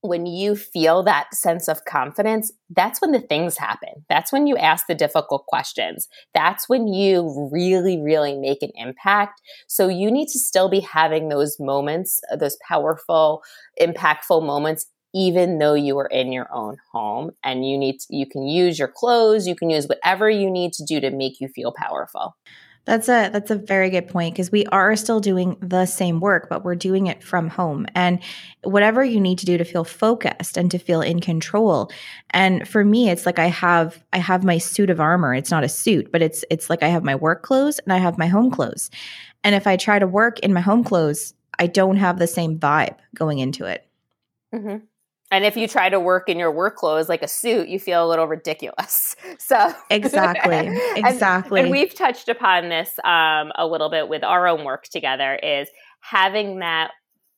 when 0.04 0.26
you 0.26 0.54
feel 0.54 1.02
that 1.02 1.34
sense 1.34 1.70
of 1.70 1.86
confidence, 1.86 2.52
that's 2.70 3.00
when 3.00 3.14
the 3.14 3.22
things 3.22 3.58
happen. 3.58 4.06
That's 4.10 4.34
when 4.34 4.48
you 4.48 4.58
ask 4.58 4.86
the 4.86 4.96
difficult 4.96 5.46
questions. 5.48 6.10
That's 6.34 6.68
when 6.68 6.88
you 6.90 7.50
really, 7.52 8.02
really 8.02 8.38
make 8.38 8.62
an 8.62 8.72
impact. 8.76 9.42
So 9.68 9.88
you 9.88 10.12
need 10.12 10.28
to 10.28 10.40
still 10.40 10.70
be 10.70 10.82
having 10.82 11.30
those 11.30 11.56
moments, 11.58 12.20
uh, 12.30 12.36
those 12.36 12.58
powerful, 12.68 13.44
impactful 13.82 14.46
moments 14.46 14.88
even 15.14 15.60
though 15.60 15.74
you 15.74 15.98
are 16.00 16.08
in 16.08 16.32
your 16.32 16.48
own 16.54 16.78
home 16.92 17.32
and 17.44 17.68
you 17.68 17.78
need 17.78 18.00
to, 18.00 18.16
you 18.16 18.26
can 18.26 18.48
use 18.48 18.78
your 18.78 18.88
clothes 18.88 19.48
you 19.48 19.56
can 19.56 19.70
use 19.70 19.88
whatever 19.88 20.30
you 20.30 20.50
need 20.50 20.74
to 20.74 20.84
do 20.84 21.00
to 21.00 21.12
make 21.12 21.40
you 21.40 21.48
feel 21.48 21.72
powerful 21.72 22.36
that's 22.86 23.08
a 23.08 23.30
that's 23.32 23.50
a 23.50 23.56
very 23.56 23.90
good 23.90 24.10
point 24.10 24.34
because 24.34 24.52
we 24.52 24.66
are 24.66 24.96
still 24.98 25.22
doing 25.22 25.56
the 25.62 25.86
same 25.86 26.20
work, 26.20 26.50
but 26.50 26.66
we're 26.66 26.76
doing 26.76 27.08
it 27.08 27.24
from 27.24 27.48
home. 27.48 27.86
And 27.96 28.20
whatever 28.64 29.04
you 29.06 29.22
need 29.22 29.40
to 29.40 29.46
do 29.46 29.58
to 29.58 29.64
feel 29.64 29.86
focused 29.86 30.58
and 30.58 30.70
to 30.72 30.78
feel 30.78 31.00
in 31.00 31.22
control. 31.22 31.90
And 32.32 32.68
for 32.68 32.84
me, 32.84 33.10
it's 33.10 33.26
like 33.26 33.40
I 33.40 33.48
have 33.48 34.04
I 34.12 34.18
have 34.18 34.44
my 34.44 34.58
suit 34.58 34.90
of 34.90 35.00
armor. 35.00 35.34
It's 35.34 35.52
not 35.52 35.64
a 35.64 35.70
suit, 35.70 36.12
but 36.12 36.22
it's 36.22 36.44
it's 36.50 36.70
like 36.70 36.84
I 36.84 36.90
have 36.90 37.06
my 37.06 37.16
work 37.16 37.42
clothes 37.44 37.80
and 37.80 37.94
I 37.94 37.98
have 38.00 38.18
my 38.18 38.28
home 38.28 38.52
clothes. 38.52 38.90
And 39.46 39.56
if 39.56 39.66
I 39.66 39.78
try 39.78 39.98
to 39.98 40.08
work 40.08 40.40
in 40.40 40.54
my 40.54 40.62
home 40.62 40.84
clothes, 40.84 41.34
I 41.60 41.68
don't 41.68 41.98
have 41.98 42.20
the 42.20 42.28
same 42.28 42.60
vibe 42.60 42.98
going 43.16 43.40
into 43.40 43.64
it. 43.64 43.88
Mm-hmm. 44.54 44.86
And 45.34 45.46
if 45.46 45.58
you 45.58 45.68
try 45.68 45.90
to 45.90 46.00
work 46.00 46.30
in 46.30 46.38
your 46.38 46.52
work 46.52 46.76
clothes 46.76 47.10
like 47.10 47.24
a 47.24 47.28
suit, 47.28 47.68
you 47.68 47.80
feel 47.80 48.06
a 48.06 48.08
little 48.08 48.28
ridiculous. 48.28 49.16
So 49.40 49.74
exactly, 49.90 50.70
exactly. 50.96 51.60
and, 51.60 51.66
and, 51.66 51.72
we've 51.72 51.94
touched 51.94 52.30
upon 52.30 52.70
this 52.70 52.92
um, 53.04 53.52
a 53.56 53.66
little 53.66 53.90
bit 53.90 54.08
with 54.08 54.24
our 54.24 54.48
own 54.48 54.64
work 54.64 54.84
together. 54.86 55.36
Is 55.36 55.68
having 56.02 56.60
that 56.60 56.92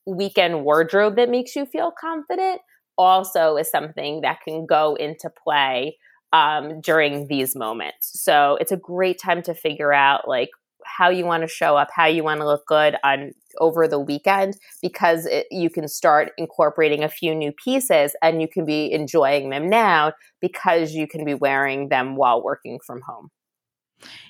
weekend 0.06 0.62
wardrobe 0.62 1.16
that 1.16 1.30
makes 1.30 1.56
you 1.56 1.64
feel 1.64 1.90
confident 1.98 2.60
also 2.98 3.56
is 3.56 3.70
something 3.70 4.20
that 4.20 4.40
can 4.42 4.66
go 4.66 4.94
into 4.94 5.30
play 5.30 5.96
um, 6.32 6.80
during 6.80 7.28
these 7.28 7.56
moments. 7.56 8.20
So 8.20 8.58
it's 8.60 8.72
a 8.72 8.76
great 8.76 9.18
time 9.18 9.42
to 9.42 9.54
figure 9.54 9.92
out 9.92 10.28
like 10.28 10.50
how 10.86 11.10
you 11.10 11.24
want 11.24 11.42
to 11.42 11.48
show 11.48 11.76
up, 11.76 11.88
how 11.94 12.06
you 12.06 12.22
want 12.24 12.40
to 12.40 12.46
look 12.46 12.66
good 12.66 12.96
on 13.04 13.32
over 13.58 13.88
the 13.88 13.98
weekend 13.98 14.56
because 14.82 15.26
it, 15.26 15.46
you 15.50 15.70
can 15.70 15.88
start 15.88 16.32
incorporating 16.36 17.02
a 17.02 17.08
few 17.08 17.34
new 17.34 17.52
pieces 17.52 18.14
and 18.22 18.40
you 18.40 18.48
can 18.48 18.64
be 18.64 18.92
enjoying 18.92 19.50
them 19.50 19.68
now 19.68 20.12
because 20.40 20.92
you 20.92 21.06
can 21.06 21.24
be 21.24 21.34
wearing 21.34 21.88
them 21.88 22.16
while 22.16 22.42
working 22.42 22.78
from 22.86 23.00
home. 23.00 23.30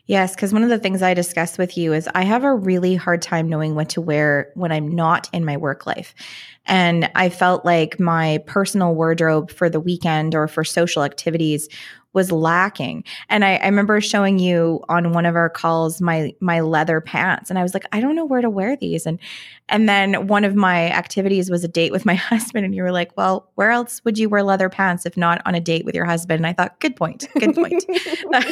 Yes, 0.06 0.36
because 0.36 0.52
one 0.52 0.62
of 0.62 0.68
the 0.68 0.78
things 0.78 1.02
I 1.02 1.14
discussed 1.14 1.58
with 1.58 1.76
you 1.76 1.92
is 1.92 2.08
I 2.14 2.22
have 2.22 2.44
a 2.44 2.54
really 2.54 2.94
hard 2.94 3.20
time 3.20 3.48
knowing 3.48 3.74
what 3.74 3.88
to 3.90 4.00
wear 4.00 4.52
when 4.54 4.70
I'm 4.70 4.88
not 4.88 5.28
in 5.32 5.44
my 5.44 5.56
work 5.56 5.84
life. 5.84 6.14
And 6.64 7.10
I 7.16 7.28
felt 7.28 7.64
like 7.64 7.98
my 7.98 8.38
personal 8.46 8.94
wardrobe 8.94 9.50
for 9.50 9.68
the 9.68 9.80
weekend 9.80 10.36
or 10.36 10.46
for 10.46 10.62
social 10.62 11.02
activities 11.02 11.68
was 12.16 12.32
lacking. 12.32 13.04
And 13.28 13.44
I, 13.44 13.56
I, 13.56 13.66
remember 13.66 14.00
showing 14.00 14.38
you 14.38 14.82
on 14.88 15.12
one 15.12 15.26
of 15.26 15.36
our 15.36 15.50
calls 15.50 16.00
my 16.00 16.34
my 16.40 16.60
leather 16.60 17.02
pants, 17.02 17.50
and 17.50 17.58
I 17.58 17.62
was 17.62 17.74
like, 17.74 17.84
I 17.92 18.00
don't 18.00 18.16
know 18.16 18.24
where 18.24 18.40
to 18.40 18.48
wear 18.48 18.74
these. 18.74 19.04
And 19.04 19.20
and 19.68 19.86
then 19.86 20.26
one 20.26 20.42
of 20.42 20.56
my 20.56 20.90
activities 20.90 21.50
was 21.50 21.62
a 21.62 21.68
date 21.68 21.92
with 21.92 22.06
my 22.06 22.14
husband, 22.14 22.64
and 22.64 22.74
you 22.74 22.82
were 22.82 22.90
like, 22.90 23.12
Well, 23.16 23.50
where 23.54 23.70
else 23.70 24.02
would 24.04 24.18
you 24.18 24.28
wear 24.28 24.42
leather 24.42 24.70
pants 24.70 25.06
if 25.06 25.16
not 25.16 25.42
on 25.44 25.54
a 25.54 25.60
date 25.60 25.84
with 25.84 25.94
your 25.94 26.06
husband? 26.06 26.38
And 26.38 26.46
I 26.46 26.54
thought, 26.54 26.80
good 26.80 26.96
point, 26.96 27.28
good 27.38 27.54
point. 27.54 27.84
but 28.30 28.46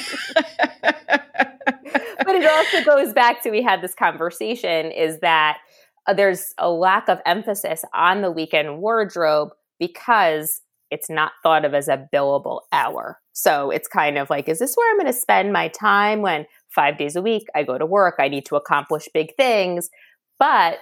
it 2.36 2.46
also 2.46 2.84
goes 2.84 3.14
back 3.14 3.42
to 3.42 3.50
we 3.50 3.62
had 3.62 3.80
this 3.80 3.94
conversation 3.94 4.92
is 4.92 5.20
that 5.20 5.58
uh, 6.06 6.12
there's 6.12 6.52
a 6.58 6.70
lack 6.70 7.08
of 7.08 7.18
emphasis 7.24 7.82
on 7.94 8.20
the 8.20 8.30
weekend 8.30 8.78
wardrobe 8.78 9.50
because 9.78 10.60
it's 10.90 11.08
not 11.08 11.32
thought 11.42 11.64
of 11.64 11.74
as 11.74 11.88
a 11.88 12.06
billable 12.12 12.60
hour. 12.72 13.18
So 13.34 13.70
it's 13.70 13.88
kind 13.88 14.16
of 14.16 14.30
like, 14.30 14.48
is 14.48 14.60
this 14.60 14.74
where 14.76 14.90
I'm 14.90 14.98
going 14.98 15.12
to 15.12 15.18
spend 15.18 15.52
my 15.52 15.68
time 15.68 16.22
when 16.22 16.46
five 16.68 16.96
days 16.96 17.16
a 17.16 17.22
week 17.22 17.48
I 17.54 17.64
go 17.64 17.76
to 17.76 17.84
work? 17.84 18.14
I 18.18 18.28
need 18.28 18.46
to 18.46 18.56
accomplish 18.56 19.08
big 19.12 19.34
things. 19.36 19.90
But 20.38 20.78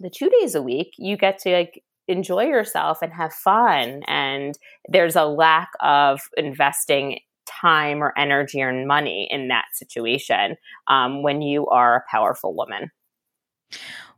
the 0.00 0.08
two 0.08 0.30
days 0.40 0.54
a 0.54 0.62
week, 0.62 0.92
you 0.98 1.16
get 1.16 1.38
to 1.40 1.50
like 1.50 1.82
enjoy 2.08 2.44
yourself 2.44 3.02
and 3.02 3.12
have 3.12 3.32
fun. 3.32 4.02
And 4.06 4.56
there's 4.88 5.16
a 5.16 5.24
lack 5.24 5.70
of 5.80 6.20
investing 6.36 7.18
time 7.46 8.02
or 8.02 8.16
energy 8.16 8.62
or 8.62 8.86
money 8.86 9.28
in 9.30 9.48
that 9.48 9.66
situation 9.74 10.56
um, 10.86 11.22
when 11.22 11.42
you 11.42 11.66
are 11.66 11.96
a 11.96 12.04
powerful 12.10 12.54
woman. 12.54 12.90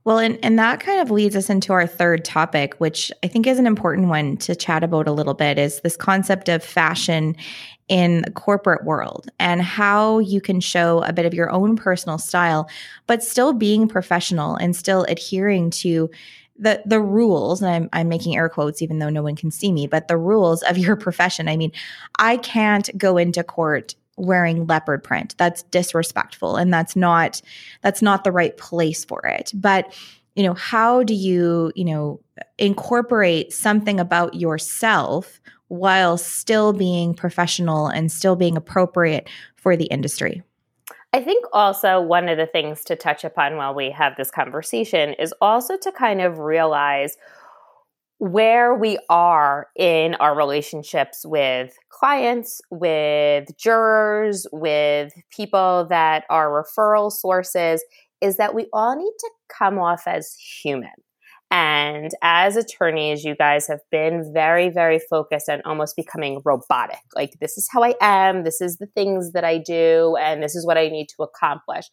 Well, 0.08 0.20
and, 0.20 0.38
and 0.42 0.58
that 0.58 0.80
kind 0.80 1.02
of 1.02 1.10
leads 1.10 1.36
us 1.36 1.50
into 1.50 1.74
our 1.74 1.86
third 1.86 2.24
topic, 2.24 2.76
which 2.78 3.12
I 3.22 3.28
think 3.28 3.46
is 3.46 3.58
an 3.58 3.66
important 3.66 4.08
one 4.08 4.38
to 4.38 4.56
chat 4.56 4.82
about 4.82 5.06
a 5.06 5.12
little 5.12 5.34
bit, 5.34 5.58
is 5.58 5.82
this 5.82 5.98
concept 5.98 6.48
of 6.48 6.64
fashion 6.64 7.36
in 7.88 8.22
the 8.22 8.30
corporate 8.30 8.86
world 8.86 9.28
and 9.38 9.60
how 9.60 10.18
you 10.20 10.40
can 10.40 10.60
show 10.60 11.02
a 11.02 11.12
bit 11.12 11.26
of 11.26 11.34
your 11.34 11.50
own 11.50 11.76
personal 11.76 12.16
style, 12.16 12.70
but 13.06 13.22
still 13.22 13.52
being 13.52 13.86
professional 13.86 14.56
and 14.56 14.74
still 14.74 15.04
adhering 15.10 15.68
to 15.72 16.08
the 16.58 16.82
the 16.86 17.02
rules 17.02 17.60
and 17.60 17.70
I'm 17.70 17.88
I'm 17.92 18.08
making 18.08 18.34
air 18.34 18.48
quotes 18.48 18.80
even 18.80 19.00
though 19.00 19.10
no 19.10 19.22
one 19.22 19.36
can 19.36 19.50
see 19.50 19.70
me 19.70 19.86
but 19.86 20.08
the 20.08 20.16
rules 20.16 20.62
of 20.62 20.78
your 20.78 20.96
profession. 20.96 21.48
I 21.48 21.58
mean 21.58 21.70
I 22.18 22.38
can't 22.38 22.88
go 22.96 23.18
into 23.18 23.44
court 23.44 23.94
wearing 24.18 24.66
leopard 24.66 25.02
print. 25.02 25.34
That's 25.38 25.62
disrespectful 25.64 26.56
and 26.56 26.72
that's 26.72 26.96
not 26.96 27.40
that's 27.82 28.02
not 28.02 28.24
the 28.24 28.32
right 28.32 28.56
place 28.56 29.04
for 29.04 29.24
it. 29.26 29.52
But 29.54 29.94
you 30.34 30.44
know, 30.44 30.54
how 30.54 31.02
do 31.02 31.14
you, 31.14 31.72
you 31.74 31.84
know, 31.84 32.20
incorporate 32.58 33.52
something 33.52 33.98
about 33.98 34.34
yourself 34.34 35.40
while 35.66 36.16
still 36.16 36.72
being 36.72 37.12
professional 37.12 37.88
and 37.88 38.12
still 38.12 38.36
being 38.36 38.56
appropriate 38.56 39.28
for 39.56 39.76
the 39.76 39.86
industry? 39.86 40.42
I 41.12 41.22
think 41.22 41.44
also 41.52 42.00
one 42.00 42.28
of 42.28 42.36
the 42.36 42.46
things 42.46 42.84
to 42.84 42.94
touch 42.94 43.24
upon 43.24 43.56
while 43.56 43.74
we 43.74 43.90
have 43.90 44.16
this 44.16 44.30
conversation 44.30 45.14
is 45.14 45.34
also 45.40 45.76
to 45.78 45.90
kind 45.90 46.20
of 46.20 46.38
realize 46.38 47.16
where 48.18 48.74
we 48.74 48.98
are 49.08 49.68
in 49.76 50.14
our 50.16 50.36
relationships 50.36 51.24
with 51.24 51.72
clients, 51.88 52.60
with 52.70 53.56
jurors, 53.56 54.46
with 54.52 55.12
people 55.30 55.86
that 55.88 56.24
are 56.28 56.50
referral 56.50 57.12
sources, 57.12 57.82
is 58.20 58.36
that 58.36 58.54
we 58.54 58.66
all 58.72 58.96
need 58.96 59.12
to 59.18 59.30
come 59.56 59.78
off 59.78 60.02
as 60.06 60.34
human. 60.34 60.90
And 61.50 62.10
as 62.20 62.56
attorneys, 62.56 63.24
you 63.24 63.34
guys 63.34 63.66
have 63.68 63.80
been 63.90 64.32
very, 64.34 64.68
very 64.68 65.00
focused 65.08 65.48
on 65.48 65.62
almost 65.64 65.96
becoming 65.96 66.42
robotic. 66.44 67.00
Like, 67.14 67.34
this 67.40 67.56
is 67.56 67.68
how 67.72 67.82
I 67.82 67.94
am, 68.00 68.44
this 68.44 68.60
is 68.60 68.76
the 68.76 68.88
things 68.94 69.32
that 69.32 69.44
I 69.44 69.58
do, 69.58 70.16
and 70.20 70.42
this 70.42 70.54
is 70.54 70.66
what 70.66 70.76
I 70.76 70.88
need 70.88 71.06
to 71.16 71.22
accomplish. 71.22 71.86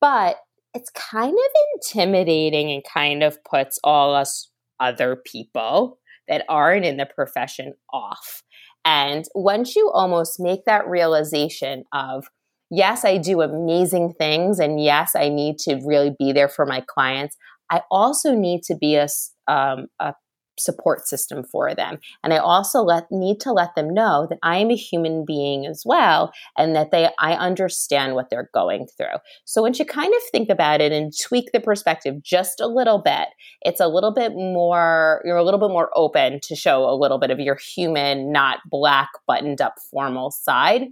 But 0.00 0.38
it's 0.72 0.90
kind 0.90 1.32
of 1.32 1.50
intimidating 1.76 2.72
and 2.72 2.82
kind 2.82 3.22
of 3.22 3.42
puts 3.44 3.78
all 3.84 4.12
us 4.12 4.50
other 4.80 5.16
people 5.16 5.98
that 6.28 6.44
aren't 6.48 6.84
in 6.84 6.96
the 6.96 7.06
profession 7.06 7.74
off. 7.92 8.42
And 8.84 9.24
once 9.34 9.76
you 9.76 9.90
almost 9.92 10.38
make 10.38 10.64
that 10.66 10.86
realization 10.86 11.84
of, 11.92 12.26
yes, 12.70 13.04
I 13.04 13.18
do 13.18 13.40
amazing 13.40 14.14
things, 14.18 14.58
and 14.58 14.82
yes, 14.82 15.12
I 15.14 15.28
need 15.28 15.58
to 15.60 15.80
really 15.84 16.14
be 16.18 16.32
there 16.32 16.48
for 16.48 16.66
my 16.66 16.82
clients, 16.86 17.36
I 17.70 17.82
also 17.90 18.34
need 18.34 18.62
to 18.64 18.76
be 18.76 18.96
a, 18.96 19.08
um, 19.48 19.86
a 20.00 20.14
support 20.58 21.06
system 21.06 21.44
for 21.44 21.74
them. 21.74 21.98
And 22.22 22.32
I 22.32 22.38
also 22.38 22.80
let 22.80 23.04
need 23.10 23.40
to 23.40 23.52
let 23.52 23.74
them 23.74 23.92
know 23.92 24.26
that 24.28 24.38
I 24.42 24.58
am 24.58 24.70
a 24.70 24.76
human 24.76 25.24
being 25.24 25.66
as 25.66 25.82
well 25.84 26.32
and 26.56 26.74
that 26.76 26.90
they 26.90 27.08
I 27.18 27.34
understand 27.34 28.14
what 28.14 28.30
they're 28.30 28.50
going 28.54 28.86
through. 28.96 29.18
So 29.44 29.62
once 29.62 29.78
you 29.78 29.84
kind 29.84 30.12
of 30.14 30.22
think 30.30 30.48
about 30.48 30.80
it 30.80 30.92
and 30.92 31.12
tweak 31.16 31.52
the 31.52 31.60
perspective 31.60 32.22
just 32.22 32.60
a 32.60 32.66
little 32.66 32.98
bit, 32.98 33.28
it's 33.62 33.80
a 33.80 33.88
little 33.88 34.12
bit 34.12 34.32
more 34.34 35.22
you're 35.24 35.36
a 35.36 35.44
little 35.44 35.60
bit 35.60 35.70
more 35.70 35.90
open 35.94 36.40
to 36.42 36.56
show 36.56 36.88
a 36.88 36.96
little 36.96 37.18
bit 37.18 37.30
of 37.30 37.40
your 37.40 37.58
human, 37.74 38.32
not 38.32 38.58
black 38.70 39.08
buttoned 39.26 39.60
up 39.60 39.74
formal 39.90 40.30
side. 40.30 40.82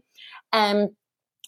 And 0.52 0.90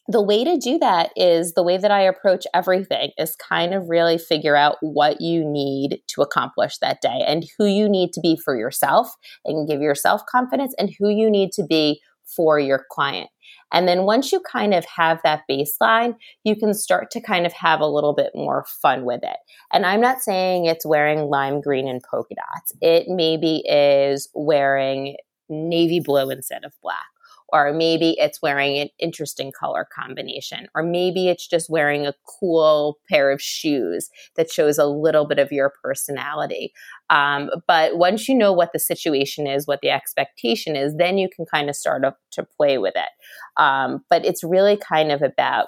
the 0.06 0.22
way 0.22 0.44
to 0.44 0.58
do 0.58 0.78
that 0.78 1.10
is 1.16 1.54
the 1.54 1.62
way 1.62 1.78
that 1.78 1.90
I 1.90 2.02
approach 2.02 2.46
everything 2.52 3.12
is 3.16 3.36
kind 3.36 3.72
of 3.72 3.88
really 3.88 4.18
figure 4.18 4.56
out 4.56 4.76
what 4.80 5.20
you 5.20 5.44
need 5.44 6.00
to 6.08 6.20
accomplish 6.20 6.78
that 6.78 7.00
day 7.00 7.24
and 7.26 7.46
who 7.58 7.64
you 7.64 7.88
need 7.88 8.12
to 8.12 8.20
be 8.20 8.36
for 8.36 8.56
yourself 8.56 9.08
and 9.44 9.66
give 9.66 9.80
yourself 9.80 10.22
confidence 10.26 10.74
and 10.78 10.90
who 10.98 11.08
you 11.08 11.30
need 11.30 11.52
to 11.52 11.64
be 11.64 12.02
for 12.24 12.58
your 12.58 12.84
client. 12.90 13.30
And 13.72 13.88
then 13.88 14.02
once 14.02 14.30
you 14.30 14.40
kind 14.40 14.74
of 14.74 14.84
have 14.84 15.20
that 15.24 15.42
baseline, 15.50 16.14
you 16.44 16.54
can 16.54 16.74
start 16.74 17.10
to 17.12 17.20
kind 17.20 17.46
of 17.46 17.52
have 17.54 17.80
a 17.80 17.86
little 17.86 18.14
bit 18.14 18.30
more 18.34 18.66
fun 18.82 19.04
with 19.04 19.22
it. 19.22 19.36
And 19.72 19.86
I'm 19.86 20.00
not 20.00 20.20
saying 20.20 20.66
it's 20.66 20.86
wearing 20.86 21.30
lime 21.30 21.60
green 21.60 21.88
and 21.88 22.02
polka 22.02 22.34
dots. 22.34 22.72
It 22.80 23.06
maybe 23.08 23.64
is 23.66 24.28
wearing 24.34 25.16
navy 25.48 26.00
blue 26.00 26.30
instead 26.30 26.64
of 26.64 26.72
black 26.82 27.13
or 27.52 27.72
maybe 27.72 28.16
it's 28.18 28.40
wearing 28.42 28.78
an 28.78 28.88
interesting 28.98 29.52
color 29.52 29.86
combination, 29.94 30.66
or 30.74 30.82
maybe 30.82 31.28
it's 31.28 31.46
just 31.46 31.70
wearing 31.70 32.06
a 32.06 32.14
cool 32.40 32.98
pair 33.08 33.30
of 33.30 33.40
shoes 33.40 34.08
that 34.36 34.50
shows 34.50 34.78
a 34.78 34.86
little 34.86 35.26
bit 35.26 35.38
of 35.38 35.52
your 35.52 35.72
personality. 35.82 36.72
Um, 37.10 37.50
but 37.68 37.96
once 37.96 38.28
you 38.28 38.34
know 38.34 38.52
what 38.52 38.72
the 38.72 38.78
situation 38.78 39.46
is, 39.46 39.66
what 39.66 39.80
the 39.82 39.90
expectation 39.90 40.74
is, 40.76 40.96
then 40.96 41.18
you 41.18 41.28
can 41.34 41.46
kind 41.46 41.68
of 41.68 41.76
start 41.76 42.02
to 42.32 42.46
play 42.56 42.78
with 42.78 42.94
it. 42.96 43.10
Um, 43.56 44.04
but 44.10 44.24
it's 44.24 44.42
really 44.42 44.76
kind 44.76 45.12
of 45.12 45.22
about 45.22 45.66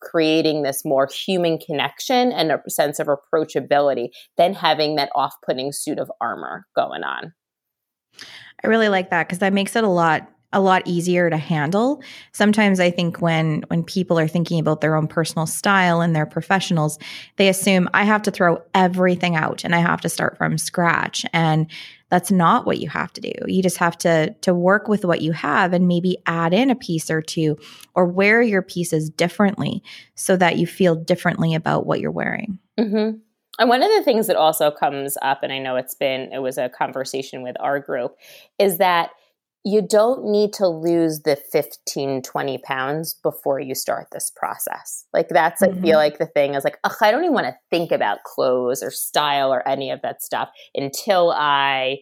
creating 0.00 0.62
this 0.62 0.84
more 0.84 1.06
human 1.06 1.58
connection 1.58 2.32
and 2.32 2.50
a 2.50 2.60
sense 2.68 2.98
of 2.98 3.08
approachability 3.08 4.08
than 4.36 4.52
having 4.52 4.96
that 4.96 5.10
off 5.14 5.34
putting 5.46 5.72
suit 5.72 5.98
of 5.98 6.10
armor 6.20 6.66
going 6.76 7.04
on. 7.04 7.32
I 8.64 8.66
really 8.66 8.88
like 8.88 9.10
that 9.10 9.26
because 9.26 9.38
that 9.38 9.52
makes 9.52 9.74
it 9.76 9.84
a 9.84 9.88
lot 9.88 10.28
a 10.52 10.60
lot 10.60 10.82
easier 10.86 11.30
to 11.30 11.36
handle. 11.36 12.02
Sometimes 12.32 12.80
I 12.80 12.90
think 12.90 13.20
when 13.20 13.64
when 13.68 13.82
people 13.82 14.18
are 14.18 14.28
thinking 14.28 14.60
about 14.60 14.80
their 14.80 14.96
own 14.96 15.06
personal 15.06 15.46
style 15.46 16.00
and 16.00 16.14
their 16.14 16.26
professionals, 16.26 16.98
they 17.36 17.48
assume 17.48 17.88
I 17.94 18.04
have 18.04 18.22
to 18.22 18.30
throw 18.30 18.62
everything 18.74 19.36
out 19.36 19.64
and 19.64 19.74
I 19.74 19.78
have 19.78 20.00
to 20.02 20.08
start 20.08 20.36
from 20.36 20.58
scratch 20.58 21.24
and 21.32 21.66
that's 22.10 22.30
not 22.30 22.66
what 22.66 22.78
you 22.78 22.90
have 22.90 23.10
to 23.14 23.22
do. 23.22 23.32
You 23.46 23.62
just 23.62 23.78
have 23.78 23.96
to 23.98 24.34
to 24.42 24.52
work 24.52 24.86
with 24.86 25.04
what 25.04 25.22
you 25.22 25.32
have 25.32 25.72
and 25.72 25.88
maybe 25.88 26.18
add 26.26 26.52
in 26.52 26.70
a 26.70 26.76
piece 26.76 27.10
or 27.10 27.22
two 27.22 27.56
or 27.94 28.04
wear 28.04 28.42
your 28.42 28.60
pieces 28.62 29.08
differently 29.08 29.82
so 30.14 30.36
that 30.36 30.58
you 30.58 30.66
feel 30.66 30.94
differently 30.94 31.54
about 31.54 31.86
what 31.86 32.00
you're 32.00 32.10
wearing. 32.10 32.58
Mm-hmm. 32.78 33.18
And 33.58 33.68
one 33.68 33.82
of 33.82 33.90
the 33.90 34.02
things 34.02 34.26
that 34.26 34.36
also 34.36 34.70
comes 34.70 35.16
up, 35.22 35.42
and 35.42 35.52
I 35.52 35.58
know 35.58 35.76
it's 35.76 35.94
been, 35.94 36.32
it 36.32 36.40
was 36.40 36.58
a 36.58 36.70
conversation 36.70 37.42
with 37.42 37.56
our 37.60 37.78
group, 37.78 38.16
is 38.58 38.78
that 38.78 39.10
you 39.64 39.80
don't 39.80 40.24
need 40.24 40.52
to 40.52 40.66
lose 40.66 41.20
the 41.20 41.36
15 41.36 42.22
20 42.22 42.58
pounds 42.58 43.14
before 43.22 43.60
you 43.60 43.74
start 43.74 44.08
this 44.12 44.30
process 44.34 45.06
like 45.12 45.28
that's 45.28 45.62
mm-hmm. 45.62 45.78
i 45.78 45.80
feel 45.80 45.90
mm-hmm. 45.90 45.96
like 45.96 46.18
the 46.18 46.26
thing 46.26 46.54
is 46.54 46.64
like 46.64 46.78
ugh, 46.84 46.96
i 47.00 47.10
don't 47.10 47.22
even 47.22 47.34
want 47.34 47.46
to 47.46 47.54
think 47.70 47.92
about 47.92 48.24
clothes 48.24 48.82
or 48.82 48.90
style 48.90 49.52
or 49.52 49.66
any 49.68 49.90
of 49.90 50.00
that 50.02 50.22
stuff 50.22 50.48
until 50.74 51.30
i 51.32 51.98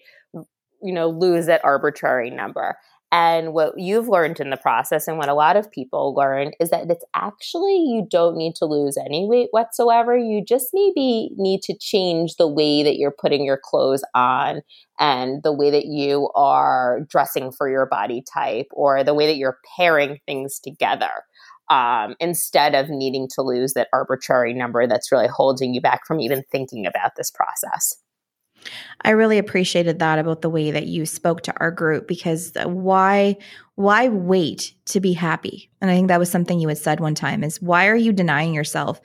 you 0.82 0.92
know 0.92 1.08
lose 1.08 1.46
that 1.46 1.64
arbitrary 1.64 2.30
number 2.30 2.76
and 3.12 3.52
what 3.52 3.74
you've 3.76 4.08
learned 4.08 4.38
in 4.38 4.50
the 4.50 4.56
process, 4.56 5.08
and 5.08 5.18
what 5.18 5.28
a 5.28 5.34
lot 5.34 5.56
of 5.56 5.70
people 5.70 6.14
learn, 6.14 6.52
is 6.60 6.70
that 6.70 6.88
it's 6.88 7.04
actually 7.14 7.76
you 7.76 8.06
don't 8.08 8.36
need 8.36 8.54
to 8.56 8.66
lose 8.66 8.96
any 8.96 9.26
weight 9.26 9.48
whatsoever. 9.50 10.16
You 10.16 10.44
just 10.44 10.68
maybe 10.72 11.30
need 11.36 11.62
to 11.62 11.76
change 11.76 12.36
the 12.36 12.48
way 12.48 12.82
that 12.82 12.96
you're 12.98 13.14
putting 13.18 13.44
your 13.44 13.60
clothes 13.62 14.04
on 14.14 14.62
and 15.00 15.42
the 15.42 15.52
way 15.52 15.70
that 15.70 15.86
you 15.86 16.30
are 16.36 17.00
dressing 17.08 17.50
for 17.50 17.68
your 17.68 17.86
body 17.86 18.22
type 18.32 18.66
or 18.72 19.02
the 19.02 19.14
way 19.14 19.26
that 19.26 19.36
you're 19.36 19.58
pairing 19.76 20.18
things 20.26 20.60
together. 20.60 21.10
Um, 21.68 22.16
instead 22.18 22.74
of 22.74 22.90
needing 22.90 23.28
to 23.36 23.42
lose 23.42 23.74
that 23.74 23.86
arbitrary 23.92 24.54
number 24.54 24.88
that's 24.88 25.12
really 25.12 25.28
holding 25.28 25.72
you 25.72 25.80
back 25.80 26.04
from 26.04 26.18
even 26.18 26.42
thinking 26.50 26.84
about 26.84 27.12
this 27.16 27.30
process. 27.30 27.94
I 29.02 29.10
really 29.10 29.38
appreciated 29.38 29.98
that 29.98 30.18
about 30.18 30.42
the 30.42 30.50
way 30.50 30.70
that 30.70 30.86
you 30.86 31.06
spoke 31.06 31.42
to 31.42 31.54
our 31.58 31.70
group 31.70 32.06
because 32.06 32.52
why 32.64 33.36
why 33.76 34.08
wait 34.08 34.74
to 34.86 35.00
be 35.00 35.14
happy? 35.14 35.70
And 35.80 35.90
I 35.90 35.94
think 35.94 36.08
that 36.08 36.18
was 36.18 36.30
something 36.30 36.60
you 36.60 36.68
had 36.68 36.78
said 36.78 37.00
one 37.00 37.14
time 37.14 37.42
is 37.42 37.62
why 37.62 37.86
are 37.88 37.96
you 37.96 38.12
denying 38.12 38.52
yourself 38.54 39.00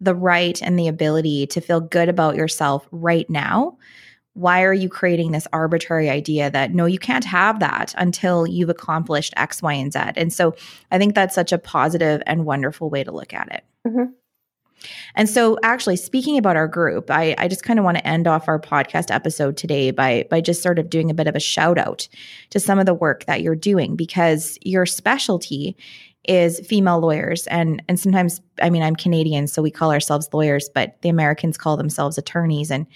the 0.00 0.14
right 0.14 0.60
and 0.62 0.78
the 0.78 0.88
ability 0.88 1.46
to 1.48 1.60
feel 1.60 1.80
good 1.80 2.08
about 2.08 2.36
yourself 2.36 2.86
right 2.90 3.28
now? 3.28 3.76
Why 4.34 4.62
are 4.62 4.72
you 4.72 4.88
creating 4.88 5.32
this 5.32 5.48
arbitrary 5.52 6.08
idea 6.08 6.50
that 6.50 6.72
no, 6.72 6.86
you 6.86 6.98
can't 6.98 7.24
have 7.24 7.58
that 7.58 7.94
until 7.98 8.46
you've 8.46 8.70
accomplished 8.70 9.34
X, 9.36 9.60
Y, 9.60 9.72
and 9.72 9.92
Z? 9.92 9.98
And 10.16 10.32
so 10.32 10.54
I 10.92 10.98
think 10.98 11.14
that's 11.14 11.34
such 11.34 11.52
a 11.52 11.58
positive 11.58 12.22
and 12.26 12.46
wonderful 12.46 12.88
way 12.88 13.02
to 13.02 13.10
look 13.10 13.34
at 13.34 13.52
it. 13.52 13.64
Mm-hmm. 13.86 14.12
And 15.14 15.28
so, 15.28 15.58
actually, 15.62 15.96
speaking 15.96 16.38
about 16.38 16.56
our 16.56 16.68
group, 16.68 17.10
I, 17.10 17.34
I 17.38 17.48
just 17.48 17.62
kind 17.62 17.78
of 17.78 17.84
want 17.84 17.98
to 17.98 18.06
end 18.06 18.26
off 18.26 18.48
our 18.48 18.60
podcast 18.60 19.14
episode 19.14 19.56
today 19.56 19.90
by 19.90 20.26
by 20.30 20.40
just 20.40 20.62
sort 20.62 20.78
of 20.78 20.90
doing 20.90 21.10
a 21.10 21.14
bit 21.14 21.26
of 21.26 21.36
a 21.36 21.40
shout 21.40 21.78
out 21.78 22.08
to 22.50 22.60
some 22.60 22.78
of 22.78 22.86
the 22.86 22.94
work 22.94 23.24
that 23.26 23.42
you're 23.42 23.54
doing 23.54 23.96
because 23.96 24.58
your 24.62 24.86
specialty 24.86 25.76
is 26.24 26.60
female 26.60 27.00
lawyers 27.00 27.46
and 27.46 27.82
and 27.88 27.98
sometimes 27.98 28.40
I 28.60 28.68
mean 28.68 28.82
I'm 28.82 28.94
Canadian 28.94 29.46
so 29.46 29.62
we 29.62 29.70
call 29.70 29.90
ourselves 29.90 30.28
lawyers 30.32 30.68
but 30.74 31.00
the 31.00 31.08
Americans 31.08 31.56
call 31.56 31.76
themselves 31.78 32.18
attorneys 32.18 32.70
and 32.70 32.86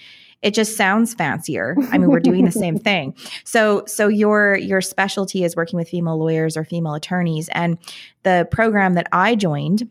it 0.43 0.53
just 0.53 0.77
sounds 0.77 1.15
fancier. 1.15 1.75
I 1.91 1.97
mean 1.97 2.11
we're 2.11 2.19
doing 2.19 2.45
the 2.45 2.51
same 2.51 2.77
thing. 2.79 3.15
So 3.43 3.83
so 3.87 4.07
your 4.07 4.57
your 4.57 4.79
specialty 4.79 5.43
is 5.43 5.55
working 5.55 5.77
with 5.77 5.89
female 5.89 6.19
lawyers 6.19 6.55
or 6.55 6.63
female 6.63 6.93
attorneys 6.93 7.49
and 7.49 7.79
the 8.21 8.47
program 8.51 8.93
that 8.93 9.07
I 9.11 9.33
joined 9.33 9.89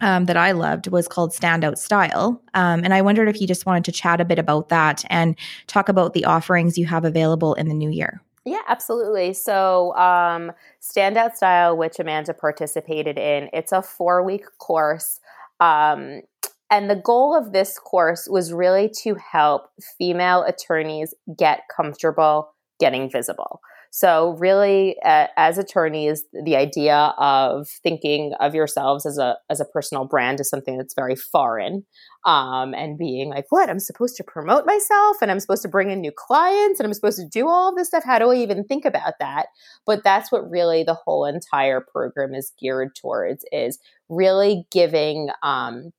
um, 0.00 0.26
that 0.26 0.36
I 0.36 0.52
loved 0.52 0.88
was 0.88 1.08
called 1.08 1.32
Stand 1.32 1.64
Out 1.64 1.78
Style. 1.78 2.40
Um, 2.54 2.84
and 2.84 2.94
I 2.94 3.02
wondered 3.02 3.28
if 3.28 3.40
you 3.40 3.46
just 3.46 3.66
wanted 3.66 3.84
to 3.84 3.92
chat 3.92 4.20
a 4.20 4.24
bit 4.24 4.38
about 4.38 4.68
that 4.68 5.04
and 5.10 5.36
talk 5.66 5.88
about 5.88 6.14
the 6.14 6.24
offerings 6.24 6.78
you 6.78 6.86
have 6.86 7.04
available 7.04 7.54
in 7.54 7.68
the 7.68 7.74
new 7.74 7.90
year. 7.90 8.22
Yeah, 8.44 8.62
absolutely. 8.68 9.34
So, 9.34 9.94
um, 9.96 10.52
Stand 10.80 11.16
Out 11.16 11.36
Style, 11.36 11.76
which 11.76 11.98
Amanda 11.98 12.32
participated 12.32 13.18
in, 13.18 13.50
it's 13.52 13.72
a 13.72 13.82
four 13.82 14.24
week 14.24 14.44
course. 14.58 15.20
Um, 15.60 16.22
and 16.70 16.88
the 16.88 16.96
goal 16.96 17.36
of 17.36 17.52
this 17.52 17.78
course 17.78 18.28
was 18.30 18.52
really 18.52 18.90
to 19.02 19.16
help 19.16 19.70
female 19.98 20.42
attorneys 20.44 21.12
get 21.36 21.62
comfortable 21.74 22.54
getting 22.78 23.10
visible. 23.10 23.60
So, 23.92 24.36
really, 24.38 24.96
uh, 25.04 25.26
as 25.36 25.58
attorneys, 25.58 26.24
the 26.44 26.54
idea 26.54 27.12
of 27.18 27.68
thinking 27.82 28.32
of 28.38 28.54
yourselves 28.54 29.04
as 29.04 29.18
a 29.18 29.36
as 29.50 29.58
a 29.60 29.64
personal 29.64 30.04
brand 30.04 30.38
is 30.38 30.48
something 30.48 30.78
that's 30.78 30.94
very 30.94 31.16
foreign, 31.16 31.84
um, 32.24 32.72
and 32.72 32.96
being 32.96 33.30
like, 33.30 33.46
"What? 33.50 33.68
I'm 33.68 33.80
supposed 33.80 34.16
to 34.18 34.24
promote 34.24 34.64
myself, 34.64 35.16
and 35.20 35.28
I'm 35.30 35.40
supposed 35.40 35.62
to 35.62 35.68
bring 35.68 35.90
in 35.90 36.00
new 36.00 36.12
clients, 36.16 36.78
and 36.78 36.86
I'm 36.86 36.94
supposed 36.94 37.18
to 37.18 37.26
do 37.28 37.48
all 37.48 37.74
this 37.74 37.88
stuff. 37.88 38.04
How 38.04 38.20
do 38.20 38.30
I 38.30 38.36
even 38.36 38.62
think 38.64 38.84
about 38.84 39.14
that?" 39.18 39.46
But 39.86 40.04
that's 40.04 40.30
what 40.30 40.48
really 40.48 40.84
the 40.84 40.94
whole 40.94 41.24
entire 41.24 41.80
program 41.80 42.32
is 42.32 42.52
geared 42.60 42.94
towards: 42.94 43.44
is 43.50 43.80
really 44.08 44.66
giving 44.70 45.30
um, 45.42 45.90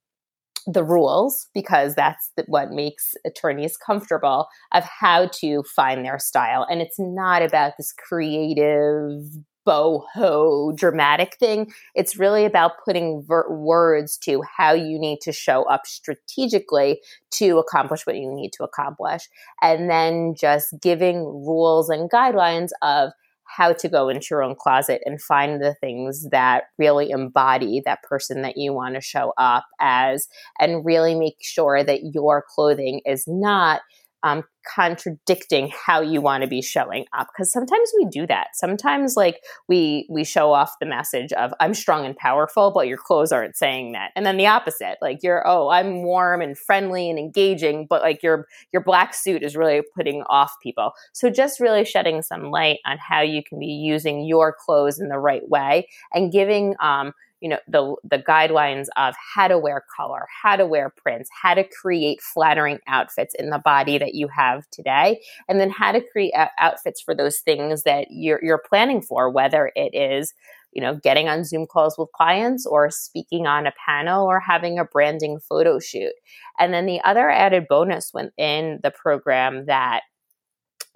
the 0.65 0.83
rules 0.83 1.47
because 1.53 1.95
that's 1.95 2.31
what 2.47 2.71
makes 2.71 3.13
attorneys 3.25 3.77
comfortable 3.77 4.47
of 4.73 4.83
how 4.83 5.27
to 5.27 5.63
find 5.63 6.05
their 6.05 6.19
style. 6.19 6.65
And 6.69 6.81
it's 6.81 6.99
not 6.99 7.41
about 7.41 7.73
this 7.77 7.93
creative 7.93 9.23
boho 9.67 10.75
dramatic 10.75 11.35
thing. 11.37 11.71
It's 11.95 12.17
really 12.17 12.45
about 12.45 12.83
putting 12.83 13.23
ver- 13.27 13.49
words 13.49 14.17
to 14.19 14.41
how 14.57 14.73
you 14.73 14.99
need 14.99 15.19
to 15.21 15.31
show 15.31 15.63
up 15.63 15.85
strategically 15.85 17.01
to 17.31 17.59
accomplish 17.59 18.05
what 18.05 18.17
you 18.17 18.31
need 18.33 18.51
to 18.53 18.63
accomplish. 18.63 19.29
And 19.61 19.89
then 19.89 20.33
just 20.35 20.73
giving 20.81 21.23
rules 21.25 21.89
and 21.89 22.09
guidelines 22.09 22.69
of 22.81 23.11
how 23.55 23.73
to 23.73 23.89
go 23.89 24.09
into 24.09 24.27
your 24.31 24.43
own 24.43 24.55
closet 24.57 25.01
and 25.05 25.21
find 25.21 25.61
the 25.61 25.75
things 25.81 26.27
that 26.31 26.65
really 26.77 27.09
embody 27.09 27.81
that 27.85 28.01
person 28.03 28.41
that 28.41 28.57
you 28.57 28.73
want 28.73 28.95
to 28.95 29.01
show 29.01 29.33
up 29.37 29.65
as 29.79 30.27
and 30.59 30.85
really 30.85 31.15
make 31.15 31.35
sure 31.41 31.83
that 31.83 32.01
your 32.13 32.43
clothing 32.47 33.01
is 33.05 33.25
not 33.27 33.81
um, 34.23 34.43
contradicting 34.75 35.71
how 35.85 36.01
you 36.01 36.21
want 36.21 36.43
to 36.43 36.47
be 36.47 36.61
showing 36.61 37.05
up 37.17 37.27
because 37.33 37.51
sometimes 37.51 37.91
we 37.97 38.05
do 38.05 38.27
that. 38.27 38.49
Sometimes 38.53 39.15
like 39.15 39.41
we 39.67 40.07
we 40.09 40.23
show 40.23 40.53
off 40.53 40.73
the 40.79 40.85
message 40.85 41.33
of 41.33 41.53
i'm 41.59 41.73
strong 41.73 42.05
and 42.05 42.15
powerful 42.15 42.71
but 42.71 42.87
your 42.87 42.97
clothes 42.97 43.31
aren't 43.31 43.57
saying 43.57 43.93
that. 43.93 44.11
And 44.15 44.25
then 44.25 44.37
the 44.37 44.47
opposite 44.47 44.97
like 45.01 45.23
you're 45.23 45.47
oh 45.47 45.69
i'm 45.69 46.03
warm 46.03 46.41
and 46.41 46.57
friendly 46.57 47.09
and 47.09 47.17
engaging 47.17 47.87
but 47.89 48.01
like 48.01 48.21
your 48.21 48.47
your 48.71 48.83
black 48.83 49.13
suit 49.13 49.43
is 49.43 49.55
really 49.55 49.81
putting 49.95 50.23
off 50.23 50.53
people. 50.61 50.91
So 51.13 51.29
just 51.29 51.59
really 51.59 51.85
shedding 51.85 52.21
some 52.21 52.51
light 52.51 52.79
on 52.85 52.97
how 52.97 53.21
you 53.21 53.43
can 53.43 53.59
be 53.59 53.65
using 53.65 54.25
your 54.25 54.53
clothes 54.53 54.99
in 54.99 55.09
the 55.09 55.19
right 55.19 55.47
way 55.49 55.87
and 56.13 56.31
giving 56.31 56.75
um 56.79 57.13
you 57.41 57.49
know 57.49 57.57
the 57.67 57.95
the 58.03 58.19
guidelines 58.19 58.87
of 58.95 59.15
how 59.35 59.47
to 59.47 59.57
wear 59.57 59.83
color 59.95 60.27
how 60.41 60.55
to 60.55 60.65
wear 60.65 60.89
prints 60.89 61.29
how 61.41 61.53
to 61.53 61.65
create 61.81 62.21
flattering 62.21 62.79
outfits 62.87 63.35
in 63.37 63.49
the 63.49 63.59
body 63.59 63.97
that 63.97 64.13
you 64.13 64.27
have 64.27 64.63
today 64.71 65.19
and 65.49 65.59
then 65.59 65.69
how 65.69 65.91
to 65.91 66.01
create 66.11 66.33
uh, 66.35 66.47
outfits 66.59 67.01
for 67.01 67.13
those 67.15 67.39
things 67.39 67.83
that 67.83 68.07
you're, 68.09 68.39
you're 68.43 68.61
planning 68.69 69.01
for 69.01 69.29
whether 69.29 69.71
it 69.75 69.93
is 69.93 70.33
you 70.71 70.81
know 70.81 70.95
getting 71.03 71.27
on 71.27 71.43
zoom 71.43 71.65
calls 71.65 71.97
with 71.97 72.09
clients 72.15 72.65
or 72.65 72.89
speaking 72.89 73.47
on 73.47 73.67
a 73.67 73.73
panel 73.85 74.25
or 74.25 74.39
having 74.39 74.79
a 74.79 74.85
branding 74.85 75.39
photo 75.39 75.79
shoot. 75.79 76.13
And 76.59 76.73
then 76.73 76.85
the 76.85 77.01
other 77.03 77.29
added 77.29 77.65
bonus 77.67 78.11
within 78.13 78.79
the 78.83 78.91
program 78.91 79.65
that 79.65 80.03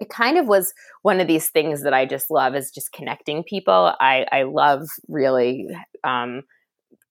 it 0.00 0.08
kind 0.10 0.38
of 0.38 0.46
was 0.46 0.74
one 1.02 1.20
of 1.20 1.26
these 1.26 1.48
things 1.48 1.82
that 1.82 1.94
I 1.94 2.04
just 2.04 2.30
love 2.30 2.54
is 2.54 2.70
just 2.70 2.92
connecting 2.92 3.42
people. 3.42 3.94
I, 3.98 4.26
I 4.30 4.42
love 4.42 4.88
really 5.08 5.68
um, 6.04 6.42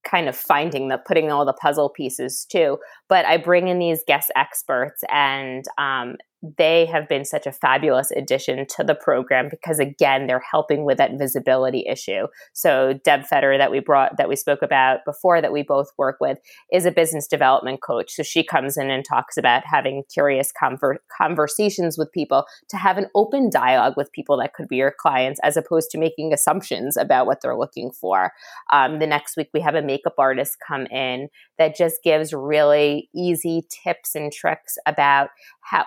kind 0.06 0.30
of 0.30 0.36
finding 0.36 0.88
the 0.88 0.98
putting 1.00 1.32
all 1.32 1.46
the 1.46 1.54
puzzle 1.54 1.90
pieces 1.90 2.46
too. 2.46 2.78
But 3.10 3.26
I 3.26 3.38
bring 3.38 3.68
in 3.68 3.80
these 3.80 4.04
guest 4.08 4.32
experts 4.36 5.04
and 5.12 5.66
um, 5.78 6.16
they 6.58 6.86
have 6.86 7.08
been 7.08 7.26
such 7.26 7.46
a 7.46 7.52
fabulous 7.52 8.12
addition 8.12 8.66
to 8.68 8.84
the 8.84 8.96
program 8.96 9.48
because 9.50 9.80
again 9.80 10.28
they're 10.28 10.44
helping 10.52 10.86
with 10.86 10.98
that 10.98 11.18
visibility 11.18 11.86
issue. 11.88 12.28
So 12.54 13.00
deb 13.04 13.26
fetter 13.26 13.58
that 13.58 13.72
we 13.72 13.80
brought 13.80 14.18
that 14.18 14.30
we 14.30 14.36
spoke 14.36 14.62
about 14.62 15.00
before 15.06 15.42
that 15.42 15.52
we 15.52 15.64
both 15.64 15.90
work 15.98 16.18
with 16.20 16.38
is 16.72 16.86
a 16.86 16.92
business 16.92 17.28
development 17.28 17.82
coach. 17.82 18.12
So 18.12 18.24
she 18.24 18.44
comes 18.44 18.78
in 18.78 18.90
and 18.90 19.04
talks 19.04 19.38
about 19.38 19.64
having 19.66 20.04
curious 20.14 20.52
conver- 20.62 20.98
conversations 21.16 21.98
with 21.98 22.12
people 22.12 22.46
to 22.70 22.78
have 22.78 22.98
an 22.98 23.08
open 23.16 23.50
dialogue 23.50 23.94
with 23.98 24.12
people 24.12 24.38
that 24.38 24.54
could 24.54 24.68
be 24.68 24.78
your 24.78 24.94
clients 24.98 25.40
as 25.44 25.58
opposed 25.58 25.90
to 25.92 25.98
making 25.98 26.34
assumptions 26.34 26.98
about 26.98 27.26
what 27.26 27.42
they're 27.42 27.58
looking 27.58 27.92
for. 27.92 28.32
Um, 28.72 29.00
the 29.00 29.08
next 29.08 29.38
week 29.38 29.50
we 29.54 29.62
have 29.62 29.76
a 29.76 29.82
makeup 29.82 30.16
artist 30.18 30.58
come 30.66 30.86
in 30.88 31.30
that 31.58 31.76
just 31.76 32.04
gives 32.04 32.34
really 32.34 33.10
easy 33.16 33.64
tips 33.70 34.16
and 34.16 34.32
tricks 34.32 34.78
about 34.86 35.30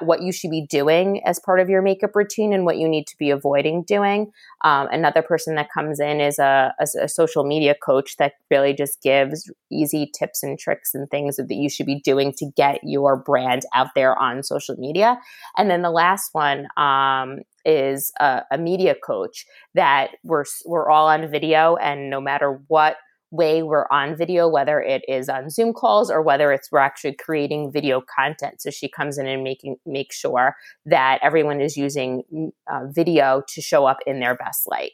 what 0.01 0.22
you 0.22 0.33
should 0.33 0.51
be 0.51 0.66
doing 0.66 1.22
as 1.24 1.39
part 1.39 1.61
of 1.61 1.68
your 1.68 1.83
makeup 1.83 2.14
routine 2.14 2.53
and 2.53 2.64
what 2.64 2.79
you 2.79 2.89
need 2.89 3.07
to 3.07 3.16
be 3.18 3.31
avoiding 3.31 3.85
doing. 3.85 4.33
Um, 4.64 4.89
another 4.91 5.22
person 5.22 5.55
that 5.55 5.70
comes 5.72 6.01
in 6.01 6.20
is 6.20 6.39
a, 6.39 6.74
a, 6.81 7.05
a, 7.05 7.09
social 7.09 7.45
media 7.45 7.74
coach 7.74 8.16
that 8.16 8.35
really 8.51 8.74
just 8.74 9.01
gives 9.03 9.51
easy 9.70 10.11
tips 10.18 10.43
and 10.43 10.59
tricks 10.59 10.95
and 10.95 11.09
things 11.11 11.37
that 11.37 11.47
you 11.49 11.68
should 11.68 11.87
be 11.87 12.01
doing 12.01 12.33
to 12.39 12.51
get 12.57 12.81
your 12.83 13.16
brand 13.16 13.62
out 13.74 13.89
there 13.95 14.18
on 14.18 14.43
social 14.43 14.74
media. 14.76 15.18
And 15.57 15.70
then 15.70 15.83
the 15.83 15.91
last 15.91 16.31
one 16.33 16.66
um, 16.76 17.41
is 17.64 18.12
a, 18.18 18.43
a 18.51 18.59
media 18.59 18.95
coach 18.95 19.47
that 19.74 20.12
we're 20.24 20.45
we're 20.66 20.91
all 20.91 21.09
on 21.09 21.31
video, 21.31 21.76
and 21.76 22.11
no 22.11 22.20
matter 22.20 22.61
what 22.68 22.97
way 23.31 23.62
we're 23.62 23.87
on 23.91 24.16
video, 24.16 24.49
whether 24.49 24.81
it 24.81 25.03
is 25.09 25.29
on 25.29 25.51
Zoom 25.51 25.72
calls 25.72 26.11
or 26.11 26.22
whether 26.22 26.53
it's 26.53 26.72
we're 26.72 26.79
actually 26.79 27.14
creating 27.14 27.70
video 27.70 28.01
content. 28.01 28.61
So 28.61 28.70
she 28.70 28.89
comes 28.89 29.18
in 29.18 29.26
and 29.26 29.45
making 29.45 29.76
make 29.85 30.12
sure 30.12 30.57
that 30.87 31.18
everyone 31.22 31.61
is 31.61 31.76
using 31.76 32.22
mm, 32.33 32.51
uh, 32.70 32.87
video 32.91 33.43
to 33.49 33.61
show 33.61 33.87
up 33.87 33.99
in 34.07 34.20
their 34.20 34.35
best 34.35 34.66
light. 34.70 34.93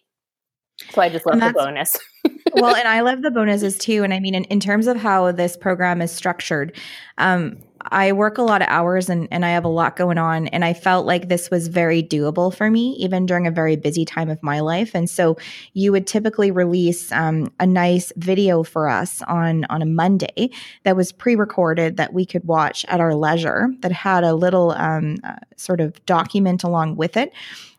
So 0.90 1.00
I 1.00 1.08
just 1.08 1.24
love 1.24 1.38
the 1.38 1.52
bonus. 1.56 1.96
well, 2.54 2.74
and 2.74 2.88
I 2.88 3.00
love 3.00 3.22
the 3.22 3.30
bonuses 3.30 3.78
too. 3.78 4.02
And 4.02 4.12
I 4.12 4.18
mean, 4.18 4.34
in, 4.34 4.44
in 4.44 4.58
terms 4.58 4.86
of 4.86 4.96
how 4.96 5.30
this 5.30 5.56
program 5.56 6.02
is 6.02 6.10
structured, 6.10 6.76
um, 7.18 7.58
I 7.86 8.12
work 8.12 8.38
a 8.38 8.42
lot 8.42 8.62
of 8.62 8.68
hours 8.68 9.08
and, 9.08 9.28
and 9.30 9.44
I 9.44 9.50
have 9.50 9.64
a 9.64 9.68
lot 9.68 9.96
going 9.96 10.18
on. 10.18 10.48
And 10.48 10.64
I 10.64 10.72
felt 10.72 11.06
like 11.06 11.28
this 11.28 11.50
was 11.50 11.68
very 11.68 12.02
doable 12.02 12.54
for 12.54 12.70
me, 12.70 12.96
even 12.98 13.26
during 13.26 13.46
a 13.46 13.50
very 13.50 13.76
busy 13.76 14.04
time 14.04 14.30
of 14.30 14.42
my 14.42 14.60
life. 14.60 14.94
And 14.94 15.08
so 15.08 15.36
you 15.72 15.92
would 15.92 16.06
typically 16.06 16.50
release 16.50 17.12
um, 17.12 17.52
a 17.60 17.66
nice 17.66 18.12
video 18.16 18.62
for 18.62 18.88
us 18.88 19.22
on, 19.22 19.64
on 19.66 19.82
a 19.82 19.86
Monday 19.86 20.50
that 20.84 20.96
was 20.96 21.12
pre 21.12 21.34
recorded 21.36 21.96
that 21.96 22.12
we 22.12 22.24
could 22.24 22.44
watch 22.44 22.84
at 22.88 23.00
our 23.00 23.14
leisure, 23.14 23.68
that 23.80 23.92
had 23.92 24.24
a 24.24 24.34
little 24.34 24.72
um, 24.72 25.16
uh, 25.24 25.36
sort 25.56 25.80
of 25.80 26.04
document 26.06 26.64
along 26.64 26.96
with 26.96 27.16
it 27.16 27.32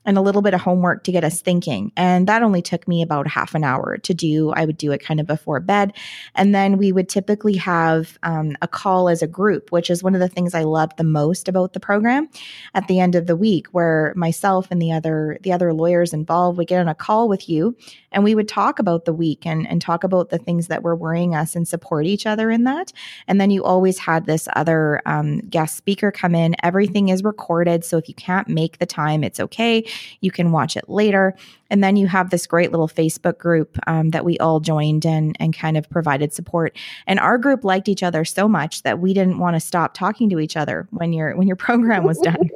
and 0.06 0.18
a 0.18 0.22
little 0.22 0.42
bit 0.42 0.54
of 0.54 0.62
homework 0.62 1.04
to 1.04 1.12
get 1.12 1.24
us 1.24 1.42
thinking. 1.42 1.92
And 1.96 2.28
that 2.28 2.44
only 2.44 2.62
took 2.62 2.88
me 2.88 3.02
about 3.02 3.28
half 3.28 3.56
an 3.56 3.64
hour 3.64 3.98
to 3.98 4.14
do. 4.14 4.52
I 4.52 4.66
would 4.66 4.78
do 4.78 4.92
it 4.92 5.04
kind 5.04 5.20
of 5.20 5.28
before 5.28 5.60
bed. 5.60 5.94
And 6.36 6.54
then 6.54 6.78
we 6.78 6.92
would 6.92 7.10
typically 7.10 7.56
have 7.56 8.18
um, 8.24 8.56
a 8.62 8.68
call 8.68 9.10
as 9.10 9.22
a 9.22 9.28
group, 9.28 9.72
which 9.72 9.90
is 9.90 10.04
one 10.04 10.16
of 10.16 10.22
the 10.22 10.30
things 10.30 10.54
I 10.54 10.64
loved 10.64 10.98
the 10.98 11.04
most 11.04 11.48
about 11.48 11.74
the 11.74 11.80
program 11.80 12.30
at 12.74 12.88
the 12.88 13.00
end 13.00 13.16
of 13.16 13.28
the 13.28 13.36
week, 13.36 13.68
where 13.72 14.14
myself 14.16 14.68
and 14.72 14.82
the 14.82 14.92
other 14.92 15.38
the 15.42 15.52
other 15.52 15.74
lawyers 15.74 16.14
involved 16.14 16.58
would 16.58 16.68
get 16.68 16.80
on 16.80 16.88
a 16.88 16.96
call 16.96 17.28
with 17.28 17.50
you 17.50 17.76
and 18.16 18.24
we 18.24 18.34
would 18.34 18.48
talk 18.48 18.80
about 18.80 19.04
the 19.04 19.14
week 19.14 19.46
and, 19.46 19.68
and 19.68 19.82
talk 19.82 20.06
about 20.06 20.30
the 20.30 20.38
things 20.38 20.68
that 20.68 20.84
were 20.84 20.96
worrying 20.96 21.36
us 21.36 21.54
and 21.54 21.68
support 21.68 22.06
each 22.06 22.26
other 22.26 22.50
in 22.50 22.64
that. 22.64 22.94
And 23.28 23.40
then 23.42 23.52
you 23.52 23.64
always 23.64 24.00
had 24.00 24.26
this 24.26 24.48
other 24.56 25.02
um, 25.06 25.40
guest 25.42 25.76
speaker 25.76 26.12
come 26.12 26.34
in. 26.34 26.56
Everything 26.64 27.10
is 27.10 27.24
recorded. 27.24 27.84
So 27.84 27.98
if 27.98 28.08
you 28.08 28.16
can't 28.16 28.48
make 28.48 28.80
the 28.80 28.86
time, 28.86 29.24
it's 29.24 29.42
okay. 29.42 29.86
You 30.22 30.32
can 30.32 30.52
watch 30.52 30.78
it 30.78 30.90
later. 30.90 31.36
And 31.70 31.84
then 31.84 31.98
you 31.98 32.08
have 32.08 32.30
this 32.30 32.46
great 32.48 32.72
little 32.72 32.88
Facebook 32.88 33.38
group 33.38 33.78
um, 33.88 34.12
that 34.12 34.24
we 34.24 34.38
all 34.38 34.60
joined 34.60 35.06
and, 35.06 35.36
and 35.40 35.56
kind 35.56 35.78
of 35.78 35.90
provided 35.90 36.34
support. 36.34 36.78
And 37.08 37.20
our 37.20 37.38
group 37.38 37.64
liked 37.64 37.90
each 37.90 38.04
other 38.04 38.24
so 38.26 38.48
much 38.48 38.84
that 38.84 39.00
we 39.00 39.14
didn't 39.14 39.40
want 39.40 39.56
to 39.56 39.60
stop 39.60 39.94
talking 39.94 40.30
to 40.30 40.40
each 40.40 40.56
other 40.56 40.88
when 40.92 41.14
your 41.14 41.36
when 41.36 41.48
your 41.48 41.56
program 41.66 42.04
was 42.04 42.20
done. 42.20 42.50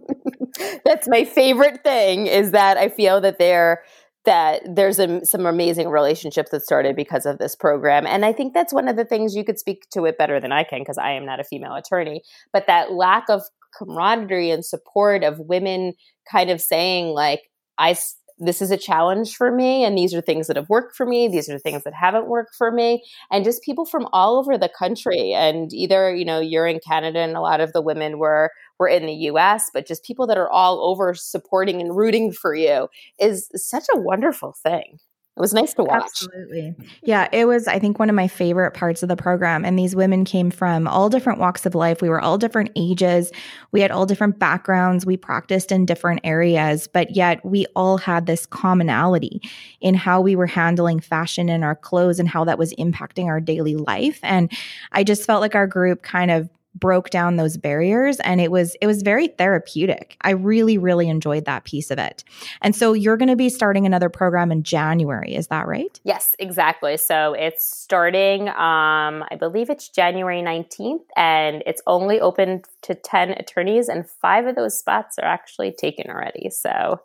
That's 0.84 1.08
my 1.08 1.24
favorite 1.24 1.82
thing 1.82 2.26
is 2.26 2.50
that 2.50 2.76
I 2.76 2.88
feel 2.88 3.20
that 3.20 3.38
they're 3.38 3.82
that 4.24 4.62
there's 4.66 4.98
a, 4.98 5.24
some 5.24 5.46
amazing 5.46 5.88
relationships 5.88 6.50
that 6.50 6.62
started 6.62 6.94
because 6.94 7.24
of 7.24 7.38
this 7.38 7.56
program. 7.56 8.06
And 8.06 8.24
I 8.24 8.32
think 8.32 8.52
that's 8.52 8.72
one 8.72 8.86
of 8.86 8.96
the 8.96 9.04
things 9.04 9.34
you 9.34 9.44
could 9.44 9.58
speak 9.58 9.88
to 9.92 10.04
it 10.04 10.18
better 10.18 10.38
than 10.38 10.52
I 10.52 10.62
can 10.62 10.80
because 10.80 10.98
I 10.98 11.12
am 11.12 11.24
not 11.24 11.40
a 11.40 11.44
female 11.44 11.74
attorney. 11.74 12.22
But 12.52 12.66
that 12.66 12.92
lack 12.92 13.30
of 13.30 13.42
camaraderie 13.76 14.50
and 14.50 14.64
support 14.64 15.24
of 15.24 15.38
women 15.40 15.94
kind 16.30 16.50
of 16.50 16.60
saying, 16.60 17.08
like, 17.08 17.42
I 17.78 17.96
this 18.40 18.62
is 18.62 18.70
a 18.70 18.76
challenge 18.76 19.36
for 19.36 19.52
me 19.52 19.84
and 19.84 19.96
these 19.96 20.14
are 20.14 20.22
things 20.22 20.46
that 20.46 20.56
have 20.56 20.68
worked 20.70 20.96
for 20.96 21.04
me 21.04 21.28
these 21.28 21.48
are 21.48 21.58
things 21.58 21.84
that 21.84 21.92
haven't 21.92 22.26
worked 22.26 22.54
for 22.56 22.72
me 22.72 23.04
and 23.30 23.44
just 23.44 23.62
people 23.62 23.84
from 23.84 24.08
all 24.12 24.38
over 24.38 24.56
the 24.56 24.68
country 24.68 25.32
and 25.34 25.72
either 25.74 26.14
you 26.14 26.24
know 26.24 26.40
you're 26.40 26.66
in 26.66 26.80
canada 26.80 27.18
and 27.18 27.36
a 27.36 27.40
lot 27.40 27.60
of 27.60 27.72
the 27.74 27.82
women 27.82 28.18
were 28.18 28.50
were 28.78 28.88
in 28.88 29.04
the 29.06 29.12
us 29.12 29.70
but 29.74 29.86
just 29.86 30.04
people 30.04 30.26
that 30.26 30.38
are 30.38 30.50
all 30.50 30.80
over 30.82 31.14
supporting 31.14 31.80
and 31.80 31.96
rooting 31.96 32.32
for 32.32 32.54
you 32.54 32.88
is 33.18 33.48
such 33.54 33.84
a 33.94 33.98
wonderful 33.98 34.54
thing 34.62 34.98
it 35.36 35.40
was 35.40 35.54
nice 35.54 35.72
to 35.74 35.84
watch. 35.84 36.02
Absolutely. 36.02 36.74
Yeah, 37.02 37.28
it 37.32 37.46
was, 37.46 37.68
I 37.68 37.78
think, 37.78 37.98
one 37.98 38.10
of 38.10 38.16
my 38.16 38.28
favorite 38.28 38.72
parts 38.72 39.02
of 39.02 39.08
the 39.08 39.16
program. 39.16 39.64
And 39.64 39.78
these 39.78 39.96
women 39.96 40.24
came 40.24 40.50
from 40.50 40.86
all 40.86 41.08
different 41.08 41.38
walks 41.38 41.64
of 41.64 41.74
life. 41.74 42.02
We 42.02 42.08
were 42.08 42.20
all 42.20 42.36
different 42.36 42.70
ages. 42.76 43.30
We 43.72 43.80
had 43.80 43.90
all 43.90 44.06
different 44.06 44.38
backgrounds. 44.38 45.06
We 45.06 45.16
practiced 45.16 45.72
in 45.72 45.86
different 45.86 46.20
areas, 46.24 46.88
but 46.92 47.16
yet 47.16 47.42
we 47.44 47.64
all 47.74 47.96
had 47.96 48.26
this 48.26 48.44
commonality 48.44 49.40
in 49.80 49.94
how 49.94 50.20
we 50.20 50.36
were 50.36 50.48
handling 50.48 51.00
fashion 51.00 51.48
and 51.48 51.64
our 51.64 51.76
clothes 51.76 52.18
and 52.18 52.28
how 52.28 52.44
that 52.44 52.58
was 52.58 52.74
impacting 52.74 53.26
our 53.26 53.40
daily 53.40 53.76
life. 53.76 54.18
And 54.22 54.52
I 54.92 55.04
just 55.04 55.24
felt 55.24 55.40
like 55.40 55.54
our 55.54 55.66
group 55.66 56.02
kind 56.02 56.30
of 56.30 56.50
broke 56.80 57.10
down 57.10 57.36
those 57.36 57.56
barriers 57.56 58.18
and 58.20 58.40
it 58.40 58.50
was 58.50 58.76
it 58.80 58.86
was 58.86 59.02
very 59.02 59.28
therapeutic. 59.28 60.16
I 60.22 60.30
really 60.30 60.78
really 60.78 61.08
enjoyed 61.08 61.44
that 61.44 61.64
piece 61.64 61.90
of 61.90 61.98
it. 61.98 62.24
And 62.62 62.74
so 62.74 62.92
you're 62.92 63.16
going 63.16 63.28
to 63.28 63.36
be 63.36 63.48
starting 63.48 63.86
another 63.86 64.08
program 64.08 64.50
in 64.50 64.62
January, 64.62 65.34
is 65.34 65.48
that 65.48 65.66
right? 65.66 66.00
Yes, 66.04 66.34
exactly. 66.38 66.96
So 66.96 67.34
it's 67.34 67.64
starting 67.64 68.48
um 68.48 69.24
I 69.30 69.36
believe 69.38 69.70
it's 69.70 69.88
January 69.88 70.42
19th 70.42 71.04
and 71.16 71.62
it's 71.66 71.82
only 71.86 72.20
open 72.20 72.62
to 72.82 72.94
10 72.94 73.30
attorneys 73.32 73.88
and 73.88 74.08
5 74.08 74.46
of 74.46 74.56
those 74.56 74.78
spots 74.78 75.18
are 75.18 75.26
actually 75.26 75.72
taken 75.72 76.10
already. 76.10 76.50
So 76.50 77.00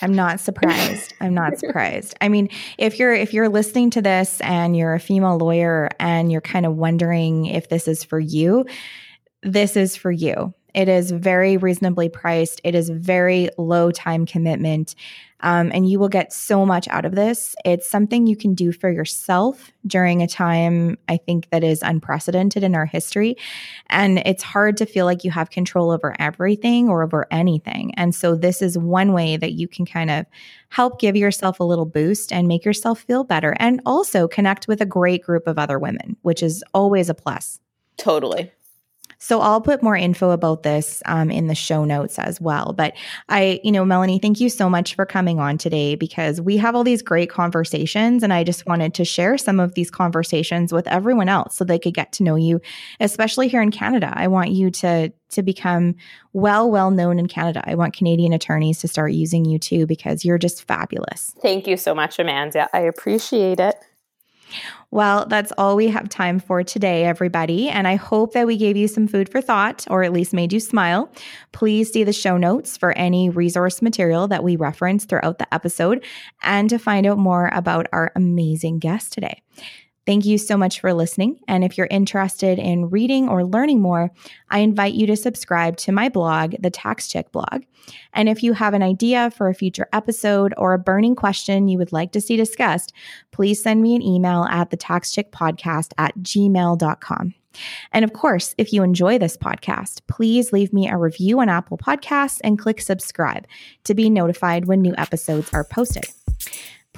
I'm 0.00 0.14
not 0.14 0.40
surprised. 0.40 1.14
I'm 1.20 1.34
not 1.34 1.58
surprised. 1.58 2.14
I 2.20 2.28
mean, 2.28 2.48
if 2.76 2.98
you're 2.98 3.14
if 3.14 3.32
you're 3.32 3.48
listening 3.48 3.90
to 3.90 4.02
this 4.02 4.40
and 4.40 4.76
you're 4.76 4.94
a 4.94 5.00
female 5.00 5.36
lawyer 5.36 5.90
and 5.98 6.30
you're 6.30 6.40
kind 6.40 6.66
of 6.66 6.76
wondering 6.76 7.46
if 7.46 7.68
this 7.68 7.88
is 7.88 8.04
for 8.04 8.20
you, 8.20 8.66
this 9.42 9.76
is 9.76 9.96
for 9.96 10.10
you. 10.10 10.54
It 10.74 10.88
is 10.88 11.10
very 11.10 11.56
reasonably 11.56 12.08
priced. 12.08 12.60
It 12.62 12.74
is 12.74 12.90
very 12.90 13.48
low 13.56 13.90
time 13.90 14.26
commitment. 14.26 14.94
Um, 15.40 15.70
and 15.72 15.88
you 15.88 15.98
will 15.98 16.08
get 16.08 16.32
so 16.32 16.66
much 16.66 16.88
out 16.88 17.04
of 17.04 17.14
this. 17.14 17.54
It's 17.64 17.88
something 17.88 18.26
you 18.26 18.36
can 18.36 18.54
do 18.54 18.72
for 18.72 18.90
yourself 18.90 19.70
during 19.86 20.20
a 20.20 20.26
time 20.26 20.98
I 21.08 21.16
think 21.16 21.48
that 21.50 21.62
is 21.62 21.80
unprecedented 21.82 22.64
in 22.64 22.74
our 22.74 22.86
history. 22.86 23.36
And 23.88 24.18
it's 24.20 24.42
hard 24.42 24.76
to 24.78 24.86
feel 24.86 25.06
like 25.06 25.24
you 25.24 25.30
have 25.30 25.50
control 25.50 25.90
over 25.90 26.14
everything 26.18 26.88
or 26.88 27.02
over 27.02 27.26
anything. 27.30 27.94
And 27.94 28.14
so, 28.14 28.34
this 28.34 28.60
is 28.60 28.76
one 28.76 29.12
way 29.12 29.36
that 29.36 29.52
you 29.52 29.68
can 29.68 29.86
kind 29.86 30.10
of 30.10 30.26
help 30.70 31.00
give 31.00 31.16
yourself 31.16 31.60
a 31.60 31.64
little 31.64 31.86
boost 31.86 32.32
and 32.32 32.48
make 32.48 32.64
yourself 32.64 33.00
feel 33.00 33.24
better 33.24 33.56
and 33.58 33.80
also 33.86 34.26
connect 34.28 34.68
with 34.68 34.80
a 34.80 34.86
great 34.86 35.22
group 35.22 35.46
of 35.46 35.58
other 35.58 35.78
women, 35.78 36.16
which 36.22 36.42
is 36.42 36.64
always 36.74 37.08
a 37.08 37.14
plus. 37.14 37.60
Totally. 37.96 38.50
So 39.18 39.40
I'll 39.40 39.60
put 39.60 39.82
more 39.82 39.96
info 39.96 40.30
about 40.30 40.62
this 40.62 41.02
um, 41.06 41.30
in 41.30 41.48
the 41.48 41.54
show 41.54 41.84
notes 41.84 42.18
as 42.18 42.40
well. 42.40 42.72
But 42.72 42.94
I, 43.28 43.60
you 43.64 43.72
know, 43.72 43.84
Melanie, 43.84 44.20
thank 44.20 44.40
you 44.40 44.48
so 44.48 44.70
much 44.70 44.94
for 44.94 45.04
coming 45.04 45.40
on 45.40 45.58
today 45.58 45.96
because 45.96 46.40
we 46.40 46.56
have 46.58 46.74
all 46.74 46.84
these 46.84 47.02
great 47.02 47.28
conversations. 47.28 48.22
And 48.22 48.32
I 48.32 48.44
just 48.44 48.66
wanted 48.66 48.94
to 48.94 49.04
share 49.04 49.36
some 49.36 49.58
of 49.58 49.74
these 49.74 49.90
conversations 49.90 50.72
with 50.72 50.86
everyone 50.86 51.28
else 51.28 51.56
so 51.56 51.64
they 51.64 51.78
could 51.78 51.94
get 51.94 52.12
to 52.12 52.22
know 52.22 52.36
you, 52.36 52.60
especially 53.00 53.48
here 53.48 53.62
in 53.62 53.70
Canada. 53.70 54.12
I 54.14 54.28
want 54.28 54.50
you 54.50 54.70
to 54.70 55.12
to 55.30 55.42
become 55.42 55.94
well 56.32 56.70
well 56.70 56.90
known 56.90 57.18
in 57.18 57.28
Canada. 57.28 57.62
I 57.66 57.74
want 57.74 57.94
Canadian 57.94 58.32
attorneys 58.32 58.80
to 58.80 58.88
start 58.88 59.12
using 59.12 59.44
you 59.44 59.58
too 59.58 59.86
because 59.86 60.24
you're 60.24 60.38
just 60.38 60.66
fabulous. 60.66 61.34
Thank 61.42 61.66
you 61.66 61.76
so 61.76 61.94
much 61.94 62.18
Amanda. 62.18 62.68
I 62.72 62.80
appreciate 62.80 63.60
it. 63.60 63.76
Well, 64.90 65.26
that's 65.26 65.52
all 65.58 65.76
we 65.76 65.88
have 65.88 66.08
time 66.08 66.38
for 66.38 66.62
today, 66.62 67.04
everybody. 67.04 67.68
And 67.68 67.86
I 67.86 67.96
hope 67.96 68.32
that 68.32 68.46
we 68.46 68.56
gave 68.56 68.76
you 68.76 68.88
some 68.88 69.06
food 69.06 69.28
for 69.28 69.42
thought 69.42 69.86
or 69.90 70.02
at 70.02 70.14
least 70.14 70.32
made 70.32 70.52
you 70.52 70.60
smile. 70.60 71.12
Please 71.52 71.92
see 71.92 72.04
the 72.04 72.12
show 72.12 72.38
notes 72.38 72.78
for 72.78 72.96
any 72.96 73.28
resource 73.28 73.82
material 73.82 74.28
that 74.28 74.42
we 74.42 74.56
reference 74.56 75.04
throughout 75.04 75.38
the 75.38 75.52
episode 75.52 76.04
and 76.42 76.70
to 76.70 76.78
find 76.78 77.06
out 77.06 77.18
more 77.18 77.50
about 77.52 77.86
our 77.92 78.12
amazing 78.16 78.78
guest 78.78 79.12
today. 79.12 79.42
Thank 80.08 80.24
you 80.24 80.38
so 80.38 80.56
much 80.56 80.80
for 80.80 80.94
listening. 80.94 81.38
And 81.48 81.62
if 81.62 81.76
you're 81.76 81.86
interested 81.90 82.58
in 82.58 82.88
reading 82.88 83.28
or 83.28 83.44
learning 83.44 83.82
more, 83.82 84.10
I 84.48 84.60
invite 84.60 84.94
you 84.94 85.06
to 85.06 85.16
subscribe 85.16 85.76
to 85.76 85.92
my 85.92 86.08
blog, 86.08 86.54
the 86.60 86.70
Tax 86.70 87.08
Chick 87.08 87.30
blog. 87.30 87.64
And 88.14 88.26
if 88.26 88.42
you 88.42 88.54
have 88.54 88.72
an 88.72 88.82
idea 88.82 89.30
for 89.30 89.50
a 89.50 89.54
future 89.54 89.86
episode 89.92 90.54
or 90.56 90.72
a 90.72 90.78
burning 90.78 91.14
question 91.14 91.68
you 91.68 91.76
would 91.76 91.92
like 91.92 92.12
to 92.12 92.22
see 92.22 92.38
discussed, 92.38 92.94
please 93.32 93.62
send 93.62 93.82
me 93.82 93.94
an 93.94 94.00
email 94.00 94.44
at 94.44 94.70
the 94.70 94.78
podcast 94.78 95.92
at 95.98 96.16
gmail.com. 96.20 97.34
And 97.92 98.02
of 98.02 98.14
course, 98.14 98.54
if 98.56 98.72
you 98.72 98.82
enjoy 98.82 99.18
this 99.18 99.36
podcast, 99.36 100.00
please 100.06 100.54
leave 100.54 100.72
me 100.72 100.88
a 100.88 100.96
review 100.96 101.38
on 101.40 101.50
Apple 101.50 101.76
Podcasts 101.76 102.40
and 102.42 102.58
click 102.58 102.80
subscribe 102.80 103.46
to 103.84 103.92
be 103.92 104.08
notified 104.08 104.64
when 104.64 104.80
new 104.80 104.94
episodes 104.96 105.50
are 105.52 105.64
posted. 105.64 106.06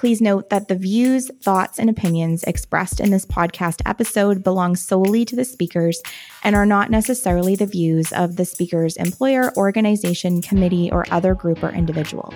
Please 0.01 0.22
note 0.22 0.48
that 0.48 0.68
the 0.68 0.76
views, 0.76 1.30
thoughts, 1.42 1.78
and 1.78 1.90
opinions 1.90 2.42
expressed 2.44 3.01
in 3.01 3.11
this 3.11 3.26
podcast 3.26 3.82
episode 3.84 4.42
belong 4.42 4.74
solely 4.74 5.26
to 5.26 5.36
the 5.36 5.44
speakers 5.44 6.01
and 6.42 6.57
are 6.57 6.64
not 6.64 6.88
necessarily 6.88 7.55
the 7.55 7.66
views 7.66 8.11
of 8.14 8.36
the 8.36 8.46
speaker's 8.46 8.96
employer, 8.96 9.53
organization, 9.59 10.40
committee, 10.40 10.90
or 10.90 11.05
other 11.11 11.34
group 11.34 11.62
or 11.62 11.68
individual. 11.68 12.32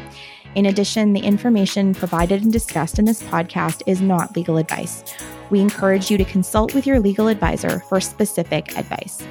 In 0.55 0.67
addition, 0.67 1.15
the 1.15 1.21
information 1.21 1.95
provided 1.95 2.43
and 2.43 2.53
discussed 2.53 2.99
in 2.99 3.07
this 3.07 3.23
podcast 3.23 3.81
is 3.87 4.03
not 4.03 4.37
legal 4.37 4.59
advice. 4.59 5.03
We 5.49 5.61
encourage 5.61 6.11
you 6.11 6.19
to 6.19 6.25
consult 6.27 6.75
with 6.75 6.87
your 6.87 7.01
legal 7.01 7.29
advisor 7.29 7.81
for 7.89 7.99
specific 7.99 8.77
advice. 8.77 9.23